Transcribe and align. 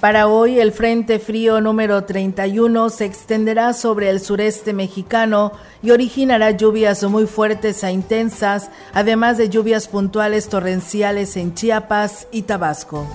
Para 0.00 0.28
hoy, 0.28 0.60
el 0.60 0.72
Frente 0.72 1.18
Frío 1.18 1.62
número 1.62 2.04
31 2.04 2.90
se 2.90 3.06
extenderá 3.06 3.72
sobre 3.72 4.10
el 4.10 4.20
sureste 4.20 4.74
mexicano 4.74 5.52
y 5.82 5.90
originará 5.90 6.50
lluvias 6.50 7.02
muy 7.04 7.26
fuertes 7.26 7.82
e 7.82 7.90
intensas, 7.90 8.70
además 8.92 9.38
de 9.38 9.48
lluvias 9.48 9.88
puntuales 9.88 10.50
torrenciales 10.50 11.36
en 11.38 11.54
Chiapas 11.54 12.28
y 12.30 12.42
Tabasco. 12.42 13.06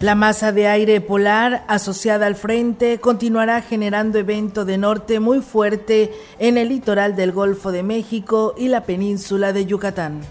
La 0.00 0.14
masa 0.14 0.52
de 0.52 0.68
aire 0.68 1.02
polar 1.02 1.64
asociada 1.68 2.26
al 2.26 2.36
frente 2.36 2.98
continuará 2.98 3.60
generando 3.60 4.18
evento 4.18 4.64
de 4.64 4.78
norte 4.78 5.20
muy 5.20 5.40
fuerte 5.40 6.12
en 6.38 6.56
el 6.56 6.70
litoral 6.70 7.14
del 7.14 7.32
Golfo 7.32 7.72
de 7.72 7.82
México 7.82 8.54
y 8.56 8.68
la 8.68 8.84
península 8.84 9.52
de 9.52 9.66
Yucatán. 9.66 10.22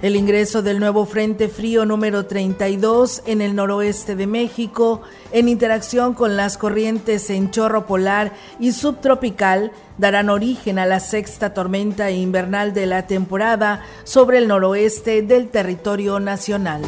El 0.00 0.14
ingreso 0.14 0.62
del 0.62 0.78
nuevo 0.78 1.06
Frente 1.06 1.48
Frío 1.48 1.84
número 1.84 2.26
32 2.26 3.24
en 3.26 3.40
el 3.40 3.56
noroeste 3.56 4.14
de 4.14 4.28
México, 4.28 5.02
en 5.32 5.48
interacción 5.48 6.14
con 6.14 6.36
las 6.36 6.56
corrientes 6.56 7.30
en 7.30 7.50
chorro 7.50 7.84
polar 7.84 8.32
y 8.60 8.70
subtropical, 8.70 9.72
darán 9.96 10.30
origen 10.30 10.78
a 10.78 10.86
la 10.86 11.00
sexta 11.00 11.52
tormenta 11.52 12.12
invernal 12.12 12.74
de 12.74 12.86
la 12.86 13.08
temporada 13.08 13.82
sobre 14.04 14.38
el 14.38 14.46
noroeste 14.46 15.22
del 15.22 15.48
territorio 15.48 16.20
nacional. 16.20 16.82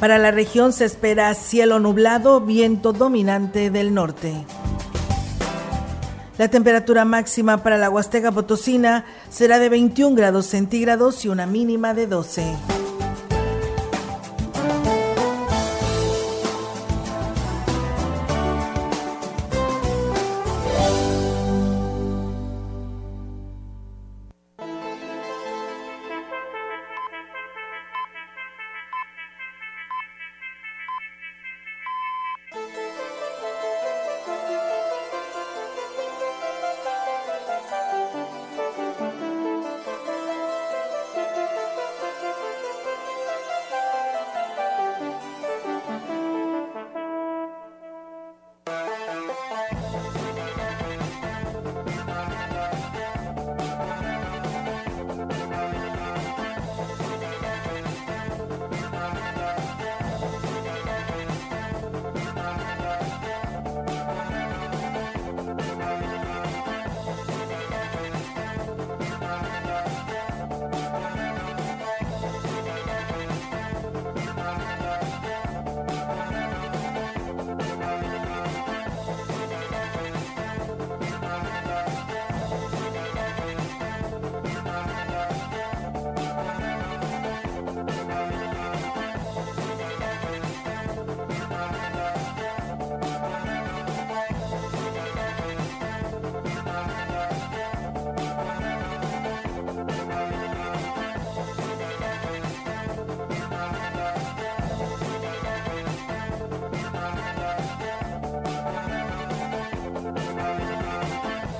Para 0.00 0.18
la 0.18 0.32
región 0.32 0.72
se 0.72 0.84
espera 0.84 1.32
cielo 1.34 1.78
nublado, 1.78 2.40
viento 2.40 2.92
dominante 2.92 3.70
del 3.70 3.94
norte. 3.94 4.44
La 6.36 6.48
temperatura 6.48 7.04
máxima 7.04 7.62
para 7.62 7.78
la 7.78 7.90
Huasteca 7.90 8.32
Potosina 8.32 9.04
será 9.30 9.60
de 9.60 9.68
21 9.68 10.16
grados 10.16 10.46
centígrados 10.46 11.24
y 11.24 11.28
una 11.28 11.46
mínima 11.46 11.94
de 11.94 12.08
12. 12.08 12.83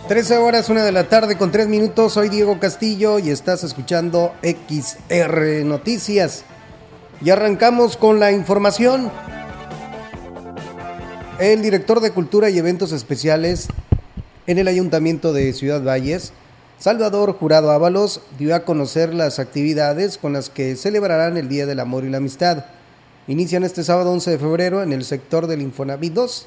Trece 0.08 0.36
horas, 0.36 0.68
una 0.68 0.84
de 0.84 0.92
la 0.92 1.08
tarde 1.08 1.38
con 1.38 1.50
tres 1.50 1.66
minutos. 1.66 2.12
Soy 2.12 2.28
Diego 2.28 2.60
Castillo 2.60 3.18
y 3.18 3.30
estás 3.30 3.64
escuchando 3.64 4.34
XR 4.42 5.64
Noticias. 5.64 6.44
Y 7.22 7.30
arrancamos 7.30 7.96
con 7.96 8.20
la 8.20 8.30
información. 8.30 9.10
El 11.38 11.62
director 11.62 12.00
de 12.00 12.10
Cultura 12.10 12.50
y 12.50 12.58
Eventos 12.58 12.92
Especiales 12.92 13.68
en 14.46 14.58
el 14.58 14.68
Ayuntamiento 14.68 15.32
de 15.32 15.54
Ciudad 15.54 15.82
Valles, 15.82 16.34
Salvador 16.78 17.32
Jurado 17.32 17.70
Ábalos, 17.70 18.20
dio 18.38 18.54
a 18.54 18.66
conocer 18.66 19.14
las 19.14 19.38
actividades 19.38 20.18
con 20.18 20.34
las 20.34 20.50
que 20.50 20.76
celebrarán 20.76 21.38
el 21.38 21.48
Día 21.48 21.64
del 21.64 21.80
Amor 21.80 22.04
y 22.04 22.10
la 22.10 22.18
Amistad. 22.18 22.66
Inician 23.26 23.64
este 23.64 23.82
sábado 23.82 24.12
11 24.12 24.32
de 24.32 24.38
febrero 24.38 24.82
en 24.82 24.92
el 24.92 25.02
sector 25.02 25.46
del 25.46 25.62
Infonavit 25.62 26.12
2 26.12 26.46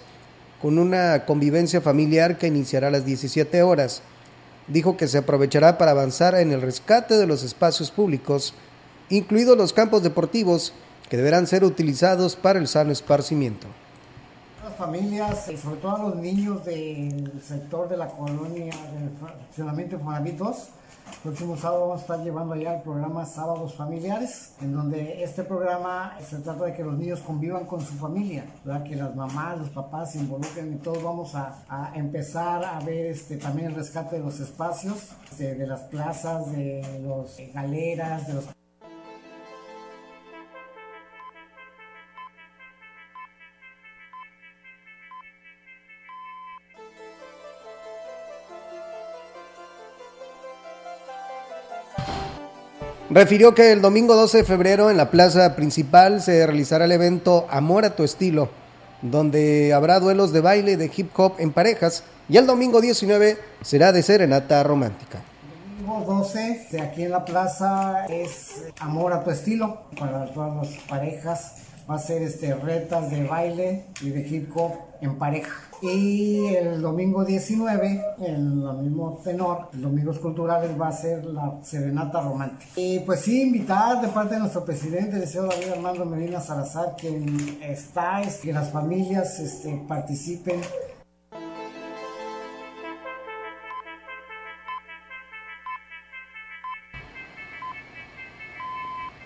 con 0.62 0.80
una 0.80 1.26
convivencia 1.26 1.82
familiar 1.82 2.38
que 2.38 2.48
iniciará 2.48 2.88
a 2.88 2.92
las 2.92 3.06
17 3.06 3.62
horas. 3.64 4.02
Dijo 4.68 4.98
que 4.98 5.08
se 5.08 5.20
aprovechará 5.20 5.78
para 5.78 5.92
avanzar 5.92 6.36
en 6.36 6.52
el 6.52 6.62
rescate 6.62 7.16
de 7.16 7.28
los 7.28 7.44
espacios 7.44 7.92
públicos, 7.92 8.54
incluidos 9.10 9.58
los 9.58 9.74
campos 9.74 10.04
deportivos, 10.04 10.74
que 11.10 11.18
deberán 11.18 11.48
ser 11.48 11.64
utilizados 11.64 12.36
para 12.36 12.60
el 12.60 12.68
sano 12.68 12.92
esparcimiento. 12.92 13.68
Las 14.64 14.76
familias, 14.76 15.46
sobre 15.62 15.78
todo 15.78 16.10
los 16.10 16.16
niños 16.18 16.66
del 16.66 17.32
sector 17.42 17.88
de 17.88 17.96
la 17.96 18.08
colonia 18.08 18.66
del 18.66 19.12
funcionamiento 19.48 19.98
de 19.98 20.04
2, 21.08 21.18
próximo 21.24 21.58
sábado 21.58 21.88
vamos 21.88 22.00
a 22.00 22.02
estar 22.02 22.24
llevando 22.24 22.54
allá 22.54 22.76
el 22.76 22.82
programa 22.82 23.26
Sábados 23.26 23.74
Familiares, 23.76 24.54
en 24.62 24.74
donde 24.74 25.24
este 25.24 25.44
programa 25.44 26.18
se 26.28 26.38
trata 26.38 26.66
de 26.66 26.74
que 26.74 26.84
los 26.84 26.98
niños 26.98 27.20
convivan 27.22 27.66
con 27.66 27.82
su 27.82 27.94
familia, 27.96 28.46
que 28.86 28.96
las 28.96 29.16
mamás, 29.16 29.58
los 29.58 29.70
papás 29.70 30.12
se 30.12 30.20
involucren 30.20 30.74
y 30.74 30.78
todos 30.78 31.04
vamos 31.04 31.34
a, 31.36 31.92
empezar 31.96 32.64
a 32.64 32.80
ver 32.82 33.08
este, 33.08 33.38
también 33.38 33.70
el 33.70 33.76
rescate 33.76 34.18
de 34.18 34.24
los 34.24 34.40
espacios, 34.40 35.10
de, 35.38 35.56
de 35.56 35.68
las 35.68 35.82
plazas, 35.82 36.52
de 36.52 36.82
las 37.02 37.54
galeras, 37.54 38.28
de 38.28 38.34
los 38.34 38.57
Refirió 53.10 53.56
que 53.56 53.72
el 53.72 53.82
domingo 53.82 54.18
12 54.18 54.40
de 54.40 54.44
febrero 54.44 54.92
en 54.92 54.98
la 54.98 55.10
plaza 55.10 55.56
principal 55.56 56.22
se 56.22 56.46
realizará 56.46 56.84
el 56.84 56.92
evento 56.92 57.48
Amor 57.50 57.86
a 57.86 57.96
tu 57.96 58.04
estilo, 58.04 58.50
donde 59.02 59.74
habrá 59.74 60.02
duelos 60.02 60.34
de 60.34 60.42
baile 60.42 60.76
de 60.76 60.92
hip 60.94 61.18
hop 61.18 61.36
en 61.38 61.54
parejas, 61.54 62.04
y 62.28 62.36
el 62.36 62.46
domingo 62.46 62.82
19 62.82 63.38
será 63.62 63.94
de 63.94 64.04
serenata 64.04 64.62
romántica. 64.64 65.22
Domingo 65.80 66.04
12, 66.06 66.82
aquí 66.82 67.04
en 67.04 67.12
la 67.12 67.24
plaza, 67.24 68.08
es 68.08 68.66
Amor 68.82 69.14
a 69.14 69.24
tu 69.24 69.32
estilo 69.32 69.84
para 69.98 70.26
todas 70.34 70.58
las 70.58 70.84
parejas. 70.84 71.67
Va 71.90 71.96
a 71.96 72.00
ser 72.00 72.22
este, 72.22 72.54
retas 72.54 73.10
de 73.10 73.24
baile 73.26 73.86
y 74.02 74.10
de 74.10 74.28
hip 74.28 74.52
hop 74.56 74.74
en 75.02 75.18
pareja. 75.18 75.68
Y 75.82 76.48
el 76.56 76.82
domingo 76.82 77.24
19, 77.24 78.02
en 78.20 78.26
el 78.26 78.78
mismo 78.82 79.22
tenor, 79.24 79.70
Domingos 79.74 80.18
Culturales 80.18 80.72
va 80.80 80.88
a 80.88 80.92
ser 80.92 81.24
la 81.26 81.60
Serenata 81.62 82.22
Romántica. 82.22 82.72
Y 82.76 83.00
pues 83.02 83.22
sí, 83.22 83.44
invitar 83.44 84.02
de 84.02 84.08
parte 84.08 84.36
de 84.36 84.40
nuestro 84.40 84.66
presidente, 84.66 85.18
el 85.18 85.28
señor 85.28 85.50
David 85.50 85.74
Armando 85.74 86.04
Medina 86.06 86.42
Salazar, 86.42 86.96
quien 87.00 87.60
está, 87.62 88.22
es 88.22 88.38
que 88.38 88.52
las 88.52 88.72
familias 88.72 89.40
este, 89.40 89.84
participen 89.88 90.62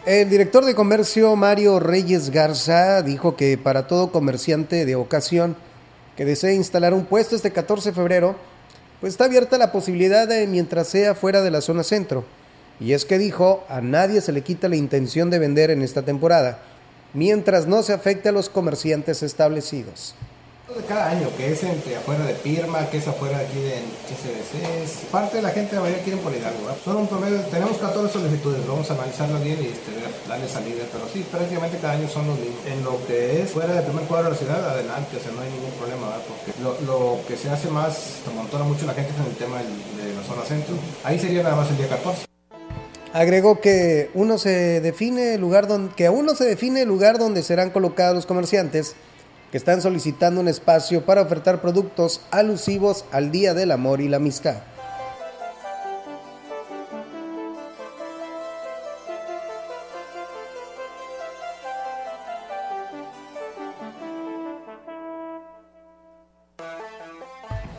El 0.03 0.31
director 0.31 0.65
de 0.65 0.73
comercio 0.73 1.35
Mario 1.35 1.79
Reyes 1.79 2.31
Garza 2.31 3.03
dijo 3.03 3.35
que 3.35 3.55
para 3.59 3.85
todo 3.85 4.11
comerciante 4.11 4.83
de 4.83 4.95
ocasión 4.95 5.55
que 6.17 6.25
desee 6.25 6.55
instalar 6.55 6.95
un 6.95 7.05
puesto 7.05 7.35
este 7.35 7.51
14 7.51 7.89
de 7.89 7.95
febrero, 7.95 8.35
pues 8.99 9.13
está 9.13 9.25
abierta 9.25 9.59
la 9.59 9.71
posibilidad 9.71 10.27
de 10.27 10.47
mientras 10.47 10.87
sea 10.87 11.13
fuera 11.13 11.43
de 11.43 11.51
la 11.51 11.61
zona 11.61 11.83
centro. 11.83 12.25
Y 12.79 12.93
es 12.93 13.05
que 13.05 13.19
dijo, 13.19 13.63
a 13.69 13.79
nadie 13.81 14.21
se 14.21 14.31
le 14.31 14.41
quita 14.41 14.69
la 14.69 14.75
intención 14.75 15.29
de 15.29 15.37
vender 15.37 15.69
en 15.69 15.83
esta 15.83 16.01
temporada, 16.01 16.63
mientras 17.13 17.67
no 17.67 17.83
se 17.83 17.93
afecte 17.93 18.29
a 18.29 18.31
los 18.31 18.49
comerciantes 18.49 19.21
establecidos 19.21 20.15
de 20.75 20.85
cada 20.85 21.09
año, 21.09 21.27
que 21.35 21.51
es 21.51 21.63
entre 21.63 21.97
afuera 21.97 22.23
de 22.25 22.33
Pirma, 22.33 22.89
que 22.89 22.97
es 22.97 23.07
afuera 23.07 23.39
de 23.39 23.45
aquí 23.45 23.59
de 23.59 23.75
HCBC. 24.07 25.11
Parte 25.11 25.37
de 25.37 25.43
la 25.43 25.49
gente 25.49 25.75
de 25.75 25.81
mayoría 25.81 26.03
quieren 26.03 26.21
por 26.21 26.33
Hidalgo. 26.33 26.59
Son 26.83 26.97
un 26.97 27.07
promedio, 27.07 27.39
tenemos 27.51 27.77
14 27.77 28.13
solicitudes, 28.13 28.65
vamos 28.67 28.89
a 28.89 28.93
analizarlo 28.93 29.39
bien 29.39 29.57
y 29.61 29.67
este, 29.67 29.91
darle 30.27 30.47
salida, 30.47 30.83
pero 30.91 31.05
sí, 31.11 31.25
prácticamente 31.29 31.77
cada 31.77 31.93
año 31.93 32.07
son 32.07 32.27
los 32.27 32.39
mismos. 32.39 32.65
En 32.65 32.83
lo 32.83 33.05
que 33.05 33.41
es 33.41 33.51
fuera 33.51 33.73
del 33.73 33.83
primer 33.83 34.05
cuadro 34.05 34.25
de 34.25 34.31
la 34.31 34.37
ciudad, 34.37 34.69
adelante, 34.69 35.17
o 35.17 35.19
sea, 35.19 35.31
no 35.31 35.41
hay 35.41 35.49
ningún 35.49 35.71
problema, 35.71 36.07
porque 36.27 36.53
lo, 36.61 36.79
lo, 36.87 37.19
que 37.27 37.35
se 37.35 37.49
hace 37.49 37.69
más, 37.69 38.21
se 38.23 38.31
montona 38.33 38.63
mucho 38.63 38.85
la 38.85 38.93
gente 38.93 39.11
en 39.17 39.25
el 39.25 39.35
tema 39.35 39.57
de 39.57 40.13
la 40.15 40.23
zona 40.23 40.43
centro. 40.45 40.75
Ahí 41.03 41.19
sería 41.19 41.43
nada 41.43 41.55
más 41.55 41.69
el 41.69 41.77
día 41.77 41.89
14. 41.89 42.25
Agregó 43.13 43.59
que 43.59 44.09
uno 44.13 44.37
se 44.37 44.79
define 44.79 45.33
el 45.33 45.41
lugar 45.41 45.67
donde, 45.67 45.93
que 45.95 46.05
aún 46.05 46.25
no 46.25 46.33
se 46.33 46.45
define 46.45 46.83
el 46.83 46.87
lugar 46.87 47.17
donde 47.17 47.43
serán 47.43 47.69
colocados 47.69 48.15
los 48.15 48.25
comerciantes 48.25 48.95
que 49.51 49.57
están 49.57 49.81
solicitando 49.81 50.39
un 50.39 50.47
espacio 50.47 51.05
para 51.05 51.21
ofertar 51.21 51.61
productos 51.61 52.21
alusivos 52.31 53.05
al 53.11 53.31
Día 53.31 53.53
del 53.53 53.71
Amor 53.71 53.99
y 53.99 54.07
la 54.07 54.17
Amistad. 54.17 54.55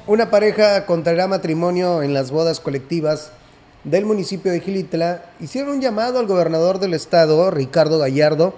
Una 0.06 0.30
pareja 0.30 0.84
contraerá 0.84 1.26
matrimonio 1.26 2.02
en 2.02 2.12
las 2.12 2.30
bodas 2.30 2.60
colectivas 2.60 3.30
del 3.84 4.04
municipio 4.04 4.52
de 4.52 4.60
Gilitla 4.60 5.22
hicieron 5.40 5.76
un 5.76 5.80
llamado 5.80 6.18
al 6.18 6.26
gobernador 6.26 6.80
del 6.80 6.92
estado, 6.92 7.50
Ricardo 7.50 7.98
Gallardo, 7.98 8.54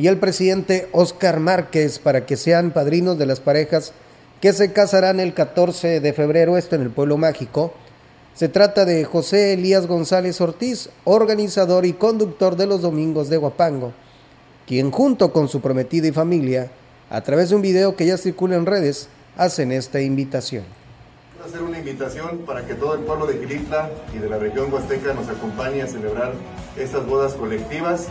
y 0.00 0.08
el 0.08 0.16
presidente 0.16 0.88
Oscar 0.92 1.40
Márquez 1.40 1.98
para 1.98 2.24
que 2.24 2.38
sean 2.38 2.70
padrinos 2.70 3.18
de 3.18 3.26
las 3.26 3.38
parejas 3.38 3.92
que 4.40 4.54
se 4.54 4.72
casarán 4.72 5.20
el 5.20 5.34
14 5.34 6.00
de 6.00 6.12
febrero, 6.14 6.56
esto 6.56 6.74
en 6.74 6.80
el 6.80 6.88
Pueblo 6.88 7.18
Mágico. 7.18 7.74
Se 8.32 8.48
trata 8.48 8.86
de 8.86 9.04
José 9.04 9.52
Elías 9.52 9.86
González 9.86 10.40
Ortiz, 10.40 10.88
organizador 11.04 11.84
y 11.84 11.92
conductor 11.92 12.56
de 12.56 12.66
los 12.66 12.80
Domingos 12.80 13.28
de 13.28 13.36
Guapango, 13.36 13.92
quien 14.66 14.90
junto 14.90 15.34
con 15.34 15.48
su 15.48 15.60
prometida 15.60 16.06
y 16.08 16.12
familia, 16.12 16.70
a 17.10 17.20
través 17.20 17.50
de 17.50 17.56
un 17.56 17.62
video 17.62 17.94
que 17.94 18.06
ya 18.06 18.16
circula 18.16 18.56
en 18.56 18.64
redes, 18.64 19.10
hacen 19.36 19.70
esta 19.70 20.00
invitación. 20.00 20.64
Quiero 21.34 21.46
hacer 21.46 21.62
una 21.62 21.78
invitación 21.78 22.38
para 22.46 22.66
que 22.66 22.72
todo 22.72 22.94
el 22.94 23.00
pueblo 23.00 23.26
de 23.26 23.38
Quilitla 23.38 23.90
y 24.16 24.18
de 24.18 24.30
la 24.30 24.38
región 24.38 24.72
huasteca 24.72 25.12
nos 25.12 25.28
acompañe 25.28 25.82
a 25.82 25.86
celebrar 25.86 26.32
estas 26.78 27.04
bodas 27.04 27.34
colectivas 27.34 28.06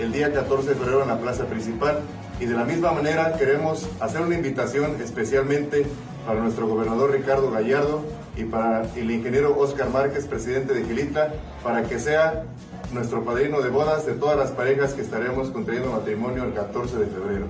el 0.00 0.12
día 0.12 0.32
14 0.32 0.70
de 0.70 0.74
febrero 0.74 1.02
en 1.02 1.08
la 1.08 1.18
plaza 1.18 1.44
principal. 1.46 2.00
Y 2.38 2.46
de 2.46 2.54
la 2.54 2.64
misma 2.64 2.92
manera 2.92 3.36
queremos 3.38 3.88
hacer 4.00 4.20
una 4.20 4.34
invitación 4.34 4.96
especialmente 5.02 5.86
para 6.26 6.40
nuestro 6.40 6.66
gobernador 6.66 7.12
Ricardo 7.12 7.50
Gallardo 7.50 8.04
y 8.36 8.44
para 8.44 8.82
el 8.94 9.10
ingeniero 9.10 9.56
Oscar 9.58 9.88
Márquez, 9.90 10.26
presidente 10.26 10.74
de 10.74 10.84
Gilitla, 10.84 11.32
para 11.62 11.84
que 11.84 11.98
sea 11.98 12.44
nuestro 12.92 13.24
padrino 13.24 13.62
de 13.62 13.70
bodas 13.70 14.04
de 14.04 14.12
todas 14.12 14.36
las 14.36 14.50
parejas 14.50 14.92
que 14.92 15.02
estaremos 15.02 15.50
contrayendo 15.50 15.90
matrimonio 15.90 16.44
el 16.44 16.52
14 16.52 16.98
de 16.98 17.06
febrero. 17.06 17.46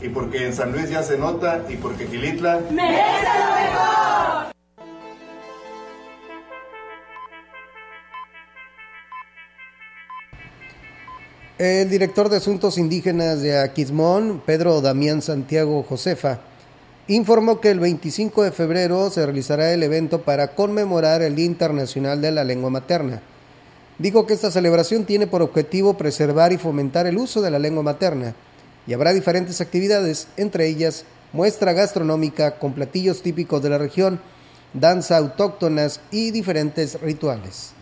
Y 0.00 0.08
porque 0.08 0.46
en 0.46 0.52
San 0.52 0.72
Luis 0.72 0.88
ya 0.90 1.02
se 1.02 1.18
nota 1.18 1.62
y 1.68 1.76
porque 1.76 2.06
Gilitla 2.06 2.60
merece 2.70 3.28
lo 3.38 3.54
mejor. 3.54 4.51
El 11.64 11.88
director 11.88 12.28
de 12.28 12.38
Asuntos 12.38 12.76
Indígenas 12.76 13.40
de 13.40 13.56
Aquismón, 13.56 14.42
Pedro 14.44 14.80
Damián 14.80 15.22
Santiago 15.22 15.84
Josefa, 15.88 16.40
informó 17.06 17.60
que 17.60 17.70
el 17.70 17.78
25 17.78 18.42
de 18.42 18.50
febrero 18.50 19.08
se 19.10 19.24
realizará 19.24 19.72
el 19.72 19.84
evento 19.84 20.22
para 20.22 20.56
conmemorar 20.56 21.22
el 21.22 21.36
Día 21.36 21.44
Internacional 21.44 22.20
de 22.20 22.32
la 22.32 22.42
Lengua 22.42 22.68
Materna. 22.68 23.22
Dijo 23.96 24.26
que 24.26 24.34
esta 24.34 24.50
celebración 24.50 25.04
tiene 25.04 25.28
por 25.28 25.40
objetivo 25.40 25.96
preservar 25.96 26.52
y 26.52 26.58
fomentar 26.58 27.06
el 27.06 27.16
uso 27.16 27.40
de 27.40 27.52
la 27.52 27.60
lengua 27.60 27.84
materna 27.84 28.34
y 28.84 28.92
habrá 28.92 29.12
diferentes 29.12 29.60
actividades, 29.60 30.26
entre 30.36 30.66
ellas 30.66 31.04
muestra 31.32 31.74
gastronómica 31.74 32.58
con 32.58 32.72
platillos 32.72 33.22
típicos 33.22 33.62
de 33.62 33.70
la 33.70 33.78
región, 33.78 34.20
danza 34.74 35.16
autóctonas 35.16 36.00
y 36.10 36.32
diferentes 36.32 37.00
rituales. 37.00 37.72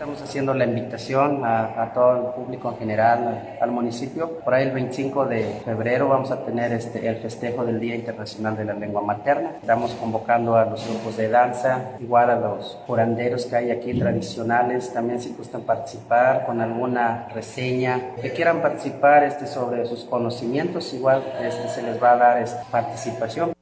Estamos 0.00 0.22
haciendo 0.22 0.54
la 0.54 0.64
invitación 0.64 1.42
a, 1.44 1.92
todo 1.92 2.16
el 2.16 2.32
público 2.32 2.70
en 2.70 2.78
general, 2.78 3.58
al 3.60 3.70
municipio. 3.70 4.38
Por 4.38 4.54
ahí 4.54 4.64
el 4.64 4.70
25 4.70 5.26
de 5.26 5.60
febrero 5.62 6.08
vamos 6.08 6.30
a 6.30 6.42
tener 6.42 6.72
este, 6.72 7.06
el 7.06 7.16
festejo 7.16 7.66
del 7.66 7.78
Día 7.78 7.96
Internacional 7.96 8.56
de 8.56 8.64
la 8.64 8.72
Lengua 8.72 9.02
Materna. 9.02 9.56
Estamos 9.60 9.92
convocando 9.92 10.56
a 10.56 10.64
los 10.64 10.88
grupos 10.88 11.18
de 11.18 11.28
danza, 11.28 11.98
igual 12.00 12.30
a 12.30 12.36
los 12.36 12.78
curanderos 12.86 13.44
que 13.44 13.56
hay 13.56 13.70
aquí 13.72 13.92
tradicionales, 13.92 14.90
también 14.90 15.20
si 15.20 15.34
gustan 15.34 15.64
participar 15.64 16.46
con 16.46 16.62
alguna 16.62 17.28
reseña, 17.34 18.14
que 18.22 18.30
quieran 18.32 18.62
participar 18.62 19.24
este, 19.24 19.46
sobre 19.46 19.84
sus 19.84 20.04
conocimientos, 20.04 20.94
igual 20.94 21.22
este, 21.42 21.68
se 21.68 21.82
les 21.82 22.02
va 22.02 22.12
a 22.12 22.16
dar 22.16 22.38
esta 22.38 22.62
participación. 22.70 23.52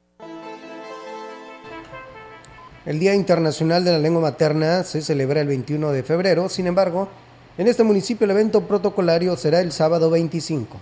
El 2.85 2.97
Día 2.97 3.13
Internacional 3.13 3.83
de 3.83 3.91
la 3.91 3.99
Lengua 3.99 4.21
Materna 4.21 4.83
se 4.83 5.01
celebra 5.01 5.41
el 5.41 5.47
21 5.47 5.91
de 5.91 6.01
febrero, 6.01 6.47
sin 6.47 6.65
embargo, 6.65 7.09
en 7.57 7.67
este 7.67 7.83
municipio 7.83 8.23
el 8.23 8.31
evento 8.31 8.61
protocolario 8.61 9.35
será 9.35 9.59
el 9.59 9.73
sábado 9.73 10.09
25. 10.09 10.77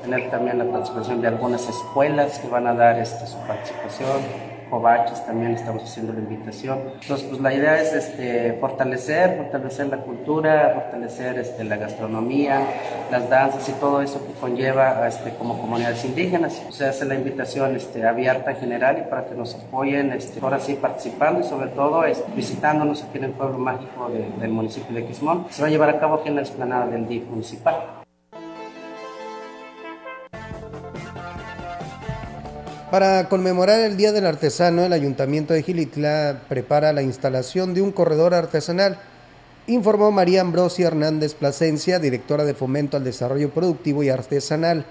Tener 0.00 0.30
también 0.30 0.56
la 0.56 0.64
participación 0.64 1.20
de 1.20 1.28
algunas 1.28 1.68
escuelas 1.68 2.38
que 2.38 2.48
van 2.48 2.66
a 2.66 2.72
dar 2.72 2.98
esta, 2.98 3.26
su 3.26 3.36
participación 3.46 4.16
Covaches 4.70 5.26
también 5.26 5.52
estamos 5.52 5.82
haciendo 5.82 6.12
la 6.12 6.20
invitación. 6.20 6.78
Entonces, 7.02 7.26
pues 7.28 7.40
la 7.40 7.52
idea 7.52 7.80
es 7.80 7.92
este, 7.92 8.54
fortalecer, 8.60 9.36
fortalecer 9.36 9.88
la 9.88 9.98
cultura, 9.98 10.72
fortalecer 10.74 11.38
este, 11.38 11.64
la 11.64 11.76
gastronomía, 11.76 12.60
las 13.10 13.28
danzas 13.28 13.68
y 13.68 13.72
todo 13.72 14.00
eso 14.00 14.24
que 14.26 14.32
conlleva 14.34 15.06
este, 15.06 15.34
como 15.34 15.60
comunidades 15.60 16.04
indígenas. 16.04 16.62
O 16.68 16.72
sea, 16.72 16.90
hace 16.90 17.04
la 17.04 17.16
invitación 17.16 17.74
este, 17.76 18.06
abierta 18.06 18.52
en 18.52 18.56
general 18.58 18.98
y 18.98 19.10
para 19.10 19.26
que 19.26 19.34
nos 19.34 19.54
apoyen, 19.56 20.12
este, 20.12 20.40
ahora 20.40 20.60
sí 20.60 20.78
participando 20.80 21.40
y 21.40 21.44
sobre 21.44 21.68
todo 21.70 22.04
este, 22.04 22.30
visitándonos 22.34 23.02
aquí 23.02 23.18
en 23.18 23.24
el 23.24 23.32
pueblo 23.32 23.58
mágico 23.58 24.10
del 24.40 24.50
municipio 24.50 24.94
de 24.94 25.04
Quismón. 25.04 25.46
Se 25.50 25.62
va 25.62 25.68
a 25.68 25.70
llevar 25.70 25.90
a 25.90 25.98
cabo 25.98 26.16
aquí 26.16 26.28
en 26.28 26.36
la 26.36 26.42
explanada 26.42 26.86
del 26.86 27.08
DIF 27.08 27.28
municipal. 27.28 27.99
Para 32.90 33.28
conmemorar 33.28 33.78
el 33.78 33.96
Día 33.96 34.10
del 34.10 34.26
Artesano, 34.26 34.84
el 34.84 34.92
Ayuntamiento 34.92 35.54
de 35.54 35.62
Gilitla 35.62 36.40
prepara 36.48 36.92
la 36.92 37.02
instalación 37.02 37.72
de 37.72 37.82
un 37.82 37.92
corredor 37.92 38.34
artesanal, 38.34 38.98
informó 39.68 40.10
María 40.10 40.40
Ambrosia 40.40 40.88
Hernández 40.88 41.34
Plasencia, 41.34 42.00
directora 42.00 42.44
de 42.44 42.54
Fomento 42.54 42.96
al 42.96 43.04
Desarrollo 43.04 43.50
Productivo 43.50 44.02
y 44.02 44.08
Artesanal. 44.08 44.86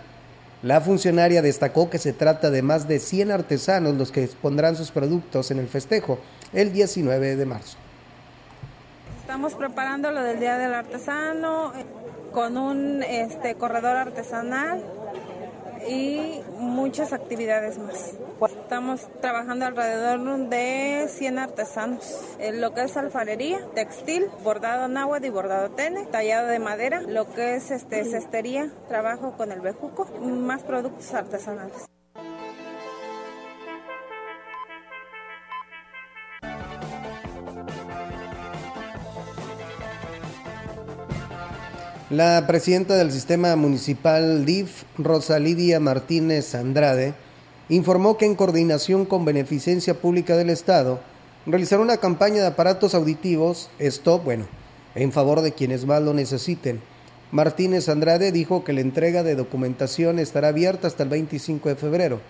La 0.63 0.79
funcionaria 0.79 1.41
destacó 1.41 1.89
que 1.89 1.97
se 1.97 2.13
trata 2.13 2.49
de 2.49 2.61
más 2.61 2.87
de 2.87 2.99
100 2.99 3.31
artesanos 3.31 3.95
los 3.95 4.13
que 4.13 4.23
expondrán 4.23 4.77
sus 4.77 4.91
productos 4.91 5.51
en 5.51 5.59
el 5.59 5.67
festejo 5.67 6.19
el 6.53 6.71
19 6.71 7.35
de 7.35 7.45
marzo. 7.45 7.77
Estamos 9.19 9.55
preparando 9.55 10.09
lo 10.11 10.23
del 10.23 10.39
Día 10.39 10.57
del 10.57 10.73
Artesano 10.73 11.73
eh, 11.75 11.85
con 12.31 12.57
un 12.57 13.03
este, 13.03 13.55
corredor 13.55 13.97
artesanal 13.97 14.85
y 15.87 16.41
muchas 16.57 17.13
actividades 17.13 17.77
más. 17.77 18.13
Estamos 18.45 19.07
trabajando 19.21 19.65
alrededor 19.65 20.49
de 20.49 21.07
100 21.09 21.39
artesanos, 21.39 22.21
en 22.39 22.61
lo 22.61 22.73
que 22.73 22.83
es 22.83 22.95
alfarería, 22.97 23.59
textil, 23.73 24.27
bordado 24.43 24.87
náhuatl 24.87 25.25
y 25.25 25.29
bordado 25.29 25.71
tene, 25.71 26.05
tallado 26.05 26.47
de 26.47 26.59
madera, 26.59 27.01
lo 27.01 27.29
que 27.33 27.55
es 27.55 27.71
este 27.71 28.05
cestería, 28.05 28.71
trabajo 28.87 29.33
con 29.37 29.51
el 29.51 29.61
bejuco, 29.61 30.05
más 30.21 30.63
productos 30.63 31.13
artesanales. 31.13 31.88
La 42.09 42.47
presidenta 42.47 42.95
del 42.95 43.11
sistema 43.11 43.55
municipal 43.55 44.43
DIF, 44.43 44.81
Rosa 44.97 45.37
Lidia 45.37 45.79
Martínez 45.79 46.55
Andrade, 46.55 47.13
informó 47.69 48.17
que 48.17 48.25
en 48.25 48.33
coordinación 48.33 49.05
con 49.05 49.25
Beneficencia 49.25 49.93
Pública 49.93 50.35
del 50.35 50.49
Estado, 50.49 51.01
realizará 51.45 51.83
una 51.83 51.97
campaña 51.97 52.41
de 52.41 52.47
aparatos 52.47 52.95
auditivos, 52.95 53.69
esto, 53.77 54.17
bueno, 54.17 54.47
en 54.95 55.11
favor 55.11 55.41
de 55.41 55.51
quienes 55.51 55.85
más 55.85 56.01
lo 56.01 56.15
necesiten. 56.15 56.81
Martínez 57.31 57.89
Andrade 57.89 58.31
dijo 58.31 58.63
que 58.63 58.73
la 58.73 58.81
entrega 58.81 59.21
de 59.21 59.35
documentación 59.35 60.17
estará 60.17 60.47
abierta 60.47 60.87
hasta 60.87 61.03
el 61.03 61.09
25 61.09 61.69
de 61.69 61.75
febrero, 61.75 62.21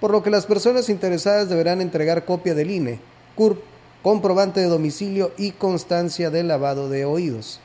por 0.00 0.10
lo 0.10 0.24
que 0.24 0.30
las 0.30 0.46
personas 0.46 0.88
interesadas 0.88 1.48
deberán 1.48 1.80
entregar 1.80 2.24
copia 2.24 2.56
del 2.56 2.72
INE, 2.72 2.98
CURP, 3.36 3.60
comprobante 4.02 4.58
de 4.58 4.66
domicilio 4.66 5.30
y 5.38 5.52
constancia 5.52 6.30
de 6.30 6.42
lavado 6.42 6.88
de 6.88 7.04
oídos. 7.04 7.60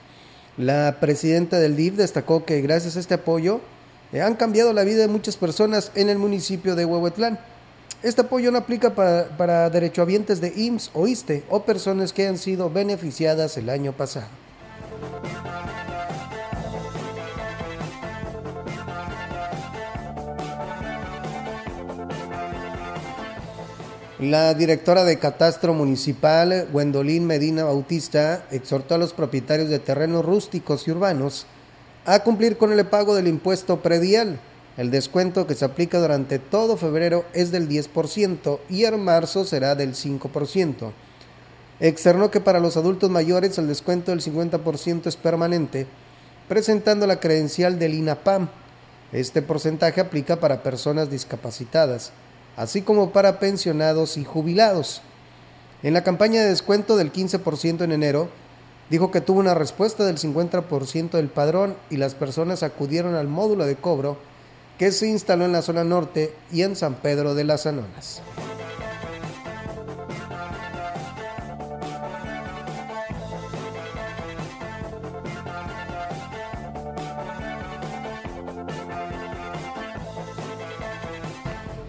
La 0.57 0.97
presidenta 1.01 1.59
del 1.59 1.75
DIF 1.75 1.95
destacó 1.95 2.45
que 2.45 2.61
gracias 2.61 2.95
a 2.95 2.99
este 3.01 3.15
apoyo 3.15 3.59
eh, 4.13 4.21
han 4.21 4.35
cambiado 4.35 4.71
la 4.71 4.85
vida 4.85 5.01
de 5.01 5.09
muchas 5.09 5.35
personas 5.35 5.91
en 5.95 6.09
el 6.09 6.17
municipio 6.17 6.75
de 6.75 6.85
Huehuetlán. 6.85 7.39
Este 8.03 8.21
apoyo 8.21 8.51
no 8.51 8.59
aplica 8.59 8.95
para, 8.95 9.35
para 9.37 9.69
derechohabientes 9.69 10.39
de 10.39 10.53
IMSS 10.55 10.91
o 10.93 11.07
ISTE 11.07 11.43
o 11.49 11.63
personas 11.63 12.13
que 12.13 12.27
han 12.27 12.37
sido 12.37 12.69
beneficiadas 12.69 13.57
el 13.57 13.69
año 13.69 13.91
pasado. 13.91 14.27
La 24.19 24.53
directora 24.53 25.03
de 25.03 25.19
Catastro 25.19 25.73
Municipal, 25.73 26.69
Gwendolyn 26.71 27.27
Medina 27.27 27.65
Bautista, 27.65 28.45
exhortó 28.49 28.95
a 28.95 28.97
los 28.97 29.11
propietarios 29.11 29.67
de 29.67 29.79
terrenos 29.79 30.23
rústicos 30.23 30.87
y 30.87 30.91
urbanos 30.91 31.45
a 32.05 32.19
cumplir 32.19 32.55
con 32.55 32.71
el 32.71 32.85
pago 32.85 33.13
del 33.13 33.27
impuesto 33.27 33.81
predial. 33.81 34.39
El 34.77 34.89
descuento 34.89 35.45
que 35.45 35.53
se 35.53 35.65
aplica 35.65 35.99
durante 35.99 36.39
todo 36.39 36.77
febrero 36.77 37.25
es 37.33 37.51
del 37.51 37.67
10% 37.67 38.59
y 38.69 38.85
en 38.85 39.03
marzo 39.03 39.43
será 39.43 39.75
del 39.75 39.95
5%. 39.95 40.93
Externó 41.81 42.31
que 42.31 42.39
para 42.39 42.61
los 42.61 42.77
adultos 42.77 43.09
mayores 43.09 43.57
el 43.57 43.67
descuento 43.67 44.11
del 44.11 44.21
50% 44.21 45.07
es 45.07 45.17
permanente, 45.17 45.87
presentando 46.47 47.05
la 47.05 47.19
credencial 47.19 47.79
del 47.79 47.95
INAPAM. 47.95 48.47
Este 49.11 49.41
porcentaje 49.41 49.99
aplica 49.99 50.39
para 50.39 50.63
personas 50.63 51.09
discapacitadas 51.09 52.13
así 52.57 52.81
como 52.81 53.11
para 53.11 53.39
pensionados 53.39 54.17
y 54.17 54.23
jubilados. 54.23 55.01
En 55.83 55.93
la 55.93 56.03
campaña 56.03 56.41
de 56.41 56.49
descuento 56.49 56.97
del 56.97 57.11
15% 57.11 57.83
en 57.83 57.91
enero, 57.91 58.29
dijo 58.89 59.11
que 59.11 59.21
tuvo 59.21 59.39
una 59.39 59.53
respuesta 59.53 60.05
del 60.05 60.17
50% 60.17 61.11
del 61.11 61.27
padrón 61.27 61.75
y 61.89 61.97
las 61.97 62.15
personas 62.15 62.63
acudieron 62.63 63.15
al 63.15 63.27
módulo 63.27 63.65
de 63.65 63.75
cobro 63.75 64.17
que 64.77 64.91
se 64.91 65.07
instaló 65.07 65.45
en 65.45 65.51
la 65.51 65.61
zona 65.61 65.83
norte 65.83 66.33
y 66.51 66.63
en 66.63 66.75
San 66.75 66.95
Pedro 66.95 67.33
de 67.33 67.45
las 67.45 67.65
Anonas. 67.65 68.21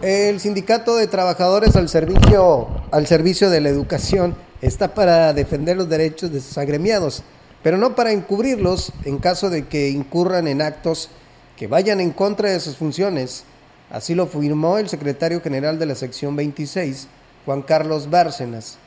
El 0.07 0.39
sindicato 0.39 0.95
de 0.95 1.07
trabajadores 1.07 1.75
al 1.75 1.89
servicio, 1.89 2.69
al 2.91 3.07
servicio 3.07 3.49
de 3.49 3.59
la 3.59 3.67
educación 3.67 4.37
está 4.61 4.93
para 4.93 5.33
defender 5.33 5.75
los 5.75 5.89
derechos 5.89 6.31
de 6.31 6.39
sus 6.39 6.57
agremiados, 6.57 7.23
pero 7.61 7.77
no 7.77 7.93
para 7.93 8.13
encubrirlos 8.13 8.93
en 9.03 9.17
caso 9.17 9.49
de 9.49 9.67
que 9.67 9.89
incurran 9.89 10.47
en 10.47 10.61
actos 10.61 11.09
que 11.57 11.67
vayan 11.67 11.99
en 11.99 12.11
contra 12.11 12.49
de 12.51 12.61
sus 12.61 12.77
funciones. 12.77 13.43
Así 13.89 14.15
lo 14.15 14.27
firmó 14.27 14.77
el 14.77 14.87
secretario 14.87 15.41
general 15.41 15.77
de 15.77 15.87
la 15.87 15.95
sección 15.95 16.37
26, 16.37 17.09
Juan 17.43 17.61
Carlos 17.61 18.09
Bárcenas. 18.09 18.77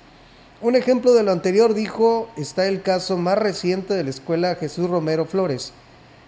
Un 0.62 0.75
ejemplo 0.75 1.12
de 1.12 1.23
lo 1.23 1.33
anterior, 1.33 1.75
dijo, 1.75 2.31
está 2.39 2.67
el 2.67 2.81
caso 2.81 3.19
más 3.19 3.37
reciente 3.37 3.93
de 3.93 4.05
la 4.05 4.11
escuela 4.11 4.55
Jesús 4.55 4.89
Romero 4.89 5.27
Flores, 5.27 5.75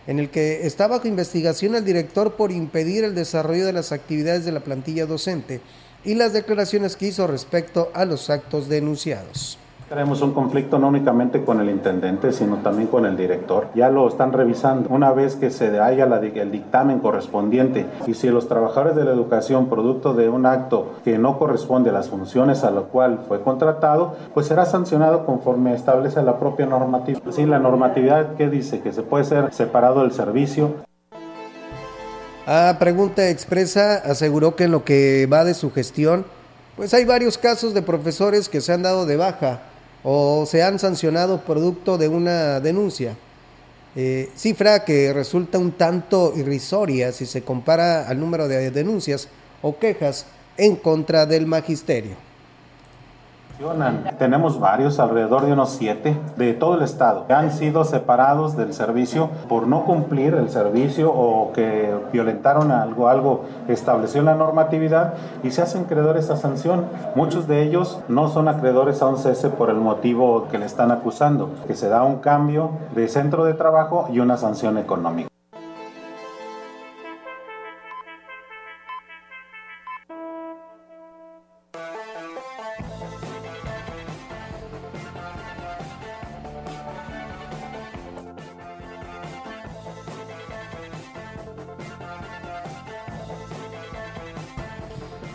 en 0.06 0.18
el 0.18 0.30
que 0.30 0.66
está 0.66 0.87
bajo 0.88 1.09
investigación 1.09 1.75
el 1.75 1.85
director 1.85 2.37
por 2.37 2.52
impedir 2.52 3.04
el 3.04 3.14
desarrollo 3.14 3.66
de 3.66 3.73
las 3.73 3.92
actividades 3.92 4.44
de 4.44 4.52
la 4.52 4.61
plantilla 4.61 5.06
docente 5.06 5.61
y 6.04 6.14
las 6.14 6.32
declaraciones 6.32 6.97
que 6.97 7.06
hizo 7.06 7.26
respecto 7.26 7.90
a 7.94 8.04
los 8.04 8.30
actos 8.30 8.68
denunciados. 8.68 9.59
Tenemos 9.93 10.23
un 10.23 10.33
conflicto 10.33 10.79
no 10.79 10.89
únicamente 10.89 11.45
con 11.45 11.61
el 11.61 11.69
intendente, 11.69 12.33
sino 12.33 12.57
también 12.63 12.89
con 12.89 13.05
el 13.05 13.15
director. 13.15 13.69
Ya 13.75 13.91
lo 13.91 14.09
están 14.09 14.33
revisando. 14.33 14.89
Una 14.89 15.13
vez 15.13 15.37
que 15.37 15.51
se 15.51 15.79
haya 15.79 16.05
el 16.05 16.51
dictamen 16.51 16.99
correspondiente 16.99 17.85
y 18.07 18.15
si 18.15 18.29
los 18.29 18.49
trabajadores 18.49 18.97
de 18.97 19.05
la 19.05 19.11
educación, 19.11 19.69
producto 19.69 20.15
de 20.15 20.31
un 20.31 20.47
acto 20.47 20.95
que 21.05 21.19
no 21.19 21.39
corresponde 21.39 21.91
a 21.91 21.93
las 21.93 22.09
funciones 22.09 22.65
a 22.65 22.71
lo 22.71 22.85
cual 22.85 23.27
fue 23.29 23.43
contratado, 23.43 24.17
pues 24.33 24.47
será 24.47 24.65
sancionado 24.65 25.27
conforme 25.27 25.75
establece 25.75 26.23
la 26.23 26.39
propia 26.39 26.65
normativa. 26.65 27.21
Sí, 27.31 27.45
la 27.45 27.59
normatividad 27.59 28.35
que 28.37 28.49
dice 28.49 28.81
que 28.81 28.95
se 28.95 29.03
puede 29.03 29.25
ser 29.25 29.53
separado 29.53 30.07
el 30.07 30.13
servicio. 30.13 30.73
A 32.47 32.77
pregunta 32.79 33.29
expresa, 33.29 33.97
aseguró 33.97 34.57
que 34.57 34.65
en 34.65 34.71
lo 34.71 34.85
que 34.85 35.29
va 35.31 35.45
de 35.45 35.53
su 35.53 35.71
gestión, 35.71 36.25
pues 36.79 36.95
hay 36.95 37.05
varios 37.05 37.37
casos 37.37 37.75
de 37.75 37.83
profesores 37.83 38.49
que 38.49 38.63
se 38.63 38.73
han 38.73 38.83
dado 38.83 39.05
de 39.05 39.19
baja 39.19 39.61
o 40.04 40.44
se 40.47 40.62
han 40.62 40.78
sancionado 40.78 41.42
producto 41.42 41.99
de 41.99 42.09
una 42.09 42.61
denuncia. 42.61 43.16
Eh, 43.94 44.30
cifra 44.35 44.85
que 44.85 45.12
resulta 45.12 45.59
un 45.59 45.73
tanto 45.73 46.32
irrisoria 46.37 47.12
si 47.12 47.26
se 47.26 47.42
compara 47.42 48.09
al 48.09 48.18
número 48.18 48.49
de 48.49 48.71
denuncias 48.71 49.28
o 49.61 49.78
quejas 49.78 50.26
en 50.56 50.76
contra 50.76 51.26
del 51.26 51.47
magisterio. 51.47 52.16
Tenemos 54.19 54.59
varios, 54.59 54.99
alrededor 54.99 55.47
de 55.47 55.52
unos 55.52 55.71
siete, 55.71 56.19
de 56.37 56.52
todo 56.52 56.75
el 56.75 56.83
estado, 56.83 57.26
han 57.28 57.52
sido 57.52 57.85
separados 57.85 58.57
del 58.57 58.75
servicio 58.75 59.31
por 59.49 59.66
no 59.66 59.85
cumplir 59.85 60.35
el 60.35 60.50
servicio 60.50 61.12
o 61.12 61.52
que 61.52 61.95
violentaron 62.12 62.73
algo, 62.73 63.09
algo 63.09 63.45
estableció 63.69 64.23
la 64.23 64.35
normatividad 64.35 65.14
y 65.42 65.50
se 65.50 65.62
hacen 65.62 65.85
acreedores 65.85 66.31
a 66.31 66.37
sanción. 66.37 66.87
Muchos 67.14 67.47
de 67.47 67.62
ellos 67.62 68.00
no 68.09 68.28
son 68.28 68.49
acreedores 68.49 69.00
a 69.02 69.07
un 69.07 69.16
cese 69.16 69.49
por 69.49 69.71
el 69.71 69.76
motivo 69.76 70.49
que 70.50 70.59
le 70.59 70.66
están 70.66 70.90
acusando, 70.90 71.50
que 71.66 71.75
se 71.75 71.88
da 71.88 72.02
un 72.02 72.16
cambio 72.16 72.71
de 72.95 73.09
centro 73.09 73.45
de 73.45 73.54
trabajo 73.54 74.09
y 74.12 74.19
una 74.21 74.37
sanción 74.37 74.78
económica. 74.78 75.32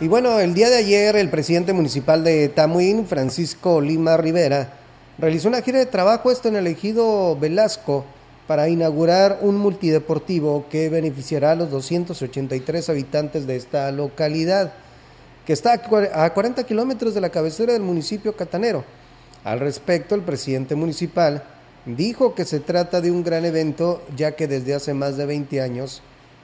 Bueno, 0.08 0.40
el 0.40 0.54
día 0.54 0.70
de 0.70 0.78
ayer 0.78 1.16
el 1.16 1.28
presidente 1.28 1.74
municipal 1.74 2.24
de 2.24 2.48
Tamuín, 2.48 3.06
Francisco 3.06 3.78
Lima 3.82 4.16
Rivera, 4.16 4.72
realizó 5.18 5.48
una 5.48 5.60
gira 5.60 5.80
de 5.80 5.84
trabajo 5.84 6.30
esto 6.30 6.48
en 6.48 6.56
el 6.56 6.66
ejido 6.66 7.36
Velasco 7.36 8.06
para 8.46 8.70
inaugurar 8.70 9.40
un 9.42 9.58
multideportivo 9.58 10.64
que 10.70 10.88
beneficiará 10.88 11.50
a 11.50 11.56
los 11.56 11.70
283 11.70 12.88
habitantes 12.88 13.46
de 13.46 13.56
esta 13.56 13.92
localidad, 13.92 14.72
que 15.46 15.52
está 15.52 15.74
a 15.74 16.32
40 16.32 16.64
kilómetros 16.64 17.12
de 17.12 17.20
la 17.20 17.28
cabecera 17.28 17.74
del 17.74 17.82
municipio 17.82 18.34
catanero. 18.34 18.86
Al 19.44 19.60
respecto, 19.60 20.14
el 20.14 20.22
presidente 20.22 20.74
municipal 20.74 21.44
dijo 21.84 22.34
que 22.34 22.46
se 22.46 22.60
trata 22.60 23.02
de 23.02 23.10
un 23.10 23.22
gran 23.22 23.44
evento, 23.44 24.00
ya 24.16 24.32
que 24.32 24.48
desde 24.48 24.74
hace 24.74 24.94
más 24.94 25.18
de 25.18 25.26
20 25.26 25.60
años 25.60 26.00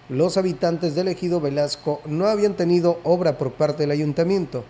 los 0.09 0.37
habitantes 0.37 0.95
del 0.95 1.09
ejido 1.09 1.41
Velasco 1.41 2.01
no 2.05 2.27
habían 2.27 2.55
tenido 2.55 2.99
obra 3.05 3.39
por 3.39 3.53
parte 3.53 3.85
del 3.85 3.91
ayuntamiento. 3.91 4.65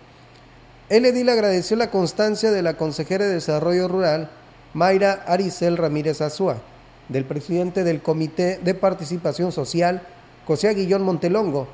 El 0.87 1.05
edil 1.05 1.29
agradeció 1.29 1.75
la 1.75 1.91
constancia 1.91 2.51
de 2.51 2.61
la 2.61 2.77
consejera 2.77 3.25
de 3.25 3.33
Desarrollo 3.33 3.87
Rural, 3.87 4.29
Mayra 4.73 5.23
Aricel 5.27 5.77
Ramírez 5.77 6.21
Azúa, 6.21 6.57
del 7.09 7.25
presidente 7.25 7.83
del 7.83 8.01
Comité 8.01 8.59
de 8.63 8.73
Participación 8.73 9.51
Social, 9.51 10.03
José 10.45 10.69
Aguillón 10.69 11.01
Montelongo, 11.01 11.67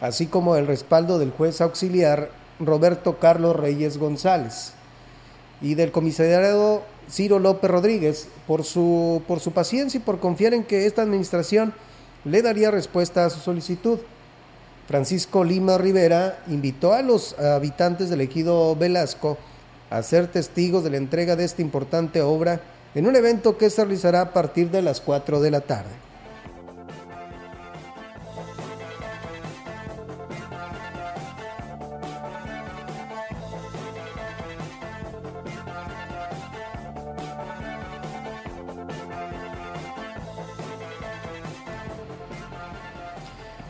así 0.00 0.26
como 0.26 0.56
el 0.56 0.66
respaldo 0.66 1.18
del 1.18 1.30
juez 1.30 1.60
auxiliar 1.60 2.30
Roberto 2.60 3.18
Carlos 3.18 3.56
Reyes 3.56 3.98
González 3.98 4.72
y 5.60 5.74
del 5.74 5.90
comisariado 5.90 6.82
Ciro 7.10 7.38
López 7.38 7.70
Rodríguez 7.70 8.28
por 8.46 8.64
su, 8.64 9.22
por 9.26 9.40
su 9.40 9.52
paciencia 9.52 9.98
y 9.98 10.02
por 10.02 10.20
confiar 10.20 10.54
en 10.54 10.64
que 10.64 10.86
esta 10.86 11.02
administración 11.02 11.72
le 12.24 12.42
daría 12.42 12.70
respuesta 12.70 13.24
a 13.24 13.30
su 13.30 13.40
solicitud. 13.40 13.98
Francisco 14.86 15.44
Lima 15.44 15.78
Rivera 15.78 16.38
invitó 16.48 16.94
a 16.94 17.02
los 17.02 17.38
habitantes 17.38 18.10
del 18.10 18.22
ejido 18.22 18.74
Velasco 18.74 19.36
a 19.90 20.02
ser 20.02 20.28
testigos 20.28 20.84
de 20.84 20.90
la 20.90 20.96
entrega 20.96 21.36
de 21.36 21.44
esta 21.44 21.62
importante 21.62 22.22
obra 22.22 22.60
en 22.94 23.06
un 23.06 23.16
evento 23.16 23.58
que 23.58 23.70
se 23.70 23.84
realizará 23.84 24.20
a 24.22 24.32
partir 24.32 24.70
de 24.70 24.82
las 24.82 25.00
4 25.00 25.40
de 25.40 25.50
la 25.50 25.60
tarde. 25.60 26.07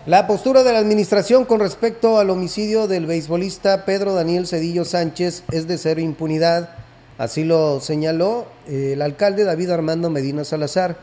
La 0.08 0.26
postura 0.26 0.62
de 0.62 0.72
la 0.72 0.78
administración 0.78 1.44
con 1.44 1.60
respecto 1.60 2.16
al 2.18 2.30
homicidio 2.30 2.88
del 2.88 3.04
beisbolista 3.04 3.84
Pedro 3.84 4.14
Daniel 4.14 4.46
Cedillo 4.46 4.86
Sánchez 4.86 5.44
es 5.52 5.68
de 5.68 5.76
cero 5.76 6.00
impunidad. 6.00 6.70
Así 7.18 7.44
lo 7.44 7.78
señaló 7.80 8.46
eh, 8.66 8.92
el 8.94 9.02
alcalde 9.02 9.44
David 9.44 9.68
Armando 9.68 10.08
Medina 10.08 10.44
Salazar 10.44 10.96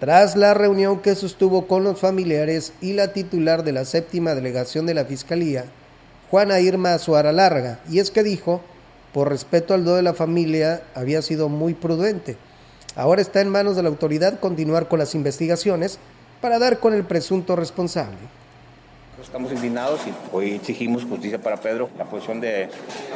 tras 0.00 0.36
la 0.36 0.54
reunión 0.54 1.00
que 1.00 1.14
sostuvo 1.14 1.66
con 1.66 1.84
los 1.84 2.00
familiares 2.00 2.72
y 2.80 2.94
la 2.94 3.12
titular 3.12 3.62
de 3.62 3.72
la 3.72 3.84
séptima 3.84 4.34
delegación 4.34 4.86
de 4.86 4.94
la 4.94 5.04
Fiscalía, 5.04 5.66
Juana 6.30 6.58
Irma 6.58 6.96
Suara 6.96 7.32
Larga. 7.32 7.80
Y 7.90 7.98
es 7.98 8.10
que 8.10 8.22
dijo, 8.22 8.62
por 9.12 9.28
respeto 9.28 9.74
al 9.74 9.84
do 9.84 9.96
de 9.96 10.02
la 10.02 10.14
familia, 10.14 10.82
había 10.94 11.20
sido 11.20 11.50
muy 11.50 11.74
prudente. 11.74 12.38
Ahora 12.94 13.20
está 13.20 13.42
en 13.42 13.50
manos 13.50 13.76
de 13.76 13.82
la 13.82 13.90
autoridad 13.90 14.40
continuar 14.40 14.88
con 14.88 14.98
las 14.98 15.14
investigaciones 15.14 15.98
para 16.40 16.58
dar 16.58 16.80
con 16.80 16.94
el 16.94 17.04
presunto 17.04 17.54
responsable. 17.54 18.16
Estamos 19.20 19.50
indignados 19.50 20.06
y 20.06 20.12
hoy 20.30 20.52
exigimos 20.56 21.04
justicia 21.04 21.38
para 21.38 21.56
Pedro. 21.56 21.88
La 21.96 22.04
posición 22.04 22.38
de 22.38 22.68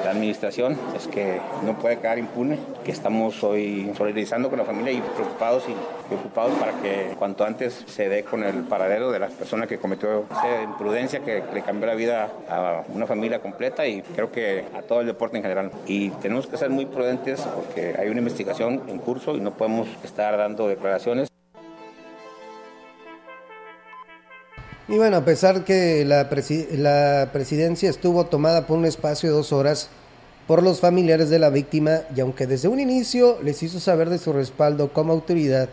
la 0.02 0.12
administración 0.12 0.78
es 0.96 1.06
que 1.06 1.38
no 1.62 1.78
puede 1.78 1.98
quedar 1.98 2.18
impune, 2.18 2.58
que 2.84 2.90
estamos 2.90 3.44
hoy 3.44 3.92
solidarizando 3.98 4.48
con 4.48 4.58
la 4.58 4.64
familia 4.64 4.92
y 4.92 5.00
preocupados 5.02 5.64
y 5.68 5.74
preocupados 6.08 6.54
para 6.58 6.72
que 6.80 7.14
cuanto 7.18 7.44
antes 7.44 7.84
se 7.86 8.08
dé 8.08 8.24
con 8.24 8.42
el 8.42 8.62
paradero 8.62 9.12
de 9.12 9.18
la 9.18 9.28
persona 9.28 9.66
que 9.66 9.78
cometió 9.78 10.24
esa 10.30 10.62
imprudencia 10.62 11.20
que 11.20 11.42
le 11.52 11.62
cambió 11.62 11.86
la 11.86 11.94
vida 11.94 12.30
a 12.48 12.82
una 12.94 13.06
familia 13.06 13.40
completa 13.40 13.86
y 13.86 14.00
creo 14.00 14.32
que 14.32 14.64
a 14.74 14.80
todo 14.80 15.02
el 15.02 15.06
deporte 15.06 15.36
en 15.36 15.42
general. 15.42 15.70
Y 15.86 16.08
tenemos 16.10 16.46
que 16.46 16.56
ser 16.56 16.70
muy 16.70 16.86
prudentes 16.86 17.42
porque 17.42 17.94
hay 17.98 18.08
una 18.08 18.20
investigación 18.20 18.82
en 18.88 18.98
curso 18.98 19.36
y 19.36 19.40
no 19.40 19.50
podemos 19.52 19.86
estar 20.02 20.36
dando 20.38 20.66
declaraciones. 20.66 21.29
Y 24.90 24.98
bueno, 24.98 25.18
a 25.18 25.24
pesar 25.24 25.62
que 25.62 26.04
la, 26.04 26.28
la, 26.72 27.30
presidencia 27.32 27.88
estuvo 27.88 28.26
tomada 28.26 28.66
por 28.66 28.76
un 28.76 28.84
espacio 28.84 29.28
de 29.28 29.36
dos 29.36 29.52
horas 29.52 29.88
por 30.48 30.64
los 30.64 30.80
familiares 30.80 31.30
de 31.30 31.38
la 31.38 31.48
víctima 31.48 32.00
y 32.16 32.18
aunque 32.18 32.48
desde 32.48 32.66
un 32.66 32.80
inicio 32.80 33.38
les 33.40 33.62
hizo 33.62 33.78
saber 33.78 34.10
de 34.10 34.18
su 34.18 34.32
respaldo 34.32 34.92
como 34.92 35.12
autoridad 35.12 35.68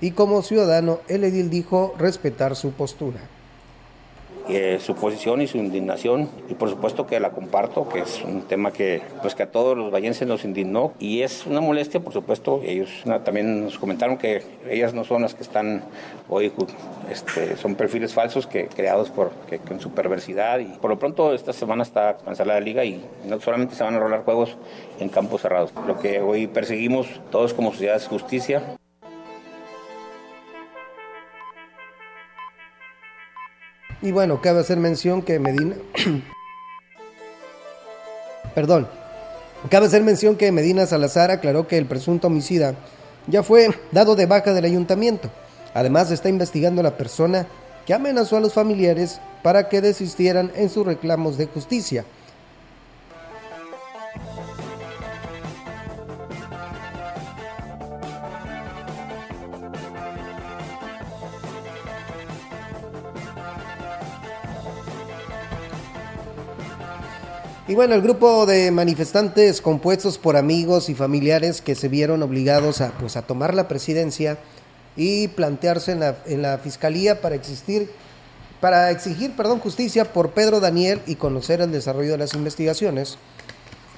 y 0.00 0.10
como 0.10 0.42
ciudadano, 0.42 0.98
el 1.06 1.22
edil 1.22 1.48
dijo 1.48 1.94
respetar 1.96 2.56
su 2.56 2.72
postura. 2.72 3.20
Eh, 4.48 4.78
su 4.80 4.94
posición 4.94 5.42
y 5.42 5.48
su 5.48 5.58
indignación 5.58 6.28
y 6.48 6.54
por 6.54 6.70
supuesto 6.70 7.04
que 7.04 7.18
la 7.18 7.30
comparto, 7.30 7.88
que 7.88 7.98
es 7.98 8.22
un 8.22 8.42
tema 8.42 8.70
que 8.70 9.02
pues 9.20 9.34
que 9.34 9.42
a 9.42 9.50
todos 9.50 9.76
los 9.76 9.92
vallenses 9.92 10.28
nos 10.28 10.44
indignó 10.44 10.92
y 11.00 11.22
es 11.22 11.46
una 11.46 11.60
molestia, 11.60 11.98
por 11.98 12.12
supuesto, 12.12 12.60
ellos 12.64 12.90
también 13.24 13.64
nos 13.64 13.76
comentaron 13.76 14.18
que 14.18 14.44
ellas 14.70 14.94
no 14.94 15.02
son 15.02 15.22
las 15.22 15.34
que 15.34 15.42
están 15.42 15.82
hoy, 16.28 16.52
este, 17.10 17.56
son 17.56 17.74
perfiles 17.74 18.14
falsos 18.14 18.46
que 18.46 18.68
creados 18.68 19.10
por 19.10 19.32
que, 19.48 19.58
con 19.58 19.80
su 19.80 19.90
perversidad 19.90 20.60
y 20.60 20.66
por 20.66 20.90
lo 20.90 20.98
pronto 20.98 21.34
esta 21.34 21.52
semana 21.52 21.82
está 21.82 22.16
cancelada 22.18 22.60
la 22.60 22.64
liga 22.64 22.84
y 22.84 23.04
no 23.26 23.40
solamente 23.40 23.74
se 23.74 23.82
van 23.82 23.94
a 23.94 23.98
rolar 23.98 24.22
juegos 24.22 24.56
en 25.00 25.08
campos 25.08 25.42
cerrados. 25.42 25.72
Lo 25.88 25.98
que 25.98 26.20
hoy 26.20 26.46
perseguimos 26.46 27.08
todos 27.32 27.52
como 27.52 27.72
sociedad 27.72 27.96
es 27.96 28.06
justicia. 28.06 28.76
Y 34.02 34.12
bueno, 34.12 34.40
cabe 34.40 34.60
hacer 34.60 34.78
mención 34.78 35.22
que 35.22 35.38
Medina... 35.38 35.76
Perdón. 38.54 38.88
Cabe 39.70 39.86
hacer 39.86 40.02
mención 40.02 40.36
que 40.36 40.52
Medina 40.52 40.86
Salazar 40.86 41.30
aclaró 41.30 41.66
que 41.66 41.76
el 41.78 41.86
presunto 41.86 42.28
homicida 42.28 42.74
ya 43.26 43.42
fue 43.42 43.68
dado 43.90 44.14
de 44.14 44.26
baja 44.26 44.52
del 44.52 44.64
ayuntamiento. 44.64 45.30
Además 45.74 46.10
está 46.10 46.28
investigando 46.28 46.80
a 46.80 46.84
la 46.84 46.96
persona 46.96 47.46
que 47.84 47.94
amenazó 47.94 48.36
a 48.36 48.40
los 48.40 48.52
familiares 48.52 49.20
para 49.42 49.68
que 49.68 49.80
desistieran 49.80 50.52
en 50.56 50.70
sus 50.70 50.86
reclamos 50.86 51.36
de 51.36 51.46
justicia. 51.46 52.04
Y 67.68 67.74
bueno, 67.74 67.96
el 67.96 68.02
grupo 68.02 68.46
de 68.46 68.70
manifestantes 68.70 69.60
compuestos 69.60 70.18
por 70.18 70.36
amigos 70.36 70.88
y 70.88 70.94
familiares 70.94 71.60
que 71.60 71.74
se 71.74 71.88
vieron 71.88 72.22
obligados 72.22 72.80
a, 72.80 72.92
pues, 72.92 73.16
a 73.16 73.22
tomar 73.22 73.54
la 73.54 73.66
presidencia 73.66 74.38
y 74.94 75.26
plantearse 75.28 75.90
en 75.90 75.98
la, 75.98 76.16
en 76.26 76.42
la 76.42 76.58
fiscalía 76.58 77.20
para 77.20 77.34
existir 77.34 77.90
para 78.60 78.90
exigir 78.90 79.36
perdón, 79.36 79.58
justicia 79.58 80.12
por 80.12 80.30
Pedro 80.30 80.60
Daniel 80.60 81.02
y 81.06 81.16
conocer 81.16 81.60
el 81.60 81.72
desarrollo 81.72 82.12
de 82.12 82.18
las 82.18 82.34
investigaciones. 82.34 83.18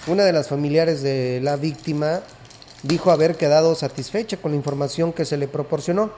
Una 0.06 0.24
de 0.24 0.32
las 0.32 0.48
familiares 0.48 1.02
de 1.02 1.40
la 1.42 1.56
víctima 1.56 2.22
dijo 2.82 3.10
haber 3.10 3.36
quedado 3.36 3.74
satisfecha 3.74 4.38
con 4.38 4.52
la 4.52 4.56
información 4.56 5.12
que 5.12 5.24
se 5.24 5.36
le 5.36 5.46
proporcionó 5.46 6.10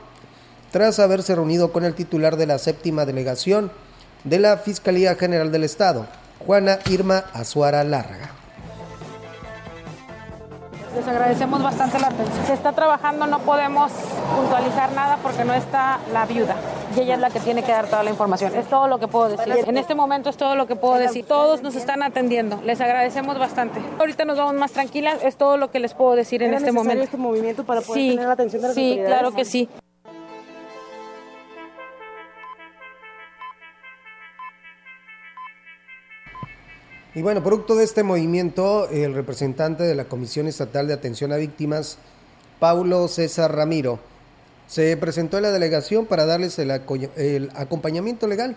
tras 0.70 1.00
haberse 1.00 1.34
reunido 1.34 1.72
con 1.72 1.84
el 1.84 1.94
titular 1.94 2.36
de 2.36 2.46
la 2.46 2.58
séptima 2.58 3.04
delegación 3.04 3.72
de 4.24 4.38
la 4.38 4.56
Fiscalía 4.56 5.16
General 5.16 5.50
del 5.50 5.64
Estado, 5.64 6.06
Juana 6.46 6.78
Irma 6.88 7.24
Azuara 7.32 7.84
Larga. 7.84 8.30
Les 10.94 11.06
agradecemos 11.06 11.62
bastante 11.62 12.00
la 12.00 12.08
atención. 12.08 12.46
Se 12.46 12.52
está 12.52 12.72
trabajando, 12.72 13.26
no 13.26 13.38
podemos 13.40 13.92
puntualizar 14.36 14.90
nada 14.92 15.18
porque 15.22 15.44
no 15.44 15.54
está 15.54 16.00
la 16.12 16.26
viuda. 16.26 16.56
Y 16.96 17.00
ella 17.00 17.14
es 17.14 17.20
la 17.20 17.30
que 17.30 17.38
tiene 17.38 17.62
que 17.62 17.70
dar 17.70 17.86
toda 17.86 18.02
la 18.02 18.10
información. 18.10 18.54
Es 18.56 18.66
todo 18.66 18.88
lo 18.88 18.98
que 18.98 19.06
puedo 19.06 19.28
decir. 19.28 19.54
En 19.68 19.76
este 19.76 19.94
momento 19.94 20.30
es 20.30 20.36
todo 20.36 20.56
lo 20.56 20.66
que 20.66 20.74
puedo 20.74 20.96
decir. 20.96 21.24
Todos 21.24 21.62
nos 21.62 21.76
están 21.76 22.02
atendiendo. 22.02 22.60
Les 22.64 22.80
agradecemos 22.80 23.38
bastante. 23.38 23.80
Ahorita 24.00 24.24
nos 24.24 24.36
vamos 24.36 24.54
más 24.54 24.72
tranquilas. 24.72 25.22
Es 25.22 25.36
todo 25.36 25.56
lo 25.56 25.70
que 25.70 25.78
les 25.78 25.94
puedo 25.94 26.16
decir 26.16 26.42
en 26.42 26.54
este 26.54 26.72
momento. 26.72 27.04
este 27.04 27.16
movimiento 27.16 27.62
para 27.64 27.80
poder 27.82 28.02
sí, 28.02 28.10
tener 28.10 28.26
la 28.26 28.32
atención 28.32 28.62
de 28.62 28.68
las 28.68 28.74
Sí, 28.74 29.00
claro 29.06 29.32
que 29.32 29.44
sí. 29.44 29.68
Y 37.12 37.22
bueno, 37.22 37.42
producto 37.42 37.74
de 37.74 37.82
este 37.82 38.04
movimiento, 38.04 38.88
el 38.88 39.14
representante 39.14 39.82
de 39.82 39.96
la 39.96 40.04
Comisión 40.04 40.46
Estatal 40.46 40.86
de 40.86 40.94
Atención 40.94 41.32
a 41.32 41.36
Víctimas, 41.36 41.98
Paulo 42.60 43.08
César 43.08 43.52
Ramiro, 43.52 43.98
se 44.68 44.96
presentó 44.96 45.36
a 45.36 45.40
la 45.40 45.50
delegación 45.50 46.06
para 46.06 46.24
darles 46.24 46.56
el, 46.60 46.70
el, 46.70 47.50
acompañamiento 47.56 48.28
legal 48.28 48.56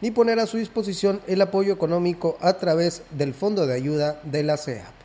y 0.00 0.12
poner 0.12 0.40
a 0.40 0.46
su 0.46 0.56
disposición 0.56 1.20
el 1.26 1.42
apoyo 1.42 1.74
económico 1.74 2.38
a 2.40 2.54
través 2.54 3.02
del 3.10 3.34
Fondo 3.34 3.66
de 3.66 3.74
Ayuda 3.74 4.18
de 4.24 4.44
la 4.44 4.56
CEAP. 4.56 4.99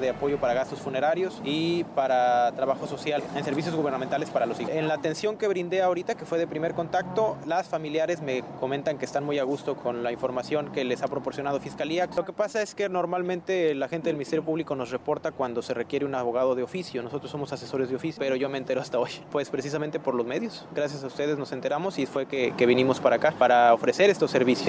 De 0.00 0.10
apoyo 0.10 0.38
para 0.38 0.54
gastos 0.54 0.80
funerarios 0.80 1.40
y 1.44 1.84
para 1.84 2.52
trabajo 2.52 2.86
social 2.86 3.22
en 3.34 3.44
servicios 3.44 3.74
gubernamentales 3.74 4.30
para 4.30 4.46
los 4.46 4.58
hijos. 4.60 4.72
En 4.72 4.88
la 4.88 4.94
atención 4.94 5.36
que 5.36 5.48
brindé 5.48 5.82
ahorita, 5.82 6.14
que 6.14 6.24
fue 6.24 6.38
de 6.38 6.46
primer 6.46 6.74
contacto, 6.74 7.36
las 7.46 7.68
familiares 7.68 8.22
me 8.22 8.42
comentan 8.60 8.98
que 8.98 9.04
están 9.04 9.24
muy 9.24 9.38
a 9.38 9.44
gusto 9.44 9.76
con 9.76 10.02
la 10.02 10.12
información 10.12 10.72
que 10.72 10.84
les 10.84 11.02
ha 11.02 11.08
proporcionado 11.08 11.60
Fiscalía. 11.60 12.08
Lo 12.16 12.24
que 12.24 12.32
pasa 12.32 12.62
es 12.62 12.74
que 12.74 12.88
normalmente 12.88 13.74
la 13.74 13.88
gente 13.88 14.08
del 14.08 14.16
Ministerio 14.16 14.44
Público 14.44 14.74
nos 14.74 14.90
reporta 14.90 15.32
cuando 15.32 15.62
se 15.62 15.74
requiere 15.74 16.04
un 16.04 16.14
abogado 16.14 16.54
de 16.54 16.62
oficio. 16.62 17.02
Nosotros 17.02 17.30
somos 17.30 17.52
asesores 17.52 17.88
de 17.88 17.96
oficio, 17.96 18.20
pero 18.20 18.36
yo 18.36 18.48
me 18.48 18.58
entero 18.58 18.80
hasta 18.80 18.98
hoy. 18.98 19.10
Pues 19.30 19.50
precisamente 19.50 20.00
por 20.00 20.14
los 20.14 20.26
medios. 20.26 20.66
Gracias 20.74 21.04
a 21.04 21.06
ustedes 21.06 21.38
nos 21.38 21.52
enteramos 21.52 21.98
y 21.98 22.06
fue 22.06 22.26
que, 22.26 22.54
que 22.56 22.66
vinimos 22.66 23.00
para 23.00 23.16
acá 23.16 23.32
para 23.38 23.74
ofrecer 23.74 24.10
estos 24.10 24.30
servicios. 24.30 24.68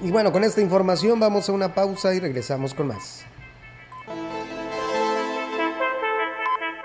Y 0.00 0.10
bueno, 0.12 0.30
con 0.30 0.44
esta 0.44 0.60
información 0.60 1.18
vamos 1.18 1.48
a 1.48 1.52
una 1.52 1.74
pausa 1.74 2.14
y 2.14 2.20
regresamos 2.20 2.72
con 2.72 2.88
más. 2.88 3.24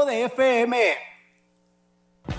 de 0.00 0.24
FM. 0.24 1.11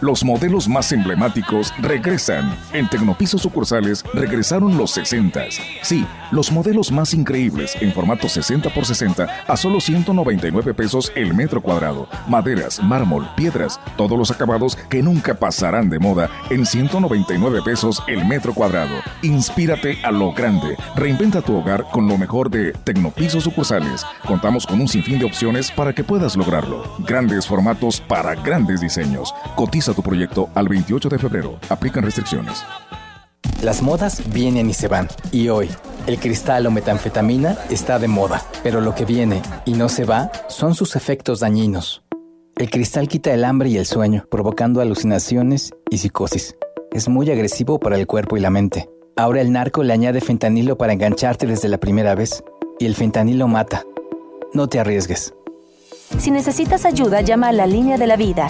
Los 0.03 0.25
modelos 0.25 0.67
más 0.67 0.91
emblemáticos 0.91 1.73
regresan. 1.79 2.53
En 2.73 2.89
Tecnopiso 2.89 3.37
sucursales 3.37 4.03
regresaron 4.13 4.75
los 4.75 4.91
60. 4.91 5.45
Sí, 5.81 6.05
los 6.29 6.51
modelos 6.51 6.91
más 6.91 7.13
increíbles 7.13 7.77
en 7.79 7.93
formato 7.93 8.27
60 8.27 8.67
x 8.67 8.87
60 8.87 9.27
a 9.47 9.55
solo 9.55 9.79
199 9.79 10.73
pesos 10.73 11.09
el 11.15 11.33
metro 11.33 11.61
cuadrado. 11.61 12.09
Maderas, 12.27 12.83
mármol, 12.83 13.29
piedras, 13.37 13.79
todos 13.95 14.17
los 14.17 14.29
acabados 14.29 14.75
que 14.89 15.01
nunca 15.01 15.35
pasarán 15.35 15.89
de 15.89 15.99
moda 15.99 16.29
en 16.49 16.65
199 16.65 17.61
pesos 17.63 18.03
el 18.05 18.27
metro 18.27 18.53
cuadrado. 18.53 18.95
Inspírate 19.21 19.99
a 20.03 20.11
lo 20.11 20.33
grande. 20.33 20.75
Reinventa 20.97 21.41
tu 21.41 21.55
hogar 21.55 21.85
con 21.93 22.09
lo 22.09 22.17
mejor 22.17 22.49
de 22.49 22.73
Tecnopiso 22.73 23.39
sucursales. 23.39 24.05
Contamos 24.27 24.67
con 24.67 24.81
un 24.81 24.89
sinfín 24.89 25.19
de 25.19 25.25
opciones 25.25 25.71
para 25.71 25.93
que 25.93 26.03
puedas 26.03 26.35
lograrlo. 26.35 26.83
Grandes 27.07 27.47
formatos 27.47 28.01
para 28.01 28.35
grandes 28.35 28.81
diseños. 28.81 29.33
Cotiza 29.55 29.92
tu 29.93 30.03
proyecto 30.03 30.49
al 30.55 30.67
28 30.67 31.09
de 31.09 31.19
febrero. 31.19 31.59
Aplican 31.69 32.03
restricciones. 32.03 32.63
Las 33.63 33.81
modas 33.81 34.21
vienen 34.33 34.69
y 34.69 34.73
se 34.73 34.89
van. 34.89 35.07
Y 35.31 35.47
hoy, 35.47 35.69
el 36.05 36.19
cristal 36.19 36.67
o 36.67 36.71
metanfetamina 36.71 37.57
está 37.69 37.97
de 37.97 38.09
moda. 38.09 38.41
Pero 38.61 38.81
lo 38.81 38.93
que 38.93 39.05
viene 39.05 39.41
y 39.65 39.73
no 39.73 39.87
se 39.87 40.03
va 40.03 40.31
son 40.49 40.75
sus 40.75 40.97
efectos 40.97 41.39
dañinos. 41.39 42.03
El 42.57 42.69
cristal 42.69 43.07
quita 43.07 43.33
el 43.33 43.45
hambre 43.45 43.69
y 43.69 43.77
el 43.77 43.85
sueño, 43.85 44.25
provocando 44.29 44.81
alucinaciones 44.81 45.71
y 45.89 45.99
psicosis. 45.99 46.55
Es 46.91 47.07
muy 47.07 47.31
agresivo 47.31 47.79
para 47.79 47.95
el 47.95 48.05
cuerpo 48.05 48.35
y 48.35 48.41
la 48.41 48.49
mente. 48.49 48.89
Ahora 49.15 49.39
el 49.39 49.51
narco 49.51 49.81
le 49.81 49.93
añade 49.93 50.19
fentanilo 50.19 50.77
para 50.77 50.93
engancharte 50.93 51.47
desde 51.47 51.69
la 51.69 51.77
primera 51.77 52.15
vez. 52.15 52.43
Y 52.79 52.85
el 52.85 52.95
fentanilo 52.95 53.47
mata. 53.47 53.83
No 54.53 54.67
te 54.67 54.79
arriesgues. 54.79 55.33
Si 56.19 56.31
necesitas 56.31 56.85
ayuda, 56.85 57.21
llama 57.21 57.47
a 57.47 57.53
la 57.53 57.65
línea 57.65 57.97
de 57.97 58.07
la 58.07 58.17
vida 58.17 58.47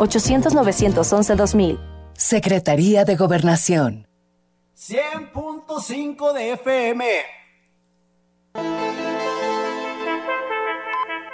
800-911-2000. 0.00 1.78
Secretaría 2.14 3.04
de 3.04 3.14
Gobernación. 3.16 4.06
100.5 4.76 6.32
de 6.32 6.52
FM. 6.54 7.04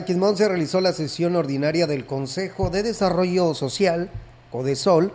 Aquismón 0.00 0.34
se 0.34 0.48
realizó 0.48 0.80
la 0.80 0.94
sesión 0.94 1.36
ordinaria 1.36 1.86
del 1.86 2.06
Consejo 2.06 2.70
de 2.70 2.82
Desarrollo 2.82 3.52
Social, 3.52 4.08
CODESOL, 4.50 5.12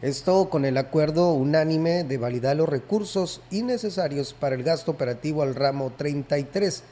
esto 0.00 0.48
con 0.48 0.64
el 0.64 0.76
acuerdo 0.76 1.32
unánime 1.32 2.04
de 2.04 2.18
validar 2.18 2.54
los 2.54 2.68
recursos 2.68 3.40
innecesarios 3.50 4.34
para 4.34 4.54
el 4.54 4.62
gasto 4.62 4.92
operativo 4.92 5.42
al 5.42 5.56
ramo 5.56 5.92
33. 5.96 6.84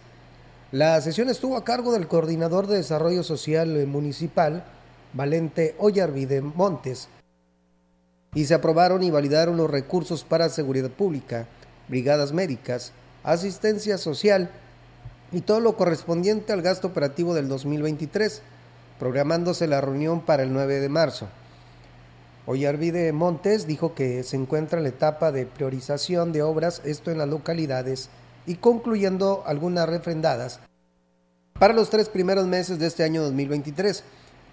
La 0.72 1.00
sesión 1.00 1.28
estuvo 1.28 1.56
a 1.56 1.62
cargo 1.62 1.92
del 1.92 2.08
coordinador 2.08 2.66
de 2.66 2.78
Desarrollo 2.78 3.22
Social 3.22 3.86
Municipal, 3.86 4.64
Valente 5.12 5.76
Ollarvide 5.78 6.40
Montes, 6.40 7.08
y 8.34 8.46
se 8.46 8.54
aprobaron 8.54 9.04
y 9.04 9.12
validaron 9.12 9.56
los 9.56 9.70
recursos 9.70 10.24
para 10.24 10.48
seguridad 10.48 10.90
pública, 10.90 11.46
brigadas 11.86 12.32
médicas, 12.32 12.90
asistencia 13.22 13.98
social, 13.98 14.50
y 15.32 15.40
todo 15.40 15.60
lo 15.60 15.76
correspondiente 15.76 16.52
al 16.52 16.62
gasto 16.62 16.88
operativo 16.88 17.34
del 17.34 17.48
2023, 17.48 18.42
programándose 18.98 19.66
la 19.66 19.80
reunión 19.80 20.20
para 20.20 20.42
el 20.42 20.52
9 20.52 20.80
de 20.80 20.88
marzo. 20.88 21.28
Ollarvide 22.46 23.12
Montes 23.12 23.66
dijo 23.66 23.94
que 23.94 24.22
se 24.22 24.36
encuentra 24.36 24.78
en 24.78 24.84
la 24.84 24.90
etapa 24.90 25.32
de 25.32 25.46
priorización 25.46 26.32
de 26.32 26.42
obras, 26.42 26.80
esto 26.84 27.10
en 27.10 27.18
las 27.18 27.28
localidades, 27.28 28.08
y 28.46 28.56
concluyendo 28.56 29.42
algunas 29.46 29.88
refrendadas 29.88 30.60
para 31.58 31.74
los 31.74 31.90
tres 31.90 32.08
primeros 32.08 32.46
meses 32.46 32.78
de 32.78 32.86
este 32.86 33.02
año 33.02 33.22
2023, 33.22 34.04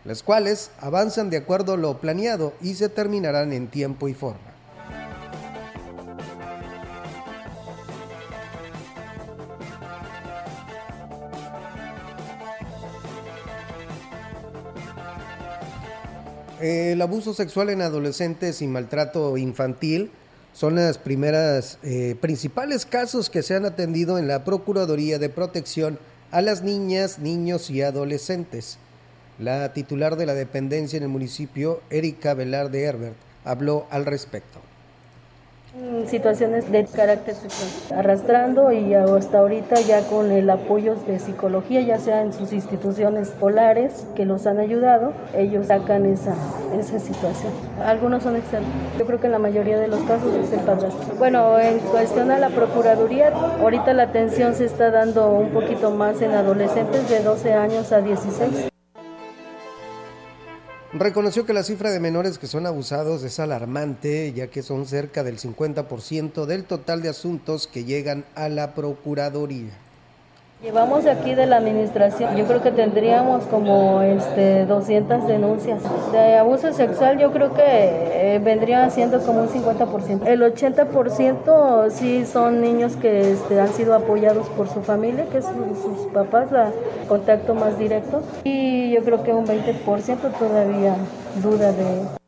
las 0.06 0.24
cuales 0.24 0.72
avanzan 0.80 1.30
de 1.30 1.38
acuerdo 1.38 1.74
a 1.74 1.78
lo 1.78 2.00
planeado 2.00 2.54
y 2.62 2.76
se 2.76 2.90
terminarán 2.90 3.54
en 3.54 3.68
tiempo 3.68 4.08
y 4.08 4.14
forma. 4.14 4.53
El 16.64 17.02
abuso 17.02 17.34
sexual 17.34 17.72
en 17.72 17.82
adolescentes 17.82 18.62
y 18.62 18.68
maltrato 18.68 19.36
infantil 19.36 20.12
son 20.54 20.76
las 20.76 20.98
primeras 20.98 21.78
eh, 21.84 22.16
principales 22.22 22.86
casos 22.86 23.30
que 23.30 23.44
se 23.44 23.54
han 23.54 23.66
atendido 23.66 24.18
en 24.18 24.30
la 24.30 24.46
Procuraduría 24.46 25.20
de 25.20 25.28
Protección 25.28 26.00
a 26.32 26.42
las 26.42 26.64
niñas, 26.64 27.20
niños 27.20 27.70
y 27.70 27.82
adolescentes. 27.82 28.78
La 29.40 29.74
titular 29.74 30.16
de 30.16 30.26
la 30.26 30.36
dependencia 30.36 30.96
en 30.96 31.04
el 31.04 31.10
municipio, 31.10 31.82
Erika 31.90 32.34
Velarde 32.34 32.84
Herbert, 32.84 33.18
habló 33.44 33.86
al 33.90 34.06
respecto 34.06 34.62
situaciones 36.08 36.72
de 36.72 36.86
carácter 36.86 37.34
sexual, 37.34 38.00
arrastrando 38.00 38.72
y 38.72 38.94
hasta 38.94 39.40
ahorita 39.40 39.82
ya 39.82 40.02
con 40.08 40.32
el 40.32 40.50
apoyo 40.50 40.96
de 40.96 41.20
psicología, 41.20 41.82
ya 41.82 41.98
sea 41.98 42.22
en 42.22 42.34
sus 42.34 42.54
instituciones 42.54 43.30
escolares 43.30 44.06
que 44.16 44.26
los 44.26 44.46
han 44.46 44.60
ayudado, 44.60 45.14
ellos 45.36 45.68
sacan 45.68 46.06
esa, 46.06 46.36
esa 46.78 47.00
situación. 47.00 47.52
Algunos 47.84 48.24
son 48.24 48.36
externos. 48.36 48.70
Yo 49.00 49.06
creo 49.06 49.20
que 49.20 49.28
en 49.28 49.32
la 49.32 49.40
mayoría 49.40 49.80
de 49.80 49.88
los 49.88 50.02
casos 50.02 50.34
es 50.36 50.52
el 50.54 50.60
padrastro. 50.60 51.16
Bueno, 51.18 51.60
en 51.60 51.80
cuestión 51.80 52.32
a 52.32 52.38
la 52.38 52.50
Procuraduría, 52.50 53.30
ahorita 53.30 53.94
la 53.94 54.04
atención 54.04 54.54
se 54.54 54.66
está 54.66 54.92
dando 54.92 55.32
un 55.32 55.50
poquito 55.50 55.92
más 55.92 56.22
en 56.22 56.32
adolescentes 56.32 57.10
de 57.10 57.24
12 57.24 57.54
años 57.54 57.92
a 57.92 58.02
16 58.02 58.73
reconoció 61.00 61.46
que 61.46 61.54
la 61.54 61.64
cifra 61.64 61.92
de 61.92 62.00
menores 62.00 62.38
que 62.38 62.48
son 62.48 62.66
abusados 62.66 63.24
es 63.24 63.40
alarmante, 63.40 64.32
ya 64.34 64.48
que 64.48 64.62
son 64.62 64.86
cerca 64.86 65.24
del 65.24 65.40
50% 65.40 66.46
del 66.46 66.66
total 66.66 67.02
de 67.02 67.10
asuntos 67.10 67.68
que 67.68 67.84
llegan 67.84 68.26
a 68.36 68.50
la 68.50 68.76
Procuraduría. 68.76 69.83
Llevamos 70.64 71.06
aquí 71.08 71.36
de 71.36 71.46
la 71.46 71.58
administración, 71.58 72.38
yo 72.38 72.46
creo 72.46 72.64
que 72.64 72.72
tendríamos 72.72 73.44
como 73.48 74.02
este 74.02 74.66
200 74.66 75.28
denuncias. 75.28 75.82
De 76.14 76.38
abuso 76.38 76.72
sexual 76.72 77.20
yo 77.20 77.34
creo 77.34 77.54
que 77.54 77.64
eh, 77.66 78.40
vendría 78.42 78.90
siendo 78.90 79.20
como 79.20 79.42
un 79.42 79.50
50%. 79.50 80.26
El 80.26 80.42
80% 80.42 81.90
sí 81.90 82.26
son 82.26 82.62
niños 82.62 82.96
que 82.96 83.34
este, 83.34 83.60
han 83.60 83.74
sido 83.74 83.94
apoyados 83.94 84.48
por 84.52 84.70
su 84.70 84.82
familia, 84.82 85.26
que 85.30 85.40
es 85.40 85.46
sus 85.46 86.08
papás, 86.14 86.50
la 86.50 86.72
contacto 87.10 87.56
más 87.56 87.78
directo. 87.78 88.24
Y 88.46 88.94
yo 88.94 89.04
creo 89.04 89.22
que 89.22 89.34
un 89.34 89.46
20% 89.46 90.32
todavía 90.40 90.96
duda 91.44 91.74
de 91.74 92.23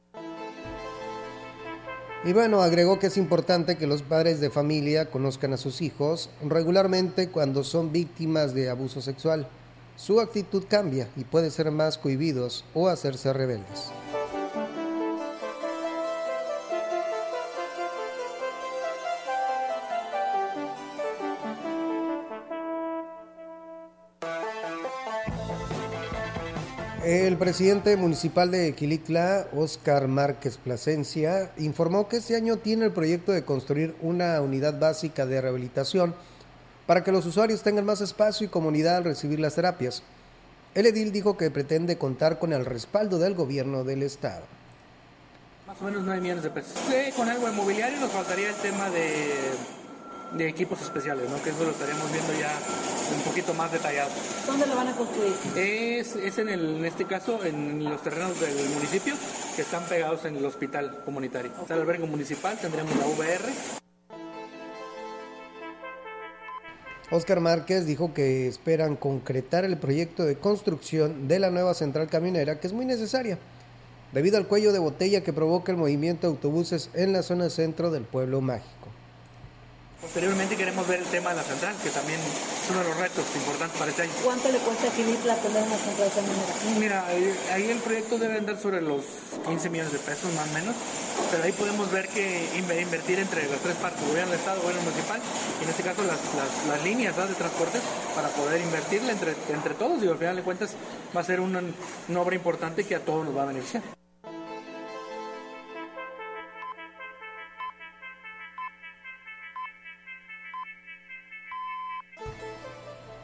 Y 2.25 2.33
bueno, 2.33 2.63
agregó 2.63 2.97
que 2.97 3.05
es 3.05 3.17
importante 3.17 3.77
que 3.77 3.85
los 3.85 4.01
padres 4.01 4.39
de 4.39 4.49
familia 4.49 5.11
conozcan 5.11 5.53
a 5.53 5.57
sus 5.57 5.83
hijos 5.83 6.31
regularmente 6.43 7.29
cuando 7.29 7.63
son 7.63 7.91
víctimas 7.91 8.55
de 8.55 8.67
abuso 8.67 8.99
sexual. 8.99 9.47
Su 9.95 10.19
actitud 10.19 10.63
cambia 10.67 11.07
y 11.15 11.23
puede 11.23 11.51
ser 11.51 11.69
más 11.69 11.99
cohibidos 11.99 12.65
o 12.73 12.89
hacerse 12.89 13.31
rebeldes. 13.31 13.91
El 27.05 27.37
presidente 27.37 27.95
municipal 27.97 28.49
de 28.49 28.73
Quilitla, 28.73 29.45
Oscar 29.55 30.07
Márquez 30.07 30.57
Plasencia, 30.57 31.51
informó 31.57 32.07
que 32.07 32.17
este 32.17 32.35
año 32.35 32.57
tiene 32.57 32.85
el 32.85 32.93
proyecto 32.93 33.31
de 33.31 33.45
construir 33.45 33.95
una 34.01 34.41
unidad 34.41 34.79
básica 34.79 35.27
de 35.27 35.39
rehabilitación 35.39 36.15
para 36.87 37.03
que 37.03 37.11
los 37.11 37.27
usuarios 37.27 37.61
tengan 37.61 37.85
más 37.85 38.01
espacio 38.01 38.47
y 38.47 38.49
comunidad 38.49 38.97
al 38.97 39.03
recibir 39.03 39.39
las 39.39 39.53
terapias. 39.53 40.01
El 40.73 40.87
edil 40.87 41.11
dijo 41.11 41.37
que 41.37 41.51
pretende 41.51 41.99
contar 41.99 42.39
con 42.39 42.53
el 42.53 42.65
respaldo 42.65 43.19
del 43.19 43.35
gobierno 43.35 43.83
del 43.83 44.01
estado. 44.01 44.41
Más 45.67 45.79
o 45.79 45.85
menos 45.85 46.01
9 46.05 46.21
millones 46.21 46.43
de 46.43 46.49
pesos. 46.49 46.73
Sí, 46.89 47.11
con 47.15 47.29
algo 47.29 47.47
inmobiliario 47.47 47.99
nos 47.99 48.09
faltaría 48.09 48.49
el 48.49 48.55
tema 48.55 48.89
de, 48.89 49.31
de 50.39 50.49
equipos 50.49 50.81
especiales, 50.81 51.29
¿no? 51.29 51.39
que 51.43 51.51
eso 51.51 51.65
lo 51.65 51.69
estaríamos 51.69 52.11
viendo 52.11 52.33
ya 52.33 52.49
un 53.13 53.21
poquito 53.21 53.53
más 53.53 53.71
detallado. 53.71 54.09
¿Dónde 54.45 54.67
lo 54.67 54.75
van 54.75 54.87
a 54.89 54.95
construir? 54.95 55.33
Es, 55.55 56.15
es 56.15 56.37
en, 56.37 56.49
el, 56.49 56.77
en 56.77 56.85
este 56.85 57.05
caso 57.05 57.43
en 57.43 57.83
los 57.83 58.01
terrenos 58.01 58.39
del 58.39 58.55
municipio 58.73 59.15
que 59.55 59.61
están 59.61 59.83
pegados 59.85 60.25
en 60.25 60.37
el 60.37 60.45
hospital 60.45 61.03
comunitario. 61.05 61.51
Está 61.61 61.75
el 61.75 61.81
albergue 61.81 62.05
municipal, 62.05 62.57
tendremos 62.59 62.95
la 62.97 63.05
VR. 63.07 63.43
Oscar 67.11 67.39
Márquez 67.39 67.85
dijo 67.85 68.13
que 68.13 68.47
esperan 68.47 68.95
concretar 68.95 69.63
el 69.63 69.77
proyecto 69.77 70.23
de 70.23 70.37
construcción 70.37 71.27
de 71.27 71.37
la 71.39 71.51
nueva 71.51 71.75
central 71.75 72.07
camionera 72.07 72.59
que 72.59 72.65
es 72.65 72.73
muy 72.73 72.85
necesaria 72.85 73.37
debido 74.11 74.37
al 74.37 74.47
cuello 74.47 74.71
de 74.73 74.79
botella 74.79 75.21
que 75.21 75.33
provoca 75.33 75.71
el 75.71 75.77
movimiento 75.77 76.25
de 76.25 76.33
autobuses 76.33 76.89
en 76.93 77.13
la 77.13 77.21
zona 77.21 77.49
centro 77.49 77.91
del 77.91 78.03
pueblo 78.03 78.41
mágico. 78.41 78.74
Posteriormente 80.05 80.55
queremos 80.55 80.87
ver 80.87 80.99
el 80.99 81.05
tema 81.07 81.31
de 81.31 81.37
la 81.37 81.43
central, 81.43 81.75
que 81.81 81.89
también 81.89 82.19
es 82.21 82.69
uno 82.69 82.79
de 82.79 82.85
los 82.85 82.97
retos 82.97 83.25
importantes 83.35 83.77
para 83.77 83.89
este 83.89 84.03
año. 84.03 84.11
¿Cuánto 84.23 84.51
le 84.51 84.59
cuesta 84.59 84.87
a 84.87 84.91
Quilitla 84.91 85.35
tener 85.37 85.63
una 85.63 85.77
central 85.77 86.11
camionera? 86.13 86.53
Mira, 86.79 87.05
ahí 87.51 87.69
el 87.71 87.79
proyecto 87.79 88.19
debe 88.19 88.37
andar 88.37 88.57
sobre 88.61 88.81
los 88.81 89.03
15 89.47 89.69
millones 89.69 89.93
de 89.93 89.99
pesos 89.99 90.31
más 90.33 90.47
o 90.47 90.53
menos, 90.53 90.75
pero 91.31 91.43
ahí 91.43 91.51
podemos 91.51 91.91
ver 91.91 92.07
que 92.07 92.47
invertir 92.55 93.19
entre 93.19 93.49
las 93.49 93.59
tres 93.59 93.75
partes, 93.77 94.07
gobierno 94.07 94.31
del 94.31 94.39
Estado, 94.39 94.61
gobierno 94.61 94.83
municipal, 94.83 95.19
y 95.59 95.63
en 95.63 95.69
este 95.69 95.83
caso 95.83 96.03
las, 96.03 96.21
las, 96.37 96.67
las 96.69 96.83
líneas 96.85 97.17
de 97.17 97.33
transportes, 97.33 97.81
para 98.15 98.29
poder 98.29 98.61
invertirle 98.61 99.11
entre, 99.11 99.33
entre 99.49 99.73
todos 99.73 100.03
y 100.03 100.07
al 100.07 100.17
final 100.17 100.35
de 100.35 100.43
cuentas 100.43 100.75
va 101.15 101.21
a 101.21 101.23
ser 101.23 101.39
una, 101.39 101.61
una 102.07 102.21
obra 102.21 102.35
importante 102.35 102.85
que 102.85 102.95
a 102.95 102.99
todos 102.99 103.25
nos 103.25 103.35
va 103.35 103.43
a 103.43 103.47
beneficiar. 103.47 103.83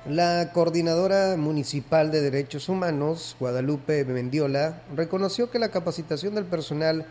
La 0.09 0.51
coordinadora 0.51 1.37
municipal 1.37 2.09
de 2.09 2.21
derechos 2.21 2.69
humanos, 2.69 3.35
Guadalupe 3.39 4.03
Mendiola, 4.03 4.81
reconoció 4.95 5.51
que 5.51 5.59
la 5.59 5.69
capacitación 5.69 6.33
del 6.33 6.45
personal 6.45 7.05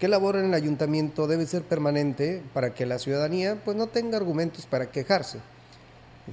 que 0.00 0.08
labora 0.08 0.40
en 0.40 0.46
el 0.46 0.54
ayuntamiento 0.54 1.28
debe 1.28 1.46
ser 1.46 1.62
permanente 1.62 2.42
para 2.52 2.74
que 2.74 2.86
la 2.86 2.98
ciudadanía 2.98 3.60
pues, 3.64 3.76
no 3.76 3.86
tenga 3.86 4.16
argumentos 4.16 4.66
para 4.66 4.90
quejarse. 4.90 5.38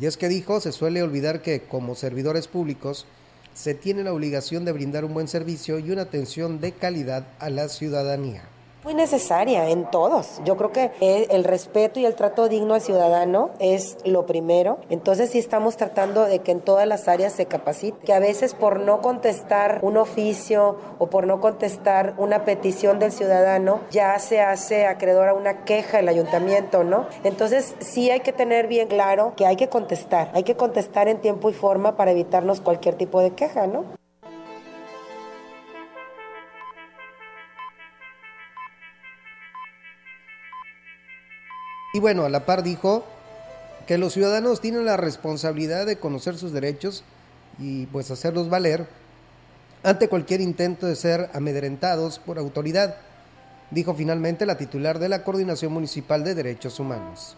Y 0.01 0.07
es 0.07 0.17
que 0.17 0.27
dijo, 0.27 0.59
se 0.59 0.71
suele 0.71 1.03
olvidar 1.03 1.43
que 1.43 1.61
como 1.61 1.93
servidores 1.93 2.47
públicos 2.47 3.05
se 3.53 3.75
tiene 3.75 4.03
la 4.03 4.11
obligación 4.11 4.65
de 4.65 4.71
brindar 4.71 5.05
un 5.05 5.13
buen 5.13 5.27
servicio 5.27 5.77
y 5.77 5.91
una 5.91 6.01
atención 6.01 6.59
de 6.61 6.71
calidad 6.71 7.27
a 7.37 7.51
la 7.51 7.69
ciudadanía 7.69 8.41
muy 8.83 8.93
necesaria 8.93 9.69
en 9.69 9.89
todos. 9.89 10.41
Yo 10.43 10.57
creo 10.57 10.71
que 10.71 10.91
el 10.99 11.43
respeto 11.43 11.99
y 11.99 12.05
el 12.05 12.15
trato 12.15 12.49
digno 12.49 12.73
al 12.73 12.81
ciudadano 12.81 13.51
es 13.59 13.97
lo 14.05 14.25
primero. 14.25 14.79
Entonces 14.89 15.29
sí 15.31 15.39
estamos 15.39 15.77
tratando 15.77 16.25
de 16.25 16.39
que 16.39 16.51
en 16.51 16.61
todas 16.61 16.87
las 16.87 17.07
áreas 17.07 17.33
se 17.33 17.45
capacite, 17.45 17.97
que 18.05 18.13
a 18.13 18.19
veces 18.19 18.53
por 18.53 18.79
no 18.79 19.01
contestar 19.01 19.79
un 19.81 19.97
oficio 19.97 20.77
o 20.99 21.07
por 21.07 21.27
no 21.27 21.39
contestar 21.39 22.15
una 22.17 22.43
petición 22.45 22.99
del 22.99 23.11
ciudadano 23.11 23.81
ya 23.91 24.17
se 24.19 24.41
hace 24.41 24.85
acreedor 24.85 25.29
a 25.29 25.33
una 25.33 25.63
queja 25.63 25.99
el 25.99 26.09
ayuntamiento, 26.09 26.83
¿no? 26.83 27.05
Entonces 27.23 27.75
sí 27.79 28.09
hay 28.09 28.21
que 28.21 28.33
tener 28.33 28.67
bien 28.67 28.87
claro 28.87 29.33
que 29.35 29.45
hay 29.45 29.55
que 29.55 29.69
contestar, 29.69 30.31
hay 30.33 30.43
que 30.43 30.55
contestar 30.55 31.07
en 31.07 31.19
tiempo 31.19 31.49
y 31.49 31.53
forma 31.53 31.95
para 31.95 32.11
evitarnos 32.11 32.61
cualquier 32.61 32.95
tipo 32.95 33.19
de 33.19 33.31
queja, 33.31 33.67
¿no? 33.67 34.00
Y 41.93 41.99
bueno, 41.99 42.23
a 42.23 42.29
la 42.29 42.45
par 42.45 42.63
dijo 42.63 43.05
que 43.87 43.97
los 43.97 44.13
ciudadanos 44.13 44.61
tienen 44.61 44.85
la 44.85 44.97
responsabilidad 44.97 45.85
de 45.85 45.97
conocer 45.97 46.37
sus 46.37 46.53
derechos 46.53 47.03
y 47.59 47.85
pues 47.87 48.11
hacerlos 48.11 48.49
valer 48.49 48.87
ante 49.83 50.07
cualquier 50.07 50.41
intento 50.41 50.85
de 50.85 50.95
ser 50.95 51.29
amedrentados 51.33 52.19
por 52.19 52.37
autoridad, 52.37 52.97
dijo 53.71 53.93
finalmente 53.93 54.45
la 54.45 54.57
titular 54.57 54.99
de 54.99 55.09
la 55.09 55.23
Coordinación 55.23 55.73
Municipal 55.73 56.23
de 56.23 56.35
Derechos 56.35 56.79
Humanos 56.79 57.35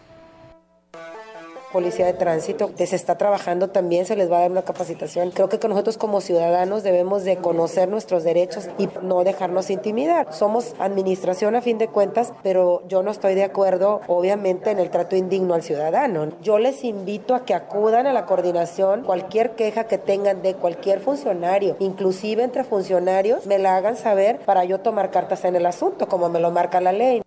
policía 1.74 2.06
de 2.06 2.12
tránsito, 2.12 2.70
se 2.76 2.94
está 2.94 3.18
trabajando 3.18 3.68
también, 3.68 4.06
se 4.06 4.14
les 4.14 4.30
va 4.30 4.36
a 4.36 4.40
dar 4.42 4.52
una 4.52 4.62
capacitación. 4.62 5.32
Creo 5.32 5.48
que 5.48 5.58
nosotros 5.66 5.98
como 5.98 6.20
ciudadanos 6.20 6.84
debemos 6.84 7.24
de 7.24 7.38
conocer 7.38 7.88
nuestros 7.88 8.22
derechos 8.22 8.68
y 8.78 8.88
no 9.02 9.24
dejarnos 9.24 9.70
intimidar. 9.70 10.32
Somos 10.32 10.76
administración 10.78 11.56
a 11.56 11.62
fin 11.62 11.78
de 11.78 11.88
cuentas, 11.88 12.32
pero 12.44 12.86
yo 12.86 13.02
no 13.02 13.10
estoy 13.10 13.34
de 13.34 13.42
acuerdo, 13.42 14.02
obviamente, 14.06 14.70
en 14.70 14.78
el 14.78 14.90
trato 14.90 15.16
indigno 15.16 15.54
al 15.54 15.64
ciudadano. 15.64 16.30
Yo 16.42 16.60
les 16.60 16.84
invito 16.84 17.34
a 17.34 17.44
que 17.44 17.54
acudan 17.54 18.06
a 18.06 18.12
la 18.12 18.24
coordinación, 18.24 19.02
cualquier 19.02 19.56
queja 19.56 19.88
que 19.88 19.98
tengan 19.98 20.42
de 20.42 20.54
cualquier 20.54 21.00
funcionario, 21.00 21.74
inclusive 21.80 22.44
entre 22.44 22.62
funcionarios, 22.62 23.46
me 23.46 23.58
la 23.58 23.76
hagan 23.76 23.96
saber 23.96 24.38
para 24.46 24.64
yo 24.64 24.78
tomar 24.78 25.10
cartas 25.10 25.44
en 25.44 25.56
el 25.56 25.66
asunto, 25.66 26.06
como 26.06 26.28
me 26.28 26.38
lo 26.38 26.52
marca 26.52 26.80
la 26.80 26.92
ley. 26.92 27.23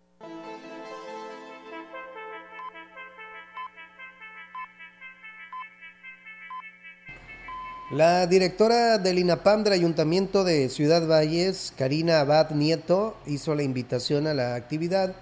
La 7.89 8.27
directora 8.27 8.97
del 8.97 9.17
INAPAM 9.17 9.63
del 9.63 9.71
Ayuntamiento 9.71 10.43
de 10.43 10.67
Ciudad 10.67 11.07
Valles, 11.07 11.73
Karina 11.77 12.19
Abad 12.19 12.49
Nieto, 12.49 13.15
hizo 13.25 13.55
la 13.55 13.63
invitación 13.63 14.27
a 14.27 14.33
la 14.33 14.55
actividad 14.55 15.13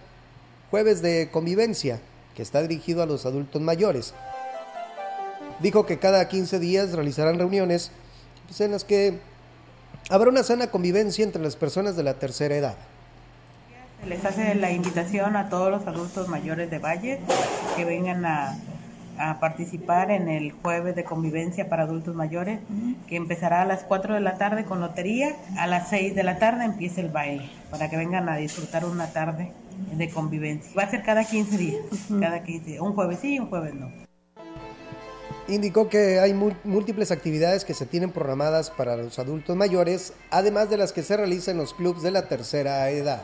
Jueves 0.71 1.03
de 1.03 1.29
Convivencia, 1.31 1.99
que 2.33 2.41
está 2.41 2.63
dirigido 2.63 3.03
a 3.03 3.05
los 3.05 3.27
adultos 3.27 3.61
mayores. 3.61 4.15
Dijo 5.59 5.85
que 5.85 5.99
cada 5.99 6.27
15 6.27 6.57
días 6.57 6.93
realizarán 6.93 7.37
reuniones 7.37 7.91
pues, 8.47 8.59
en 8.61 8.71
las 8.71 8.83
que 8.83 9.19
habrá 10.09 10.31
una 10.31 10.41
sana 10.41 10.71
convivencia 10.71 11.23
entre 11.23 11.43
las 11.43 11.55
personas 11.55 11.95
de 11.95 12.01
la 12.01 12.15
tercera 12.15 12.55
edad. 12.55 12.75
Les 14.07 14.25
hace 14.25 14.55
la 14.55 14.71
invitación 14.71 15.35
a 15.35 15.49
todos 15.49 15.69
los 15.69 15.85
adultos 15.85 16.29
mayores 16.29 16.71
de 16.71 16.79
Valles 16.79 17.19
que 17.75 17.85
vengan 17.85 18.25
a 18.25 18.57
a 19.17 19.39
participar 19.39 20.11
en 20.11 20.27
el 20.27 20.51
jueves 20.51 20.95
de 20.95 21.03
convivencia 21.03 21.69
para 21.69 21.83
adultos 21.83 22.15
mayores, 22.15 22.59
que 23.07 23.15
empezará 23.15 23.61
a 23.61 23.65
las 23.65 23.83
4 23.83 24.13
de 24.15 24.21
la 24.21 24.37
tarde 24.37 24.65
con 24.65 24.79
lotería, 24.79 25.35
a 25.57 25.67
las 25.67 25.89
6 25.89 26.15
de 26.15 26.23
la 26.23 26.39
tarde 26.39 26.65
empieza 26.65 27.01
el 27.01 27.09
baile, 27.09 27.49
para 27.69 27.89
que 27.89 27.97
vengan 27.97 28.27
a 28.29 28.37
disfrutar 28.37 28.85
una 28.85 29.07
tarde 29.11 29.51
de 29.93 30.09
convivencia. 30.09 30.71
Va 30.77 30.83
a 30.83 30.89
ser 30.89 31.03
cada 31.03 31.23
15 31.23 31.57
días, 31.57 31.81
cada 32.19 32.43
15 32.43 32.79
un 32.81 32.93
jueves 32.93 33.19
sí 33.19 33.35
y 33.35 33.39
un 33.39 33.47
jueves 33.47 33.73
no. 33.73 33.91
Indicó 35.47 35.89
que 35.89 36.19
hay 36.19 36.33
múltiples 36.33 37.11
actividades 37.11 37.65
que 37.65 37.75
se 37.75 37.85
tienen 37.85 38.11
programadas 38.11 38.71
para 38.71 38.97
los 38.97 39.19
adultos 39.19 39.55
mayores, 39.55 40.13
además 40.31 40.71
de 40.71 40.77
las 40.77 40.91
que 40.91 41.03
se 41.03 41.17
realizan 41.17 41.53
en 41.53 41.61
los 41.61 41.75
clubes 41.75 42.01
de 42.01 42.09
la 42.09 42.27
tercera 42.27 42.89
edad 42.89 43.21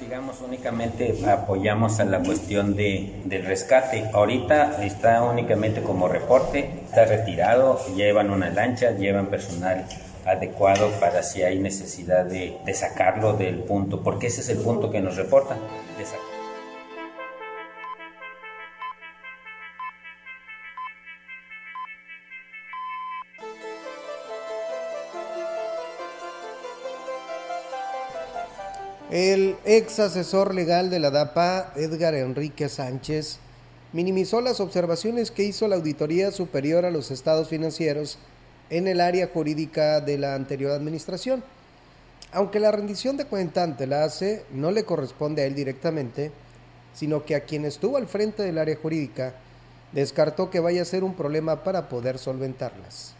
digamos 0.00 0.40
únicamente 0.40 1.14
apoyamos 1.28 2.00
a 2.00 2.04
la 2.04 2.22
cuestión 2.22 2.76
de, 2.76 3.22
del 3.24 3.44
rescate. 3.44 4.10
Ahorita 4.12 4.84
está 4.84 5.22
únicamente 5.22 5.82
como 5.82 6.08
reporte, 6.08 6.82
está 6.84 7.04
retirado, 7.04 7.78
llevan 7.94 8.30
una 8.30 8.50
lancha, 8.50 8.90
llevan 8.92 9.26
personal 9.26 9.86
adecuado 10.24 10.90
para 11.00 11.22
si 11.22 11.42
hay 11.42 11.58
necesidad 11.58 12.24
de, 12.24 12.58
de 12.64 12.74
sacarlo 12.74 13.32
del 13.32 13.60
punto, 13.60 14.02
porque 14.02 14.28
ese 14.28 14.40
es 14.40 14.48
el 14.50 14.58
punto 14.58 14.90
que 14.90 15.00
nos 15.00 15.16
reporta. 15.16 15.56
El 29.12 29.56
ex 29.66 29.98
asesor 29.98 30.54
legal 30.54 30.88
de 30.88 30.98
la 30.98 31.10
DAPA, 31.10 31.74
Edgar 31.76 32.14
Enrique 32.14 32.70
Sánchez, 32.70 33.40
minimizó 33.92 34.40
las 34.40 34.58
observaciones 34.58 35.30
que 35.30 35.42
hizo 35.42 35.68
la 35.68 35.76
Auditoría 35.76 36.30
Superior 36.30 36.86
a 36.86 36.90
los 36.90 37.10
Estados 37.10 37.48
Financieros 37.48 38.16
en 38.70 38.88
el 38.88 39.02
área 39.02 39.28
jurídica 39.28 40.00
de 40.00 40.16
la 40.16 40.34
anterior 40.34 40.72
administración. 40.72 41.44
Aunque 42.32 42.58
la 42.58 42.72
rendición 42.72 43.18
de 43.18 43.26
cuenta 43.26 43.62
ante 43.62 43.86
la 43.86 44.04
ACE 44.04 44.46
no 44.50 44.70
le 44.70 44.84
corresponde 44.84 45.42
a 45.42 45.44
él 45.44 45.54
directamente, 45.54 46.32
sino 46.94 47.26
que 47.26 47.34
a 47.34 47.44
quien 47.44 47.66
estuvo 47.66 47.98
al 47.98 48.08
frente 48.08 48.42
del 48.42 48.56
área 48.56 48.76
jurídica, 48.76 49.34
descartó 49.92 50.48
que 50.48 50.60
vaya 50.60 50.80
a 50.80 50.86
ser 50.86 51.04
un 51.04 51.12
problema 51.12 51.64
para 51.64 51.90
poder 51.90 52.18
solventarlas. 52.18 53.12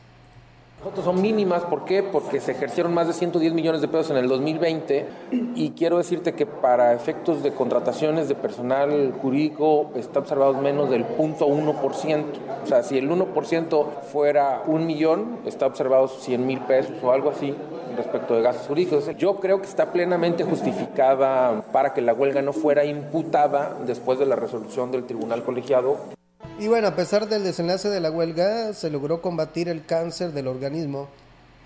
Son 1.04 1.22
mínimas, 1.22 1.62
¿por 1.62 1.84
qué? 1.84 2.02
Porque 2.02 2.40
se 2.40 2.52
ejercieron 2.52 2.92
más 2.92 3.06
de 3.06 3.12
110 3.12 3.54
millones 3.54 3.80
de 3.80 3.88
pesos 3.88 4.10
en 4.10 4.16
el 4.16 4.28
2020 4.28 5.06
y 5.54 5.70
quiero 5.70 5.98
decirte 5.98 6.34
que 6.34 6.44
para 6.44 6.92
efectos 6.92 7.42
de 7.42 7.52
contrataciones 7.52 8.28
de 8.28 8.34
personal 8.34 9.12
jurídico 9.22 9.90
está 9.94 10.18
observado 10.18 10.54
menos 10.54 10.90
del 10.90 11.06
0.1%. 11.06 12.24
O 12.64 12.66
sea, 12.66 12.82
si 12.82 12.98
el 12.98 13.08
1% 13.08 13.86
fuera 14.12 14.62
un 14.66 14.86
millón, 14.86 15.38
está 15.46 15.66
observado 15.66 16.08
100 16.08 16.46
mil 16.46 16.60
pesos 16.60 16.96
o 17.02 17.12
algo 17.12 17.30
así 17.30 17.54
respecto 17.96 18.34
de 18.34 18.42
gastos 18.42 18.66
jurídicos. 18.66 19.08
Yo 19.16 19.36
creo 19.36 19.60
que 19.60 19.68
está 19.68 19.92
plenamente 19.92 20.44
justificada 20.44 21.62
para 21.72 21.94
que 21.94 22.00
la 22.00 22.12
huelga 22.12 22.42
no 22.42 22.52
fuera 22.52 22.84
imputada 22.84 23.76
después 23.86 24.18
de 24.18 24.26
la 24.26 24.36
resolución 24.36 24.90
del 24.90 25.04
tribunal 25.04 25.42
colegiado. 25.42 26.21
Y 26.58 26.68
bueno, 26.68 26.88
a 26.88 26.96
pesar 26.96 27.28
del 27.28 27.44
desenlace 27.44 27.88
de 27.88 28.00
la 28.00 28.10
huelga, 28.10 28.72
se 28.72 28.90
logró 28.90 29.20
combatir 29.20 29.68
el 29.68 29.84
cáncer 29.84 30.32
del 30.32 30.48
organismo. 30.48 31.08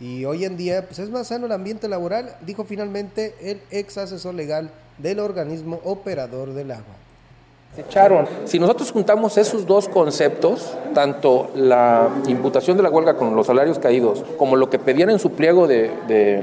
Y 0.00 0.24
hoy 0.24 0.44
en 0.44 0.56
día 0.56 0.86
pues 0.86 0.98
es 0.98 1.10
más 1.10 1.28
sano 1.28 1.46
el 1.46 1.52
ambiente 1.52 1.88
laboral, 1.88 2.36
dijo 2.42 2.64
finalmente 2.64 3.34
el 3.40 3.60
ex 3.70 3.98
asesor 3.98 4.34
legal 4.34 4.70
del 4.98 5.20
organismo 5.20 5.80
operador 5.84 6.52
del 6.52 6.70
agua 6.70 7.05
echaron. 7.78 8.26
Si 8.44 8.58
nosotros 8.58 8.92
juntamos 8.92 9.38
esos 9.38 9.66
dos 9.66 9.88
conceptos, 9.88 10.76
tanto 10.94 11.50
la 11.54 12.08
imputación 12.26 12.76
de 12.76 12.82
la 12.82 12.90
huelga 12.90 13.16
con 13.16 13.36
los 13.36 13.46
salarios 13.46 13.78
caídos, 13.78 14.24
como 14.38 14.56
lo 14.56 14.70
que 14.70 14.78
pedían 14.78 15.10
en 15.10 15.18
su 15.18 15.32
pliego 15.32 15.66
de, 15.66 15.90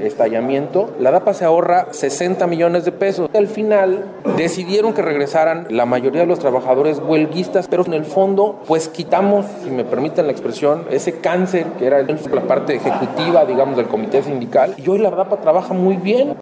estallamiento, 0.06 0.90
la 1.00 1.10
DAPA 1.10 1.34
se 1.34 1.44
ahorra 1.44 1.88
60 1.90 2.46
millones 2.46 2.84
de 2.84 2.92
pesos. 2.92 3.28
Al 3.34 3.48
final 3.48 4.04
decidieron 4.36 4.94
que 4.94 5.02
regresaran 5.02 5.66
la 5.70 5.86
mayoría 5.86 6.20
de 6.20 6.26
los 6.26 6.38
trabajadores 6.38 7.00
huelguistas, 7.04 7.66
pero 7.68 7.84
en 7.84 7.94
el 7.94 8.04
fondo, 8.04 8.60
pues 8.66 8.88
quitamos, 8.88 9.46
si 9.62 9.70
me 9.70 9.84
permiten 9.84 10.26
la 10.26 10.32
expresión, 10.32 10.84
ese 10.90 11.18
cáncer 11.20 11.66
que 11.78 11.86
era 11.86 12.02
la 12.02 12.42
parte 12.42 12.76
ejecutiva, 12.76 13.44
digamos, 13.44 13.76
del 13.76 13.86
comité 13.86 14.22
sindical. 14.22 14.74
Y 14.76 14.88
hoy 14.88 14.98
la 14.98 15.10
DAPA 15.10 15.40
trabaja 15.40 15.74
muy 15.74 15.96
bien. 15.96 16.36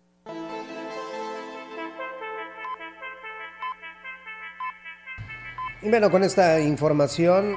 Y 5.82 5.90
bueno, 5.90 6.10
con 6.10 6.22
esta 6.22 6.60
información 6.60 7.56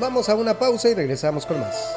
vamos 0.00 0.28
a 0.28 0.36
una 0.36 0.58
pausa 0.58 0.88
y 0.88 0.94
regresamos 0.94 1.44
con 1.46 1.58
más. 1.60 1.96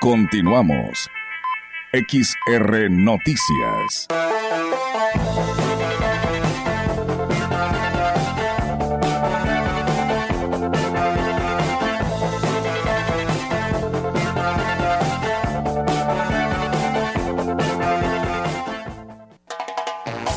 Continuamos. 0.00 1.08
XR 1.92 2.90
Noticias. 2.90 4.08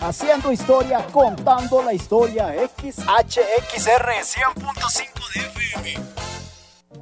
haciendo 0.00 0.52
historia, 0.52 1.06
contando 1.12 1.82
la 1.82 1.92
historia. 1.92 2.54
XHXR 2.78 4.10
100.5 4.22 5.32
de 5.34 5.40
FM. 5.40 6.20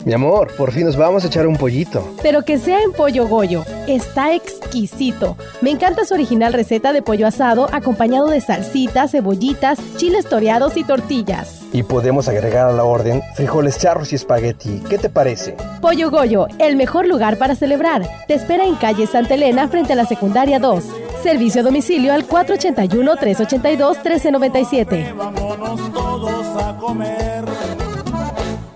Mi 0.04 0.14
amor, 0.14 0.54
por 0.56 0.72
fin 0.72 0.86
nos 0.86 0.96
vamos 0.96 1.24
a 1.24 1.26
echar 1.26 1.46
un 1.46 1.56
pollito. 1.56 2.14
Pero 2.22 2.42
que 2.42 2.56
sea 2.56 2.80
en 2.82 2.92
pollo 2.92 3.26
goyo. 3.26 3.64
Está 3.86 4.32
exquisito. 4.32 5.36
Me 5.60 5.70
encanta 5.70 6.04
su 6.04 6.14
original 6.14 6.52
receta 6.52 6.92
de 6.92 7.02
pollo 7.02 7.26
asado 7.26 7.68
acompañado 7.72 8.28
de 8.28 8.40
salsitas, 8.40 9.10
cebollitas, 9.10 9.78
chiles 9.96 10.26
toreados 10.26 10.76
y 10.76 10.84
tortillas. 10.84 11.62
Y 11.72 11.82
podemos 11.82 12.28
agregar 12.28 12.68
a 12.68 12.72
la 12.72 12.84
orden 12.84 13.22
frijoles 13.34 13.78
charros 13.78 14.12
y 14.12 14.16
espagueti. 14.16 14.82
¿Qué 14.88 14.98
te 14.98 15.10
parece? 15.10 15.56
Pollo 15.82 16.10
Goyo, 16.10 16.46
el 16.58 16.76
mejor 16.76 17.06
lugar 17.06 17.36
para 17.36 17.54
celebrar. 17.54 18.08
Te 18.26 18.34
espera 18.34 18.64
en 18.64 18.76
calle 18.76 19.06
Santa 19.06 19.34
Elena 19.34 19.68
frente 19.68 19.92
a 19.92 19.96
la 19.96 20.06
secundaria 20.06 20.58
2. 20.58 20.84
Servicio 21.28 21.60
a 21.60 21.64
domicilio 21.64 22.14
al 22.14 22.26
481-382-1397. 22.26 25.14
Vámonos 25.14 25.92
todos 25.92 26.62
a 26.62 26.74
comer 26.78 27.44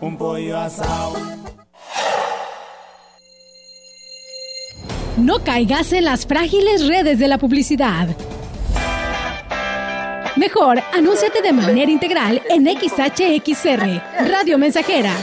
un 0.02 0.18
pollo 0.18 0.58
asado. 0.58 1.14
No 5.16 5.42
caigas 5.42 5.94
en 5.94 6.04
las 6.04 6.26
frágiles 6.26 6.86
redes 6.86 7.18
de 7.18 7.26
la 7.26 7.38
publicidad. 7.38 8.08
Mejor, 10.36 10.82
anúnciate 10.92 11.40
de 11.40 11.54
manera 11.54 11.90
integral 11.90 12.42
en 12.50 12.66
XHXR, 12.66 14.28
Radio 14.30 14.58
Mensajera, 14.58 15.14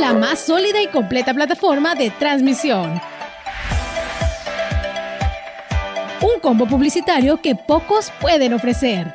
la 0.00 0.14
más 0.14 0.38
sólida 0.38 0.80
y 0.80 0.86
completa 0.86 1.34
plataforma 1.34 1.94
de 1.94 2.08
transmisión. 2.12 2.98
Un 6.20 6.40
combo 6.40 6.66
publicitario 6.66 7.40
que 7.42 7.54
pocos 7.54 8.10
pueden 8.20 8.52
ofrecer. 8.54 9.14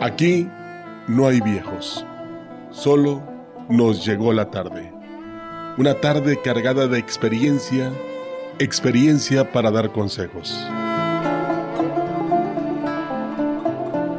Aquí 0.00 0.48
no 1.08 1.26
hay 1.26 1.42
viejos, 1.42 2.06
solo 2.70 3.22
nos 3.68 4.06
llegó 4.06 4.32
la 4.32 4.50
tarde. 4.50 4.90
Una 5.76 5.92
tarde 5.92 6.40
cargada 6.40 6.86
de 6.86 6.98
experiencia, 6.98 7.92
experiencia 8.58 9.52
para 9.52 9.70
dar 9.70 9.92
consejos. 9.92 10.66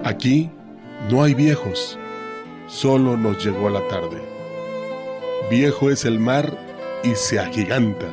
Aquí 0.04 0.52
no 1.10 1.24
hay 1.24 1.34
viejos, 1.34 1.98
solo 2.68 3.18
nos 3.18 3.44
llegó 3.44 3.68
la 3.72 3.82
tarde. 3.88 4.22
Viejo 5.50 5.90
es 5.90 6.06
el 6.06 6.20
mar 6.20 6.56
y 7.04 7.16
se 7.16 7.40
agiganta. 7.40 8.06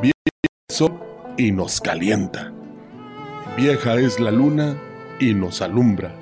Viejo 0.00 0.14
es 0.24 0.50
el 0.68 0.76
sol 0.76 1.00
y 1.36 1.50
nos 1.50 1.80
calienta. 1.80 2.52
Vieja 3.56 3.94
es 3.96 4.20
la 4.20 4.30
luna 4.30 4.76
y 5.18 5.34
nos 5.34 5.60
alumbra. 5.60 6.21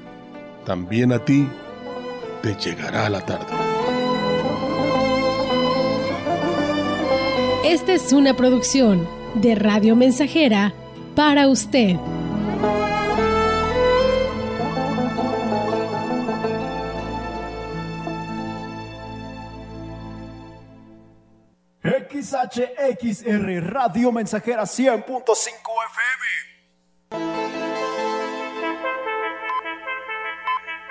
también 0.65 1.11
a 1.13 1.23
ti, 1.23 1.47
te 2.41 2.55
llegará 2.55 3.09
la 3.09 3.25
tarde. 3.25 3.53
Esta 7.63 7.93
es 7.93 8.11
una 8.11 8.35
producción 8.35 9.07
de 9.35 9.55
Radio 9.55 9.95
Mensajera 9.95 10.73
para 11.15 11.47
usted. 11.47 11.95
XHXR 21.83 23.73
Radio 23.73 24.11
Mensajera 24.11 24.63
100.5 24.63 25.05
FM. 25.05 26.50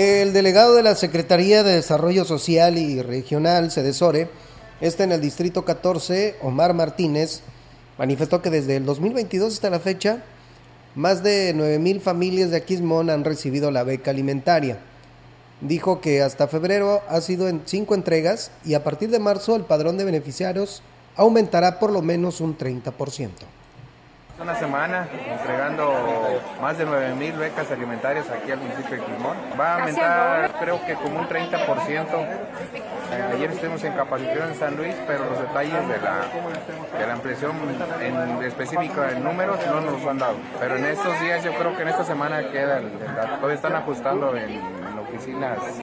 El 0.00 0.32
delegado 0.32 0.76
de 0.76 0.84
la 0.84 0.94
Secretaría 0.94 1.64
de 1.64 1.72
Desarrollo 1.74 2.24
Social 2.24 2.78
y 2.78 3.02
Regional, 3.02 3.72
Cedesore, 3.72 4.28
este 4.80 5.02
en 5.02 5.10
el 5.10 5.20
Distrito 5.20 5.64
14, 5.64 6.36
Omar 6.40 6.72
Martínez, 6.72 7.40
manifestó 7.98 8.40
que 8.40 8.48
desde 8.48 8.76
el 8.76 8.84
2022 8.84 9.54
hasta 9.54 9.70
la 9.70 9.80
fecha, 9.80 10.22
más 10.94 11.24
de 11.24 11.52
9.000 11.52 12.00
familias 12.00 12.52
de 12.52 12.58
Aquismón 12.58 13.10
han 13.10 13.24
recibido 13.24 13.72
la 13.72 13.82
beca 13.82 14.12
alimentaria. 14.12 14.78
Dijo 15.62 16.00
que 16.00 16.22
hasta 16.22 16.46
febrero 16.46 17.02
ha 17.08 17.20
sido 17.20 17.48
en 17.48 17.62
cinco 17.64 17.96
entregas 17.96 18.52
y 18.64 18.74
a 18.74 18.84
partir 18.84 19.10
de 19.10 19.18
marzo 19.18 19.56
el 19.56 19.64
padrón 19.64 19.98
de 19.98 20.04
beneficiarios 20.04 20.80
aumentará 21.16 21.80
por 21.80 21.90
lo 21.90 22.02
menos 22.02 22.40
un 22.40 22.56
30%. 22.56 23.30
Una 24.40 24.54
semana 24.54 25.08
entregando 25.12 26.40
más 26.62 26.78
de 26.78 26.84
9 26.84 27.14
mil 27.16 27.32
becas 27.32 27.70
alimentarias 27.72 28.30
aquí 28.30 28.52
al 28.52 28.58
municipio 28.58 28.96
de 28.96 29.04
Quimón. 29.04 29.36
Va 29.58 29.74
a 29.74 29.78
aumentar 29.80 30.52
creo 30.60 30.84
que 30.86 30.94
como 30.94 31.18
un 31.18 31.28
30%. 31.28 32.06
Eh, 33.10 33.24
ayer 33.32 33.50
estuvimos 33.50 33.82
en 33.82 33.94
capacitación 33.94 34.50
en 34.50 34.54
San 34.54 34.76
Luis, 34.76 34.94
pero 35.06 35.24
los 35.24 35.40
detalles 35.40 35.88
de 35.88 35.98
la, 35.98 36.98
de 36.98 37.06
la 37.06 37.12
ampliación 37.14 37.52
en 38.00 38.42
específico 38.44 39.02
en 39.02 39.24
números 39.24 39.58
no 39.66 39.80
nos 39.80 39.94
los 39.94 40.06
han 40.06 40.18
dado. 40.18 40.36
Pero 40.60 40.76
en 40.76 40.84
estos 40.84 41.20
días 41.20 41.42
yo 41.42 41.52
creo 41.54 41.76
que 41.76 41.82
en 41.82 41.88
esta 41.88 42.04
semana 42.04 42.48
queda, 42.50 42.80
todavía 43.36 43.56
están 43.56 43.74
ajustando 43.74 44.36
en, 44.36 44.50
en 44.50 44.98
oficinas. 45.00 45.82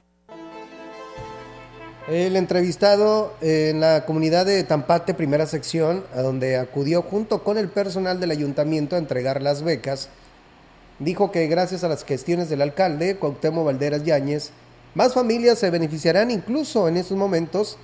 El 2.08 2.36
entrevistado 2.36 3.34
en 3.40 3.80
la 3.80 4.04
comunidad 4.04 4.46
de 4.46 4.62
Tampate, 4.62 5.12
primera 5.12 5.44
sección, 5.44 6.04
a 6.14 6.20
donde 6.20 6.56
acudió 6.56 7.02
junto 7.02 7.42
con 7.42 7.58
el 7.58 7.68
personal 7.68 8.20
del 8.20 8.30
ayuntamiento 8.30 8.94
a 8.94 9.00
entregar 9.00 9.42
las 9.42 9.62
becas, 9.62 10.08
dijo 11.00 11.32
que 11.32 11.48
gracias 11.48 11.82
a 11.82 11.88
las 11.88 12.04
gestiones 12.04 12.48
del 12.48 12.62
alcalde, 12.62 13.16
Cuauhtémoc 13.16 13.66
Valderas 13.66 14.04
Yáñez, 14.04 14.52
más 14.94 15.14
familias 15.14 15.58
se 15.58 15.70
beneficiarán 15.70 16.30
incluso 16.30 16.86
en 16.86 16.96
estos 16.96 17.16
momentos. 17.16 17.76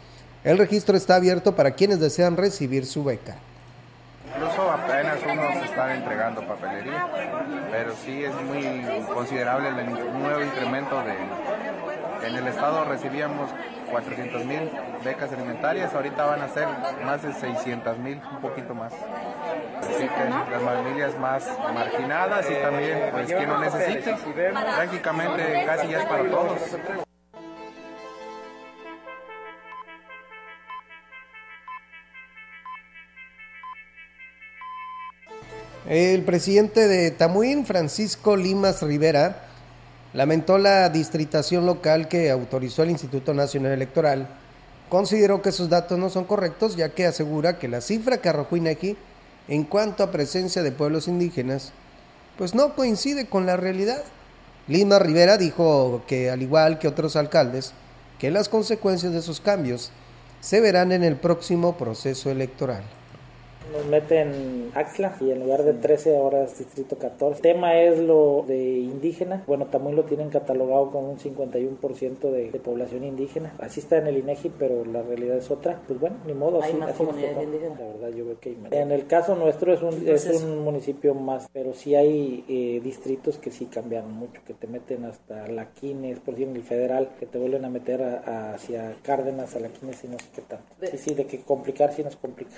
El 0.44 0.56
registro 0.56 0.96
está 0.96 1.16
abierto 1.16 1.56
para 1.56 1.72
quienes 1.72 1.98
desean 1.98 2.36
recibir 2.36 2.86
su 2.86 3.02
beca. 3.02 3.38
Incluso 4.36 4.70
apenas 4.70 5.18
unos 5.24 5.64
están 5.64 5.90
entregando 5.90 6.46
papelería, 6.46 7.08
pero 7.72 7.92
sí 8.04 8.22
es 8.22 8.34
muy 8.42 9.04
considerable 9.12 9.68
el 9.70 9.90
nuevo 10.20 10.44
incremento 10.44 11.02
de... 11.02 11.91
En 12.24 12.36
el 12.36 12.46
estado 12.46 12.84
recibíamos 12.84 13.50
400 13.90 14.44
mil 14.44 14.70
becas 15.04 15.32
alimentarias, 15.32 15.92
ahorita 15.92 16.24
van 16.24 16.42
a 16.42 16.48
ser 16.48 16.68
más 17.04 17.22
de 17.22 17.32
600 17.32 17.98
mil, 17.98 18.20
un 18.32 18.40
poquito 18.40 18.74
más. 18.74 18.92
Así 19.80 20.08
que 20.08 20.30
las 20.50 20.62
familias 20.62 21.18
más 21.18 21.46
marginadas 21.74 22.46
y 22.48 22.54
también 22.54 23.08
pues 23.10 23.26
quien 23.26 23.48
no 23.48 23.58
necesita, 23.58 24.16
prácticamente 24.76 25.64
casi 25.66 25.88
ya 25.88 25.98
es 26.00 26.06
para 26.06 26.30
todos. 26.30 26.58
El 35.88 36.22
presidente 36.22 36.86
de 36.86 37.10
Tamuín, 37.10 37.66
Francisco 37.66 38.36
Limas 38.36 38.80
Rivera, 38.82 39.51
lamentó 40.12 40.58
la 40.58 40.88
distritación 40.88 41.66
local 41.66 42.08
que 42.08 42.30
autorizó 42.30 42.82
el 42.82 42.90
Instituto 42.90 43.34
Nacional 43.34 43.72
Electoral. 43.72 44.28
Consideró 44.88 45.40
que 45.40 45.52
sus 45.52 45.68
datos 45.68 45.98
no 45.98 46.10
son 46.10 46.24
correctos, 46.24 46.76
ya 46.76 46.90
que 46.90 47.06
asegura 47.06 47.58
que 47.58 47.68
la 47.68 47.80
cifra 47.80 48.18
que 48.18 48.28
arrojó 48.28 48.56
INEGI 48.56 48.96
en 49.48 49.64
cuanto 49.64 50.02
a 50.02 50.10
presencia 50.10 50.62
de 50.62 50.72
pueblos 50.72 51.08
indígenas, 51.08 51.72
pues 52.36 52.54
no 52.54 52.74
coincide 52.74 53.26
con 53.26 53.46
la 53.46 53.56
realidad. 53.56 54.02
Lima 54.68 54.98
Rivera 54.98 55.38
dijo 55.38 56.02
que, 56.06 56.30
al 56.30 56.42
igual 56.42 56.78
que 56.78 56.88
otros 56.88 57.16
alcaldes, 57.16 57.72
que 58.18 58.30
las 58.30 58.48
consecuencias 58.48 59.12
de 59.12 59.18
esos 59.18 59.40
cambios 59.40 59.90
se 60.40 60.60
verán 60.60 60.92
en 60.92 61.02
el 61.02 61.16
próximo 61.16 61.76
proceso 61.76 62.30
electoral. 62.30 62.82
Nos 63.70 63.86
meten 63.86 64.70
Axla 64.74 65.16
y 65.20 65.30
en 65.30 65.40
lugar 65.40 65.62
de 65.62 65.74
13 65.74 66.18
horas 66.18 66.58
Distrito 66.58 66.98
14. 66.98 67.36
El 67.36 67.42
tema 67.42 67.78
es 67.80 67.98
lo 67.98 68.44
de 68.46 68.58
indígena. 68.58 69.44
Bueno, 69.46 69.66
también 69.66 69.96
lo 69.96 70.04
tienen 70.04 70.30
catalogado 70.30 70.90
con 70.90 71.04
un 71.04 71.18
51% 71.18 72.30
de, 72.30 72.50
de, 72.50 72.60
población 72.60 73.04
indígena. 73.04 73.54
Así 73.58 73.80
está 73.80 73.98
en 73.98 74.08
el 74.08 74.18
INEGI, 74.18 74.50
pero 74.58 74.84
la 74.84 75.02
realidad 75.02 75.36
es 75.36 75.50
otra. 75.50 75.80
Pues 75.86 76.00
bueno, 76.00 76.16
ni 76.26 76.34
modo. 76.34 76.62
Hay 76.62 76.70
así, 76.70 76.78
más 76.78 76.90
así 76.90 76.98
comunidades 76.98 77.42
indígenas. 77.44 77.78
La 77.78 77.86
verdad, 77.86 78.08
yo 78.16 78.24
veo 78.26 78.40
que 78.40 78.48
hay 78.50 78.56
menos. 78.56 78.72
En 78.72 78.90
el 78.90 79.06
caso 79.06 79.36
nuestro 79.36 79.72
es 79.72 79.82
un, 79.82 80.08
es 80.08 80.26
un 80.26 80.64
municipio 80.64 81.14
más, 81.14 81.48
pero 81.52 81.72
sí 81.72 81.94
hay 81.94 82.44
eh, 82.48 82.80
distritos 82.82 83.38
que 83.38 83.50
sí 83.50 83.66
cambiaron 83.66 84.12
mucho, 84.12 84.40
que 84.46 84.54
te 84.54 84.66
meten 84.66 85.04
hasta 85.04 85.46
La 85.48 85.72
Quines, 85.72 86.20
por 86.20 86.34
ejemplo, 86.34 86.60
el 86.60 86.66
federal, 86.66 87.10
que 87.18 87.26
te 87.26 87.38
vuelven 87.38 87.64
a 87.64 87.70
meter 87.70 88.02
a, 88.02 88.22
a 88.26 88.54
hacia 88.54 88.96
Cárdenas, 89.02 89.54
a 89.56 89.60
La 89.60 89.68
Quines 89.68 90.02
y 90.04 90.08
no 90.08 90.18
sé 90.18 90.26
qué 90.34 90.42
tanto. 90.42 90.66
Sí, 90.90 90.98
sí, 90.98 91.14
de 91.14 91.26
que 91.26 91.40
complicar 91.40 91.92
sí 91.92 92.02
nos 92.02 92.16
complica. 92.16 92.56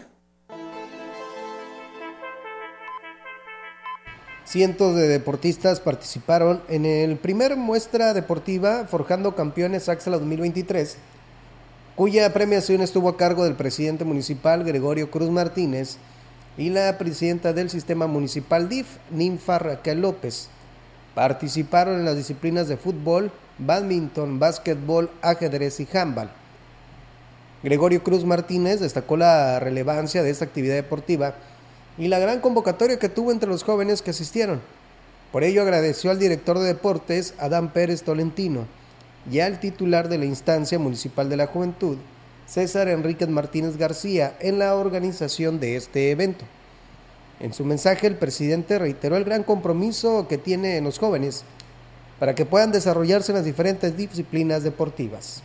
Cientos 4.45 4.95
de 4.95 5.09
deportistas 5.09 5.81
participaron 5.81 6.61
en 6.69 6.85
el 6.85 7.17
primer 7.17 7.57
muestra 7.57 8.13
deportiva 8.13 8.85
Forjando 8.87 9.35
Campeones 9.35 9.89
Axla 9.89 10.19
2023, 10.19 10.99
cuya 11.97 12.31
premiación 12.35 12.83
estuvo 12.83 13.09
a 13.09 13.17
cargo 13.17 13.45
del 13.45 13.55
presidente 13.55 14.05
municipal 14.05 14.63
Gregorio 14.63 15.11
Cruz 15.11 15.31
Martínez 15.31 15.97
y 16.59 16.69
la 16.69 16.99
presidenta 16.99 17.55
del 17.55 17.71
sistema 17.71 18.07
municipal 18.07 18.69
DIF, 18.69 18.99
Ninfa 19.11 19.59
Raquel 19.59 20.03
López. 20.03 20.51
Participaron 21.15 22.01
en 22.01 22.05
las 22.05 22.17
disciplinas 22.17 22.69
de 22.69 22.77
fútbol, 22.77 23.33
badminton, 23.57 24.39
básquetbol, 24.39 25.11
ajedrez 25.23 25.81
y 25.81 25.89
handball. 25.97 26.31
Gregorio 27.63 28.03
Cruz 28.03 28.27
Martínez 28.27 28.81
destacó 28.81 29.17
la 29.17 29.59
relevancia 29.59 30.23
de 30.23 30.29
esta 30.29 30.45
actividad 30.45 30.75
deportiva 30.75 31.35
y 31.99 32.09
la 32.09 32.19
gran 32.19 32.41
convocatoria 32.41 32.99
que 32.99 33.09
tuvo 33.09 33.31
entre 33.33 33.49
los 33.49 33.63
jóvenes 33.63 34.03
que 34.03 34.11
asistieron. 34.11 34.61
Por 35.33 35.45
ello 35.45 35.63
agradeció 35.63 36.11
al 36.11 36.19
director 36.19 36.59
de 36.59 36.67
deportes, 36.67 37.35
Adán 37.39 37.73
Pérez 37.73 38.03
Tolentino, 38.03 38.67
y 39.31 39.41
al 39.41 39.61
titular 39.61 40.09
de 40.09 40.19
la 40.19 40.27
instancia 40.27 40.79
municipal 40.79 41.29
de 41.29 41.37
la 41.37 41.47
juventud, 41.47 41.97
César 42.47 42.89
Enríquez 42.89 43.29
Martínez 43.29 43.77
García, 43.77 44.37
en 44.41 44.59
la 44.59 44.75
organización 44.75 45.61
de 45.61 45.77
este 45.77 46.11
evento. 46.11 46.45
En 47.41 47.53
su 47.53 47.65
mensaje, 47.65 48.07
el 48.07 48.17
presidente 48.17 48.79
reiteró 48.79 49.17
el 49.17 49.25
gran 49.25 49.43
compromiso 49.43 50.29
que 50.29 50.39
tiene 50.39 50.77
en 50.77 50.85
los 50.85 50.99
jóvenes 50.99 51.45
para 52.19 52.35
que 52.35 52.47
puedan 52.47 52.71
desarrollarse 52.71 53.33
en 53.33 53.37
las 53.37 53.45
diferentes 53.45 53.97
disciplinas 53.97 54.63
deportivas. 54.63 55.43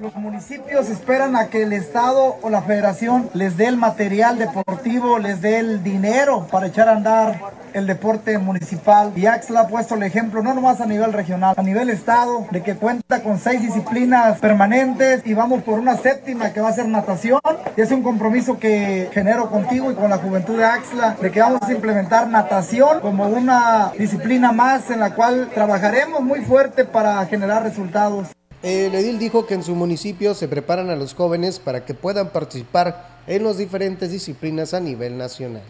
Los 0.00 0.16
municipios 0.16 0.88
esperan 0.88 1.36
a 1.36 1.48
que 1.48 1.62
el 1.62 1.74
Estado 1.74 2.38
o 2.40 2.48
la 2.48 2.62
Federación 2.62 3.28
les 3.34 3.58
dé 3.58 3.66
el 3.66 3.76
material 3.76 4.38
deportivo, 4.38 5.18
les 5.18 5.42
dé 5.42 5.58
el 5.58 5.84
dinero 5.84 6.46
para 6.50 6.68
echar 6.68 6.88
a 6.88 6.92
andar 6.92 7.38
el 7.74 7.86
deporte 7.86 8.38
municipal. 8.38 9.12
Y 9.14 9.26
Axla 9.26 9.60
ha 9.60 9.68
puesto 9.68 9.96
el 9.96 10.02
ejemplo, 10.02 10.42
no 10.42 10.54
nomás 10.54 10.80
a 10.80 10.86
nivel 10.86 11.12
regional, 11.12 11.54
a 11.54 11.62
nivel 11.62 11.90
Estado, 11.90 12.46
de 12.50 12.62
que 12.62 12.76
cuenta 12.76 13.22
con 13.22 13.38
seis 13.38 13.60
disciplinas 13.60 14.38
permanentes 14.38 15.20
y 15.26 15.34
vamos 15.34 15.62
por 15.64 15.78
una 15.78 15.98
séptima 15.98 16.54
que 16.54 16.62
va 16.62 16.70
a 16.70 16.72
ser 16.72 16.88
natación. 16.88 17.40
Y 17.76 17.82
es 17.82 17.92
un 17.92 18.02
compromiso 18.02 18.58
que 18.58 19.10
genero 19.12 19.50
contigo 19.50 19.92
y 19.92 19.96
con 19.96 20.08
la 20.08 20.16
juventud 20.16 20.56
de 20.56 20.64
Axla, 20.64 21.16
de 21.20 21.30
que 21.30 21.42
vamos 21.42 21.60
a 21.60 21.72
implementar 21.72 22.26
natación 22.26 23.00
como 23.00 23.26
una 23.26 23.92
disciplina 23.98 24.50
más 24.50 24.90
en 24.90 25.00
la 25.00 25.14
cual 25.14 25.50
trabajaremos 25.52 26.22
muy 26.22 26.40
fuerte 26.40 26.86
para 26.86 27.26
generar 27.26 27.62
resultados. 27.64 28.28
El 28.62 28.94
edil 28.94 29.18
dijo 29.18 29.46
que 29.46 29.54
en 29.54 29.62
su 29.62 29.74
municipio 29.74 30.34
se 30.34 30.46
preparan 30.46 30.90
a 30.90 30.96
los 30.96 31.14
jóvenes 31.14 31.58
para 31.58 31.86
que 31.86 31.94
puedan 31.94 32.28
participar 32.28 33.22
en 33.26 33.44
las 33.44 33.56
diferentes 33.56 34.10
disciplinas 34.10 34.74
a 34.74 34.80
nivel 34.80 35.16
nacional. 35.16 35.62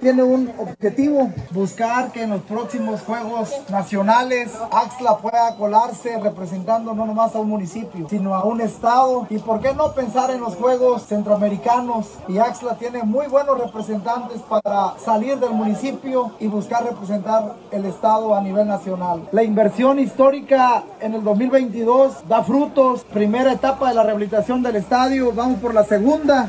Tiene 0.00 0.22
un 0.22 0.52
objetivo, 0.58 1.30
buscar 1.50 2.12
que 2.12 2.22
en 2.22 2.30
los 2.30 2.42
próximos 2.42 3.02
Juegos 3.02 3.50
Nacionales 3.68 4.52
Axla 4.70 5.18
pueda 5.18 5.56
colarse 5.56 6.18
representando 6.20 6.94
no 6.94 7.06
nomás 7.06 7.34
a 7.34 7.40
un 7.40 7.48
municipio, 7.48 8.06
sino 8.08 8.34
a 8.34 8.44
un 8.44 8.60
estado. 8.60 9.26
Y 9.30 9.38
por 9.38 9.60
qué 9.60 9.74
no 9.74 9.92
pensar 9.94 10.30
en 10.30 10.40
los 10.40 10.56
Juegos 10.56 11.06
Centroamericanos. 11.06 12.06
Y 12.28 12.38
Axla 12.38 12.76
tiene 12.76 13.02
muy 13.02 13.26
buenos 13.26 13.58
representantes 13.58 14.40
para 14.42 14.94
salir 14.98 15.38
del 15.38 15.50
municipio 15.50 16.32
y 16.38 16.46
buscar 16.46 16.84
representar 16.84 17.56
el 17.70 17.84
estado 17.84 18.34
a 18.34 18.40
nivel 18.40 18.68
nacional. 18.68 19.28
La 19.32 19.42
inversión 19.42 19.98
histórica 19.98 20.84
en 21.00 21.14
el 21.14 21.24
2022 21.24 22.28
da 22.28 22.42
frutos. 22.42 23.04
Primera 23.04 23.52
etapa 23.52 23.88
de 23.88 23.94
la 23.94 24.02
rehabilitación 24.02 24.62
del 24.62 24.76
estadio, 24.76 25.32
vamos 25.32 25.58
por 25.60 25.74
la 25.74 25.84
segunda. 25.84 26.48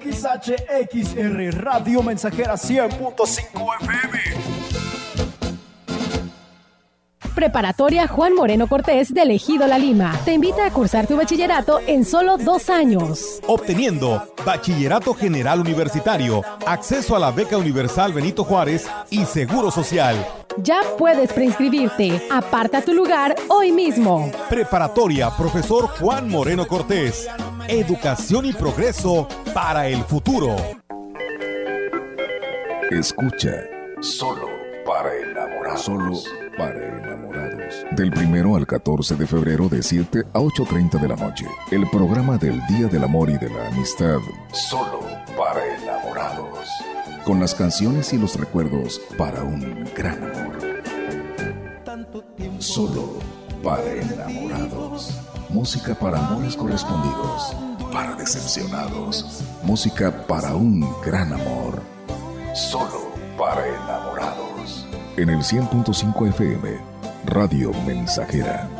XHXR 0.00 1.50
Radio 1.62 2.02
Mensajera 2.02 2.56
100.5 2.56 3.20
FM. 3.80 4.49
Preparatoria 7.40 8.06
Juan 8.06 8.34
Moreno 8.34 8.66
Cortés 8.66 9.14
de 9.14 9.22
Ejido 9.22 9.66
La 9.66 9.78
Lima. 9.78 10.14
Te 10.26 10.34
invita 10.34 10.66
a 10.66 10.70
cursar 10.70 11.06
tu 11.06 11.16
bachillerato 11.16 11.80
en 11.86 12.04
solo 12.04 12.36
dos 12.36 12.68
años. 12.68 13.40
Obteniendo 13.46 14.34
Bachillerato 14.44 15.14
General 15.14 15.58
Universitario, 15.58 16.42
acceso 16.66 17.16
a 17.16 17.18
la 17.18 17.30
beca 17.30 17.56
universal 17.56 18.12
Benito 18.12 18.44
Juárez 18.44 18.86
y 19.08 19.24
Seguro 19.24 19.70
Social. 19.70 20.22
Ya 20.58 20.82
puedes 20.98 21.32
preinscribirte. 21.32 22.20
Aparta 22.30 22.82
tu 22.82 22.92
lugar 22.92 23.34
hoy 23.48 23.72
mismo. 23.72 24.30
Preparatoria 24.50 25.30
Profesor 25.30 25.88
Juan 25.98 26.28
Moreno 26.28 26.68
Cortés. 26.68 27.26
Educación 27.68 28.44
y 28.44 28.52
progreso 28.52 29.26
para 29.54 29.88
el 29.88 30.04
futuro. 30.04 30.56
Escucha 32.90 33.62
solo 34.02 34.46
para 34.84 35.16
enamorados. 35.16 35.80
Solo 35.80 36.49
para 36.60 36.98
enamorados. 36.98 37.86
Del 37.92 38.10
primero 38.10 38.54
al 38.54 38.66
14 38.66 39.16
de 39.16 39.26
febrero 39.26 39.70
de 39.70 39.82
7 39.82 40.24
a 40.34 40.40
8.30 40.40 41.00
de 41.00 41.08
la 41.08 41.16
noche. 41.16 41.46
El 41.70 41.88
programa 41.88 42.36
del 42.36 42.60
Día 42.66 42.86
del 42.86 43.02
Amor 43.04 43.30
y 43.30 43.38
de 43.38 43.48
la 43.48 43.68
Amistad. 43.68 44.18
Solo 44.52 45.00
para 45.38 45.64
enamorados. 45.76 46.68
Con 47.24 47.40
las 47.40 47.54
canciones 47.54 48.12
y 48.12 48.18
los 48.18 48.38
recuerdos 48.38 49.00
para 49.16 49.42
un 49.42 49.88
gran 49.96 50.22
amor. 50.22 50.58
Solo 52.58 53.14
para 53.64 53.92
enamorados. 53.92 55.18
Música 55.48 55.94
para 55.94 56.18
amores 56.18 56.56
correspondidos. 56.56 57.56
Para 57.90 58.14
decepcionados. 58.16 59.42
Música 59.62 60.26
para 60.26 60.54
un 60.54 60.86
gran 61.02 61.32
amor. 61.32 61.80
Solo 62.54 63.12
para 63.38 63.66
enamorados. 63.66 64.84
En 65.16 65.28
el 65.28 65.38
100.5 65.38 66.28
FM, 66.28 66.78
Radio 67.26 67.72
Mensajera. 67.86 68.79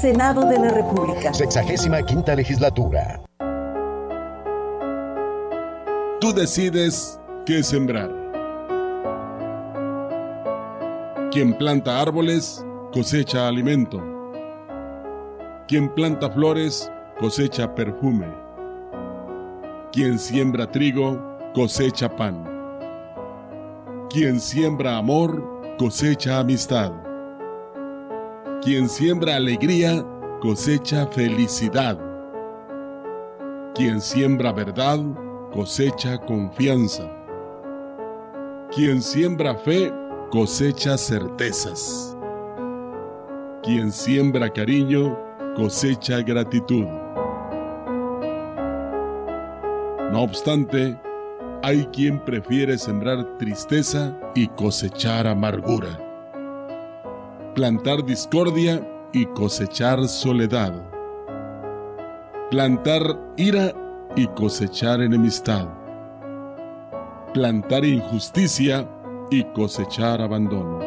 Senado 0.00 0.46
de 0.46 0.58
la 0.58 0.70
República. 0.70 1.34
Sexagésima 1.34 2.02
quinta 2.02 2.34
legislatura. 2.34 3.20
Tú 6.22 6.32
decides 6.32 7.20
qué 7.44 7.62
sembrar. 7.62 8.10
Quien 11.30 11.52
planta 11.52 12.00
árboles 12.00 12.64
cosecha 12.94 13.46
alimento. 13.46 14.02
Quien 15.68 15.94
planta 15.94 16.30
flores 16.30 16.90
cosecha 17.18 17.74
perfume. 17.74 18.28
Quien 19.92 20.18
siembra 20.18 20.66
trigo 20.66 21.20
cosecha 21.52 22.08
pan. 22.08 22.42
Quien 24.08 24.40
siembra 24.40 24.96
amor 24.96 25.76
cosecha 25.76 26.38
amistad. 26.38 27.09
Quien 28.62 28.90
siembra 28.90 29.36
alegría, 29.36 30.04
cosecha 30.42 31.06
felicidad. 31.06 31.98
Quien 33.74 34.02
siembra 34.02 34.52
verdad, 34.52 34.98
cosecha 35.50 36.18
confianza. 36.18 37.10
Quien 38.70 39.00
siembra 39.00 39.54
fe, 39.54 39.90
cosecha 40.30 40.98
certezas. 40.98 42.14
Quien 43.62 43.90
siembra 43.90 44.52
cariño, 44.52 45.18
cosecha 45.56 46.20
gratitud. 46.20 46.84
No 50.12 50.20
obstante, 50.20 51.00
hay 51.62 51.86
quien 51.94 52.22
prefiere 52.22 52.76
sembrar 52.76 53.38
tristeza 53.38 54.14
y 54.34 54.48
cosechar 54.48 55.26
amargura 55.26 56.09
plantar 57.54 58.04
discordia 58.04 58.80
y 59.12 59.26
cosechar 59.26 60.06
soledad, 60.06 60.72
plantar 62.50 63.02
ira 63.36 63.74
y 64.14 64.26
cosechar 64.28 65.00
enemistad, 65.00 65.66
plantar 67.34 67.84
injusticia 67.84 68.88
y 69.30 69.42
cosechar 69.52 70.22
abandono. 70.22 70.78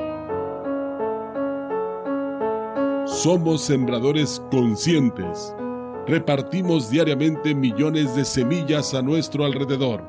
Somos 3.06 3.62
sembradores 3.62 4.42
conscientes. 4.50 5.54
Repartimos 6.08 6.90
diariamente 6.90 7.54
millones 7.54 8.16
de 8.16 8.24
semillas 8.24 8.94
a 8.94 9.02
nuestro 9.02 9.46
alrededor. 9.46 10.02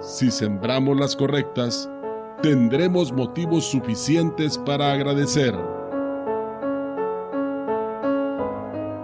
Si 0.00 0.30
sembramos 0.30 0.98
las 0.98 1.16
correctas, 1.16 1.90
tendremos 2.42 3.12
motivos 3.12 3.64
suficientes 3.66 4.58
para 4.58 4.92
agradecer. 4.92 5.54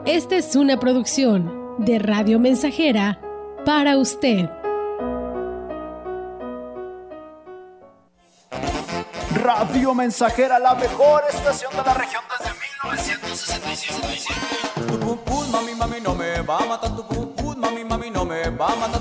Esta 0.05 0.37
es 0.37 0.57
una 0.57 0.79
producción 0.79 1.77
de 1.79 1.99
Radio 1.99 2.39
Mensajera 2.39 3.21
para 3.65 3.97
usted. 3.97 4.49
Radio 9.35 9.95
Mensajera, 9.95 10.59
la 10.59 10.75
mejor 10.75 11.23
estación 11.29 11.73
de 11.73 11.83
la 11.83 11.95
región 11.95 12.23
desde 12.39 12.53
1967. 12.81 14.41
Tu 14.87 14.99
pum 15.01 15.19
pum, 15.19 15.51
mami, 15.51 15.75
mami, 15.75 16.01
no 16.01 16.15
me 16.15 16.41
va 16.43 16.59
a 16.59 16.67
matar. 16.67 16.95
Tu 16.95 17.07
pum 17.07 17.29
pum, 17.35 17.57
mami, 17.57 17.85
mami, 17.85 18.11
no 18.11 18.25
me 18.25 18.51
va 18.51 18.67
a 18.67 18.77
matar. 18.77 19.01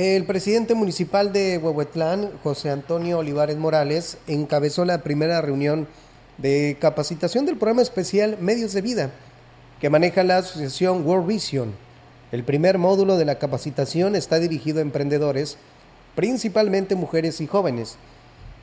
El 0.00 0.26
presidente 0.26 0.76
municipal 0.76 1.32
de 1.32 1.58
Huehuetlán, 1.58 2.30
José 2.44 2.70
Antonio 2.70 3.18
Olivares 3.18 3.56
Morales, 3.56 4.18
encabezó 4.28 4.84
la 4.84 5.02
primera 5.02 5.40
reunión 5.40 5.88
de 6.36 6.76
capacitación 6.80 7.46
del 7.46 7.56
programa 7.56 7.82
especial 7.82 8.38
Medios 8.40 8.72
de 8.74 8.80
Vida, 8.80 9.10
que 9.80 9.90
maneja 9.90 10.22
la 10.22 10.36
asociación 10.36 11.04
World 11.04 11.26
Vision. 11.26 11.74
El 12.30 12.44
primer 12.44 12.78
módulo 12.78 13.16
de 13.16 13.24
la 13.24 13.40
capacitación 13.40 14.14
está 14.14 14.38
dirigido 14.38 14.78
a 14.78 14.82
emprendedores, 14.82 15.58
principalmente 16.14 16.94
mujeres 16.94 17.40
y 17.40 17.48
jóvenes. 17.48 17.96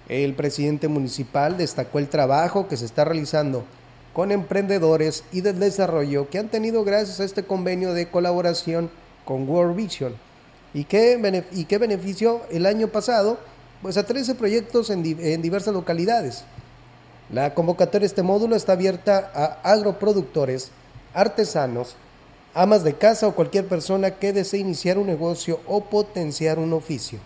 El 0.07 0.35
presidente 0.35 0.87
municipal 0.87 1.57
destacó 1.57 1.99
el 1.99 2.07
trabajo 2.07 2.69
que 2.69 2.77
se 2.77 2.85
está 2.85 3.03
realizando 3.03 3.65
con 4.13 4.31
emprendedores 4.31 5.25
y 5.33 5.41
del 5.41 5.59
desarrollo 5.59 6.29
que 6.29 6.39
han 6.39 6.47
tenido 6.47 6.85
gracias 6.85 7.19
a 7.19 7.25
este 7.25 7.43
convenio 7.43 7.93
de 7.93 8.07
colaboración 8.07 8.89
con 9.25 9.49
World 9.49 9.75
Vision 9.75 10.24
¿Y 10.75 10.83
qué, 10.83 11.45
y 11.53 11.63
qué 11.63 11.77
benefició 11.77 12.41
el 12.51 12.65
año 12.65 12.89
pasado? 12.89 13.39
Pues 13.81 13.95
a 13.95 14.05
13 14.05 14.35
proyectos 14.35 14.89
en, 14.89 15.05
en 15.05 15.41
diversas 15.41 15.73
localidades. 15.73 16.43
La 17.31 17.53
convocatoria 17.53 18.01
de 18.01 18.07
este 18.07 18.23
módulo 18.23 18.57
está 18.57 18.73
abierta 18.73 19.31
a 19.33 19.71
agroproductores, 19.71 20.71
artesanos, 21.13 21.95
amas 22.53 22.83
de 22.83 22.93
casa 22.93 23.25
o 23.25 23.35
cualquier 23.35 23.67
persona 23.67 24.11
que 24.11 24.33
desee 24.33 24.59
iniciar 24.59 24.97
un 24.97 25.07
negocio 25.07 25.61
o 25.65 25.85
potenciar 25.85 26.59
un 26.59 26.73
oficio. 26.73 27.19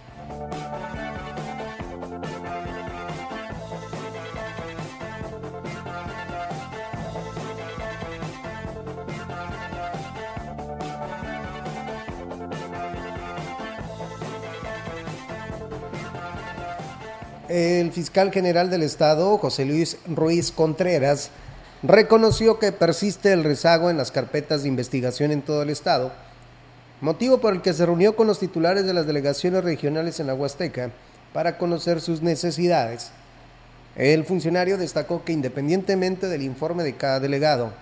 El 17.60 17.91
fiscal 17.91 18.32
general 18.32 18.70
del 18.70 18.84
Estado, 18.84 19.38
José 19.38 19.66
Luis 19.66 19.97
Ruiz 20.07 20.49
Contreras, 20.49 21.30
reconoció 21.84 22.57
que 22.57 22.72
persiste 22.72 23.34
el 23.34 23.43
rezago 23.43 23.89
en 23.89 23.97
las 23.97 24.12
carpetas 24.12 24.62
de 24.62 24.70
investigación 24.70 25.34
en 25.34 25.41
todo 25.41 25.64
el 25.64 25.70
Estado, 25.70 26.14
motivo 27.01 27.39
por 27.39 27.53
el 27.53 27.62
que 27.62 27.74
se 27.74 27.86
reunió 27.86 28.16
con 28.16 28.28
los 28.28 28.39
titulares 28.39 28.86
de 28.86 28.93
las 28.93 29.05
delegaciones 29.07 29.62
regionales 29.62 30.22
en 30.22 30.28
la 30.28 30.36
Huasteca 30.36 30.91
para 31.34 31.57
conocer 31.57 31.99
sus 31.99 32.22
necesidades. 32.22 33.12
El 33.97 34.24
funcionario 34.24 34.78
destacó 34.78 35.26
que 35.26 35.34
independientemente 35.34 36.28
del 36.30 36.43
informe 36.43 36.86
de 36.86 36.95
cada 36.95 37.20
delegado, 37.20 37.74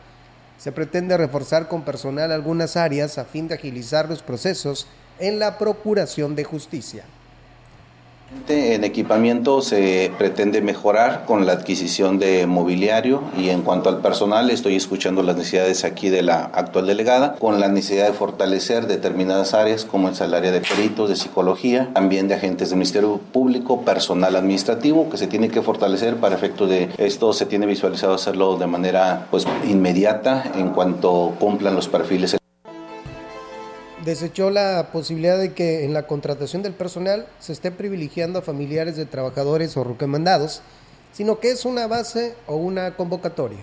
se 0.58 0.72
pretende 0.72 1.18
reforzar 1.18 1.68
con 1.68 1.84
personal 1.84 2.32
algunas 2.32 2.78
áreas 2.78 3.20
a 3.20 3.26
fin 3.26 3.48
de 3.48 3.54
agilizar 3.54 4.10
los 4.10 4.24
procesos 4.24 4.88
en 5.20 5.38
la 5.38 5.60
procuración 5.60 6.36
de 6.36 6.46
justicia. 6.46 7.04
En 8.50 8.84
equipamiento 8.84 9.62
se 9.62 10.12
pretende 10.18 10.62
mejorar 10.62 11.26
con 11.26 11.46
la 11.46 11.54
adquisición 11.54 12.18
de 12.18 12.46
mobiliario 12.46 13.22
y 13.38 13.50
en 13.50 13.62
cuanto 13.62 13.90
al 13.90 14.00
personal 14.00 14.50
estoy 14.50 14.76
escuchando 14.76 15.22
las 15.22 15.36
necesidades 15.36 15.84
aquí 15.84 16.10
de 16.10 16.22
la 16.22 16.46
actual 16.46 16.88
delegada 16.88 17.36
con 17.36 17.60
la 17.60 17.68
necesidad 17.68 18.08
de 18.08 18.14
fortalecer 18.14 18.88
determinadas 18.88 19.54
áreas 19.54 19.86
como 19.86 20.10
es 20.10 20.22
el 20.22 20.34
área 20.34 20.52
de 20.52 20.62
peritos, 20.62 21.10
de 21.10 21.16
psicología, 21.16 21.90
también 21.94 22.28
de 22.28 22.36
agentes 22.36 22.70
del 22.70 22.80
Ministerio 22.80 23.20
Público, 23.32 23.82
personal 23.82 24.36
administrativo 24.36 25.10
que 25.10 25.18
se 25.18 25.28
tiene 25.28 25.50
que 25.50 25.62
fortalecer 25.62 26.16
para 26.18 26.36
efecto 26.36 26.68
de 26.68 26.90
esto 26.98 27.34
se 27.34 27.46
tiene 27.46 27.66
visualizado 27.66 28.14
hacerlo 28.14 28.58
de 28.58 28.68
manera 28.68 29.28
pues 29.30 29.46
inmediata 29.68 30.52
en 30.56 30.70
cuanto 30.70 31.34
cumplan 31.40 31.76
los 31.76 31.88
perfiles 31.88 32.38
desechó 34.08 34.50
la 34.50 34.90
posibilidad 34.94 35.38
de 35.38 35.54
que 35.54 35.84
en 35.84 35.94
la 35.94 36.08
contratación 36.08 36.64
del 36.64 36.74
personal 36.74 37.28
se 37.40 37.52
esté 37.52 37.72
privilegiando 37.72 38.40
a 38.40 38.42
familiares 38.42 38.96
de 38.96 39.06
trabajadores 39.06 39.76
o 39.76 39.84
recomendados, 39.84 40.62
sino 41.12 41.40
que 41.40 41.52
es 41.52 41.66
una 41.66 41.88
base 41.88 42.34
o 42.48 42.56
una 42.56 42.96
convocatoria. 42.96 43.60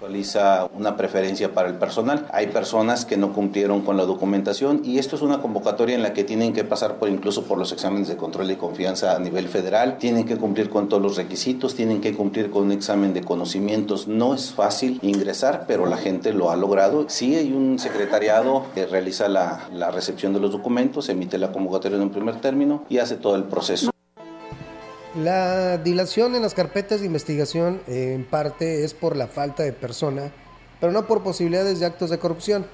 Realiza 0.00 0.68
una 0.74 0.96
preferencia 0.96 1.52
para 1.52 1.68
el 1.68 1.74
personal. 1.74 2.26
Hay 2.32 2.46
personas 2.46 3.04
que 3.04 3.18
no 3.18 3.32
cumplieron 3.32 3.82
con 3.82 3.96
la 3.98 4.06
documentación 4.06 4.80
y 4.82 4.98
esto 4.98 5.16
es 5.16 5.22
una 5.22 5.42
convocatoria 5.42 5.94
en 5.94 6.02
la 6.02 6.14
que 6.14 6.24
tienen 6.24 6.52
que 6.54 6.64
pasar 6.64 6.96
por 6.96 7.08
incluso 7.08 7.44
por 7.44 7.58
los 7.58 7.70
exámenes 7.72 8.08
de 8.08 8.16
control 8.16 8.50
y 8.50 8.56
confianza 8.56 9.14
a 9.14 9.18
nivel 9.18 9.48
federal, 9.48 9.98
tienen 9.98 10.24
que 10.24 10.36
cumplir 10.36 10.70
con 10.70 10.88
todos 10.88 11.02
los 11.02 11.16
requisitos, 11.16 11.74
tienen 11.74 12.00
que 12.00 12.14
cumplir 12.14 12.50
con 12.50 12.64
un 12.64 12.72
examen 12.72 13.12
de 13.12 13.22
conocimientos. 13.22 14.08
No 14.08 14.34
es 14.34 14.52
fácil 14.52 14.98
ingresar, 15.02 15.64
pero 15.66 15.84
la 15.84 15.98
gente 15.98 16.32
lo 16.32 16.50
ha 16.50 16.56
logrado. 16.56 17.04
Sí 17.08 17.36
hay 17.36 17.52
un 17.52 17.78
secretariado 17.78 18.64
que 18.74 18.86
realiza 18.86 19.28
la, 19.28 19.68
la 19.72 19.90
recepción 19.90 20.32
de 20.32 20.40
los 20.40 20.52
documentos, 20.52 21.10
emite 21.10 21.36
la 21.36 21.52
convocatoria 21.52 21.96
en 21.96 22.04
un 22.04 22.10
primer 22.10 22.40
término 22.40 22.84
y 22.88 22.98
hace 22.98 23.16
todo 23.16 23.36
el 23.36 23.44
proceso. 23.44 23.90
La 25.16 25.76
dilación 25.76 26.36
en 26.36 26.42
las 26.42 26.54
carpetas 26.54 27.00
de 27.00 27.06
investigación 27.06 27.80
eh, 27.88 28.12
en 28.14 28.24
parte 28.24 28.84
es 28.84 28.94
por 28.94 29.16
la 29.16 29.26
falta 29.26 29.64
de 29.64 29.72
persona, 29.72 30.30
pero 30.78 30.92
no 30.92 31.08
por 31.08 31.24
posibilidades 31.24 31.80
de 31.80 31.86
actos 31.86 32.10
de 32.10 32.18
corrupción, 32.20 32.64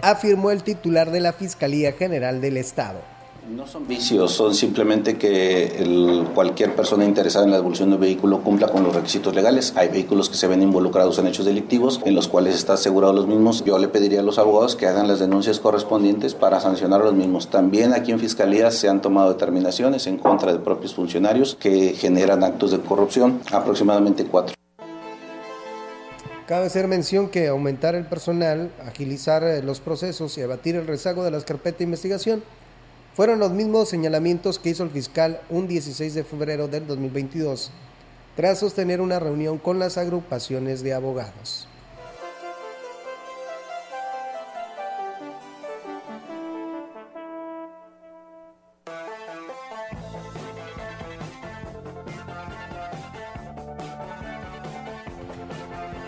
afirmó 0.00 0.52
el 0.52 0.62
titular 0.62 1.10
de 1.10 1.18
la 1.18 1.32
Fiscalía 1.32 1.90
General 1.92 2.40
del 2.40 2.56
Estado. 2.56 3.00
No 3.48 3.64
son 3.64 3.86
vicios, 3.86 4.32
son 4.32 4.56
simplemente 4.56 5.18
que 5.18 5.76
el, 5.78 6.26
cualquier 6.34 6.74
persona 6.74 7.04
interesada 7.04 7.44
en 7.44 7.52
la 7.52 7.58
devolución 7.58 7.90
de 7.90 7.94
un 7.94 8.00
vehículo 8.00 8.42
cumpla 8.42 8.66
con 8.66 8.82
los 8.82 8.92
requisitos 8.92 9.36
legales. 9.36 9.72
Hay 9.76 9.86
vehículos 9.86 10.28
que 10.28 10.36
se 10.36 10.48
ven 10.48 10.62
involucrados 10.62 11.20
en 11.20 11.28
hechos 11.28 11.46
delictivos 11.46 12.00
en 12.04 12.16
los 12.16 12.26
cuales 12.26 12.56
está 12.56 12.72
asegurado 12.72 13.12
los 13.12 13.28
mismos. 13.28 13.64
Yo 13.64 13.78
le 13.78 13.86
pediría 13.86 14.18
a 14.18 14.24
los 14.24 14.40
abogados 14.40 14.74
que 14.74 14.88
hagan 14.88 15.06
las 15.06 15.20
denuncias 15.20 15.60
correspondientes 15.60 16.34
para 16.34 16.58
sancionar 16.58 17.02
a 17.02 17.04
los 17.04 17.14
mismos. 17.14 17.48
También 17.48 17.94
aquí 17.94 18.10
en 18.10 18.18
Fiscalía 18.18 18.72
se 18.72 18.88
han 18.88 19.00
tomado 19.00 19.32
determinaciones 19.32 20.08
en 20.08 20.16
contra 20.16 20.52
de 20.52 20.58
propios 20.58 20.94
funcionarios 20.94 21.54
que 21.54 21.94
generan 21.94 22.42
actos 22.42 22.72
de 22.72 22.80
corrupción, 22.80 23.40
aproximadamente 23.52 24.24
cuatro. 24.24 24.56
Cabe 26.48 26.66
hacer 26.66 26.88
mención 26.88 27.28
que 27.28 27.46
aumentar 27.46 27.94
el 27.94 28.06
personal, 28.06 28.72
agilizar 28.84 29.44
eh, 29.44 29.62
los 29.62 29.80
procesos 29.80 30.36
y 30.36 30.42
abatir 30.42 30.74
el 30.74 30.88
rezago 30.88 31.24
de 31.24 31.30
las 31.30 31.44
carpetas 31.44 31.78
de 31.78 31.84
investigación 31.84 32.42
fueron 33.16 33.38
los 33.38 33.50
mismos 33.50 33.88
señalamientos 33.88 34.58
que 34.58 34.68
hizo 34.68 34.82
el 34.82 34.90
fiscal 34.90 35.40
un 35.48 35.66
16 35.66 36.12
de 36.12 36.22
febrero 36.22 36.68
del 36.68 36.86
2022, 36.86 37.70
tras 38.36 38.58
sostener 38.58 39.00
una 39.00 39.18
reunión 39.18 39.56
con 39.56 39.78
las 39.78 39.96
agrupaciones 39.96 40.82
de 40.82 40.92
abogados. 40.92 41.66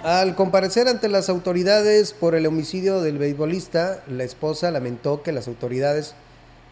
Al 0.05 0.35
comparecer 0.35 0.89
ante 0.89 1.09
las 1.09 1.31
autoridades 1.31 2.13
por 2.13 2.35
el 2.35 2.47
homicidio 2.47 3.01
del 3.01 3.17
beisbolista, 3.17 4.03
la 4.07 4.25
esposa 4.25 4.71
lamentó 4.71 5.23
que 5.23 5.33
las 5.33 5.49
autoridades 5.49 6.15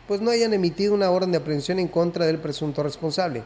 pues 0.07 0.20
no 0.20 0.30
hayan 0.30 0.54
emitido 0.54 0.94
una 0.94 1.11
orden 1.11 1.32
de 1.32 1.38
aprehensión 1.38 1.78
en 1.78 1.88
contra 1.88 2.26
del 2.26 2.38
presunto 2.38 2.82
responsable. 2.82 3.42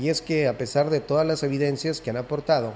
Y 0.00 0.08
es 0.08 0.22
que 0.22 0.48
a 0.48 0.58
pesar 0.58 0.90
de 0.90 1.00
todas 1.00 1.26
las 1.26 1.42
evidencias 1.42 2.00
que 2.00 2.10
han 2.10 2.16
aportado, 2.16 2.72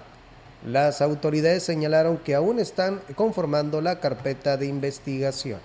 las 0.66 1.00
autoridades 1.00 1.62
señalaron 1.62 2.18
que 2.18 2.34
aún 2.34 2.58
están 2.58 3.00
conformando 3.14 3.80
la 3.80 4.00
carpeta 4.00 4.56
de 4.56 4.66
investigación. 4.66 5.60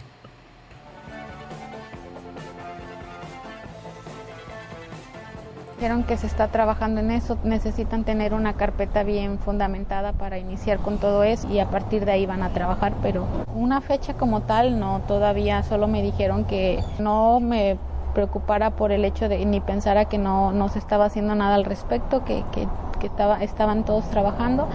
Dijeron 5.83 6.03
que 6.05 6.15
se 6.15 6.27
está 6.27 6.47
trabajando 6.47 7.01
en 7.01 7.11
eso, 7.11 7.37
necesitan 7.43 8.05
tener 8.05 8.33
una 8.33 8.53
carpeta 8.53 9.03
bien 9.03 9.37
fundamentada 9.37 10.13
para 10.13 10.37
iniciar 10.37 10.77
con 10.77 10.97
todo 10.97 11.25
eso 11.25 11.49
y 11.49 11.59
a 11.59 11.69
partir 11.69 12.05
de 12.05 12.13
ahí 12.13 12.25
van 12.25 12.41
a 12.41 12.53
trabajar, 12.53 12.93
pero 13.01 13.27
una 13.53 13.81
fecha 13.81 14.13
como 14.13 14.43
tal 14.43 14.79
no, 14.79 15.01
todavía 15.09 15.61
solo 15.63 15.89
me 15.89 16.01
dijeron 16.01 16.45
que 16.45 16.79
no 16.99 17.41
me 17.41 17.77
preocupara 18.13 18.69
por 18.77 18.93
el 18.93 19.03
hecho 19.03 19.27
de 19.27 19.45
ni 19.45 19.59
pensara 19.59 20.05
que 20.05 20.17
no, 20.17 20.53
no 20.53 20.69
se 20.69 20.79
estaba 20.79 21.03
haciendo 21.03 21.35
nada 21.35 21.55
al 21.55 21.65
respecto, 21.65 22.23
que, 22.23 22.45
que, 22.53 22.65
que 23.01 23.07
estaba, 23.07 23.43
estaban 23.43 23.83
todos 23.83 24.09
trabajando 24.09 24.69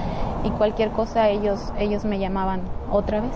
y 0.44 0.50
cualquier 0.50 0.90
cosa 0.90 1.30
ellos, 1.30 1.72
ellos 1.78 2.04
me 2.04 2.18
llamaban 2.18 2.60
otra 2.92 3.22
vez. 3.22 3.32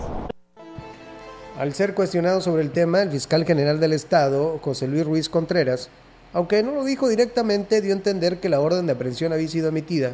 Al 1.57 1.73
ser 1.73 1.95
cuestionado 1.95 2.39
sobre 2.39 2.61
el 2.61 2.69
tema, 2.69 3.01
el 3.01 3.09
fiscal 3.09 3.45
general 3.45 3.79
del 3.79 3.93
Estado, 3.93 4.59
José 4.61 4.87
Luis 4.87 5.05
Ruiz 5.05 5.27
Contreras, 5.27 5.89
aunque 6.33 6.63
no 6.63 6.71
lo 6.71 6.83
dijo 6.83 7.07
directamente, 7.07 7.81
dio 7.81 7.93
a 7.93 7.97
entender 7.97 8.39
que 8.39 8.49
la 8.49 8.59
orden 8.59 8.85
de 8.85 8.93
aprehensión 8.93 9.33
había 9.33 9.47
sido 9.47 9.69
emitida 9.69 10.13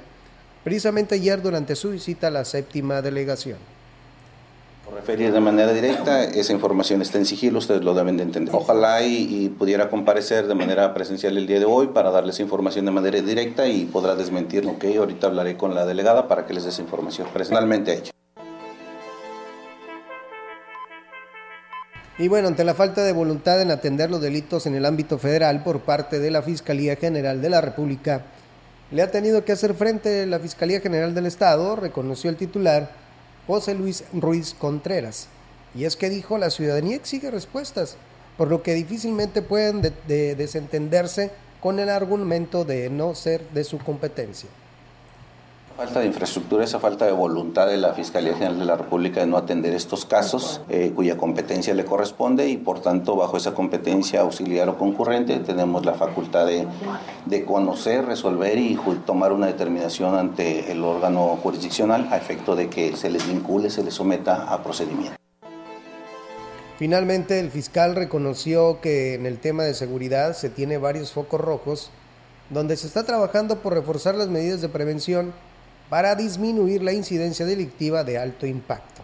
precisamente 0.64 1.16
ayer 1.16 1.42
durante 1.42 1.76
su 1.76 1.92
visita 1.92 2.28
a 2.28 2.32
la 2.32 2.46
séptima 2.46 3.02
delegación. 3.02 3.58
Por 4.86 4.94
referir 4.94 5.32
de 5.32 5.40
manera 5.40 5.72
directa, 5.72 6.24
esa 6.24 6.52
información 6.52 7.02
está 7.02 7.20
en 7.20 7.26
sigilo, 7.26 7.60
ustedes 7.60 7.84
lo 7.84 7.94
deben 7.94 8.18
de 8.18 8.24
entender. 8.24 8.54
Ojalá 8.56 9.04
y, 9.04 9.50
pudiera 9.50 9.90
comparecer 9.90 10.48
de 10.48 10.56
manera 10.56 10.94
presencial 10.94 11.38
el 11.38 11.46
día 11.46 11.60
de 11.60 11.66
hoy 11.66 11.88
para 11.88 12.10
darles 12.10 12.40
información 12.40 12.86
de 12.86 12.92
manera 12.92 13.22
directa 13.22 13.68
y 13.68 13.86
podrá 13.86 14.16
desmentir 14.16 14.66
lo 14.66 14.80
que 14.80 14.98
ahorita 14.98 15.28
hablaré 15.28 15.58
con 15.58 15.76
la 15.76 15.86
delegada 15.86 16.28
para 16.28 16.46
que 16.46 16.54
les 16.54 16.66
des 16.66 16.80
información 16.80 17.28
personalmente 17.32 17.92
a 17.92 17.94
ella. 17.94 18.12
Y 22.20 22.28
bueno, 22.28 22.50
ante 22.50 22.66
la 22.66 22.74
falta 22.74 23.06
de 23.06 23.14
voluntad 23.14 23.62
en 23.62 23.72
atender 23.72 24.12
los 24.12 24.20
delitos 24.20 24.66
en 24.66 24.76
el 24.76 24.86
ámbito 24.86 25.18
federal 25.18 25.64
por 25.64 25.80
parte 25.84 26.20
de 26.20 26.30
la 26.30 26.42
Fiscalía 26.42 26.98
General 26.98 27.42
de 27.42 27.50
la 27.50 27.62
República, 27.62 28.24
le 28.92 29.02
ha 29.02 29.10
tenido 29.10 29.46
que 29.46 29.54
hacer 29.54 29.74
frente 29.74 30.26
la 30.26 30.38
Fiscalía 30.38 30.82
General 30.82 31.16
del 31.16 31.28
Estado, 31.28 31.78
reconoció 31.78 32.30
el 32.30 32.36
titular 32.36 32.92
José 33.48 33.74
Luis 33.74 34.04
Ruiz 34.12 34.54
Contreras. 34.54 35.30
Y 35.74 35.86
es 35.86 35.96
que 35.96 36.10
dijo, 36.10 36.38
la 36.38 36.50
ciudadanía 36.50 36.98
exige 36.98 37.32
respuestas, 37.32 37.96
por 38.38 38.50
lo 38.50 38.64
que 38.64 38.74
difícilmente 38.74 39.42
pueden 39.42 39.82
de 39.82 39.94
de 40.06 40.36
desentenderse 40.36 41.32
con 41.62 41.80
el 41.80 41.88
argumento 41.88 42.66
de 42.66 42.90
no 42.90 43.16
ser 43.16 43.48
de 43.52 43.64
su 43.64 43.78
competencia 43.78 44.50
falta 45.80 46.02
de 46.02 46.08
infraestructura, 46.08 46.66
esa 46.66 46.78
falta 46.78 47.06
de 47.06 47.14
voluntad 47.14 47.66
de 47.66 47.78
la 47.78 47.94
Fiscalía 47.94 48.34
General 48.34 48.60
de 48.60 48.66
la 48.66 48.76
República 48.76 49.22
de 49.22 49.28
no 49.28 49.38
atender 49.38 49.74
estos 49.74 50.04
casos, 50.04 50.60
eh, 50.68 50.92
cuya 50.94 51.16
competencia 51.16 51.74
le 51.74 51.86
corresponde 51.86 52.50
y 52.50 52.58
por 52.58 52.82
tanto 52.82 53.16
bajo 53.16 53.38
esa 53.38 53.54
competencia 53.54 54.20
auxiliar 54.20 54.68
o 54.68 54.78
concurrente 54.78 55.40
tenemos 55.40 55.86
la 55.86 55.94
facultad 55.94 56.48
de, 56.48 56.68
de 57.28 57.46
conocer, 57.46 58.04
resolver 58.04 58.58
y 58.58 58.78
tomar 59.06 59.32
una 59.32 59.48
determinación 59.48 60.16
ante 60.16 60.70
el 60.70 60.84
órgano 60.84 61.40
jurisdiccional 61.42 62.10
a 62.12 62.18
efecto 62.18 62.58
de 62.58 62.70
que 62.70 62.98
se 62.98 63.10
les 63.10 63.26
vincule, 63.26 63.70
se 63.70 63.82
les 63.82 63.94
someta 63.94 64.54
a 64.54 64.62
procedimiento. 64.62 65.16
Finalmente, 66.78 67.40
el 67.40 67.52
fiscal 67.52 67.96
reconoció 67.96 68.82
que 68.82 69.14
en 69.14 69.26
el 69.26 69.40
tema 69.40 69.64
de 69.64 69.74
seguridad 69.74 70.34
se 70.34 70.50
tiene 70.50 70.78
varios 70.78 71.14
focos 71.14 71.40
rojos 71.40 71.90
donde 72.50 72.76
se 72.76 72.88
está 72.88 73.06
trabajando 73.06 73.60
por 73.60 73.76
reforzar 73.76 74.16
las 74.16 74.28
medidas 74.28 74.60
de 74.60 74.68
prevención 74.68 75.34
para 75.90 76.16
disminuir 76.16 76.84
la 76.84 76.94
incidencia 76.94 77.46
delictiva 77.46 78.04
de 78.04 78.18
alto 78.18 78.46
impacto. 78.46 79.02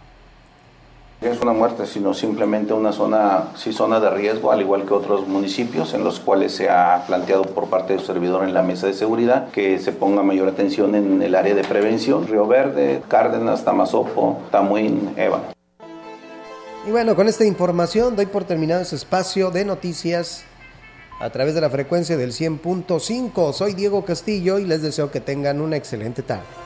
No 1.18 1.30
es 1.30 1.40
una 1.40 1.54
muerte, 1.54 1.86
sino 1.86 2.12
simplemente 2.12 2.74
una 2.74 2.92
zona, 2.92 3.52
sí, 3.56 3.72
zona 3.72 4.00
de 4.00 4.10
riesgo, 4.10 4.52
al 4.52 4.60
igual 4.60 4.84
que 4.84 4.92
otros 4.92 5.26
municipios 5.26 5.94
en 5.94 6.04
los 6.04 6.20
cuales 6.20 6.54
se 6.54 6.68
ha 6.68 7.04
planteado 7.06 7.44
por 7.44 7.70
parte 7.70 7.94
del 7.94 8.04
servidor 8.04 8.44
en 8.44 8.52
la 8.52 8.62
mesa 8.62 8.86
de 8.86 8.92
seguridad 8.92 9.48
que 9.50 9.78
se 9.78 9.92
ponga 9.92 10.22
mayor 10.22 10.46
atención 10.46 10.94
en 10.94 11.22
el 11.22 11.34
área 11.34 11.54
de 11.54 11.64
prevención. 11.64 12.26
Río 12.26 12.46
Verde, 12.46 13.02
Cárdenas, 13.08 13.64
Tamazopo, 13.64 14.42
Tamuín, 14.50 15.14
Eva. 15.16 15.40
Y 16.86 16.90
bueno, 16.90 17.16
con 17.16 17.28
esta 17.28 17.46
información 17.46 18.14
doy 18.14 18.26
por 18.26 18.44
terminado 18.44 18.82
este 18.82 18.96
espacio 18.96 19.50
de 19.50 19.64
noticias 19.64 20.44
a 21.18 21.30
través 21.30 21.54
de 21.54 21.62
la 21.62 21.70
frecuencia 21.70 22.18
del 22.18 22.32
100.5. 22.32 23.54
Soy 23.54 23.72
Diego 23.72 24.04
Castillo 24.04 24.58
y 24.58 24.66
les 24.66 24.82
deseo 24.82 25.10
que 25.10 25.20
tengan 25.20 25.62
una 25.62 25.76
excelente 25.76 26.22
tarde. 26.22 26.65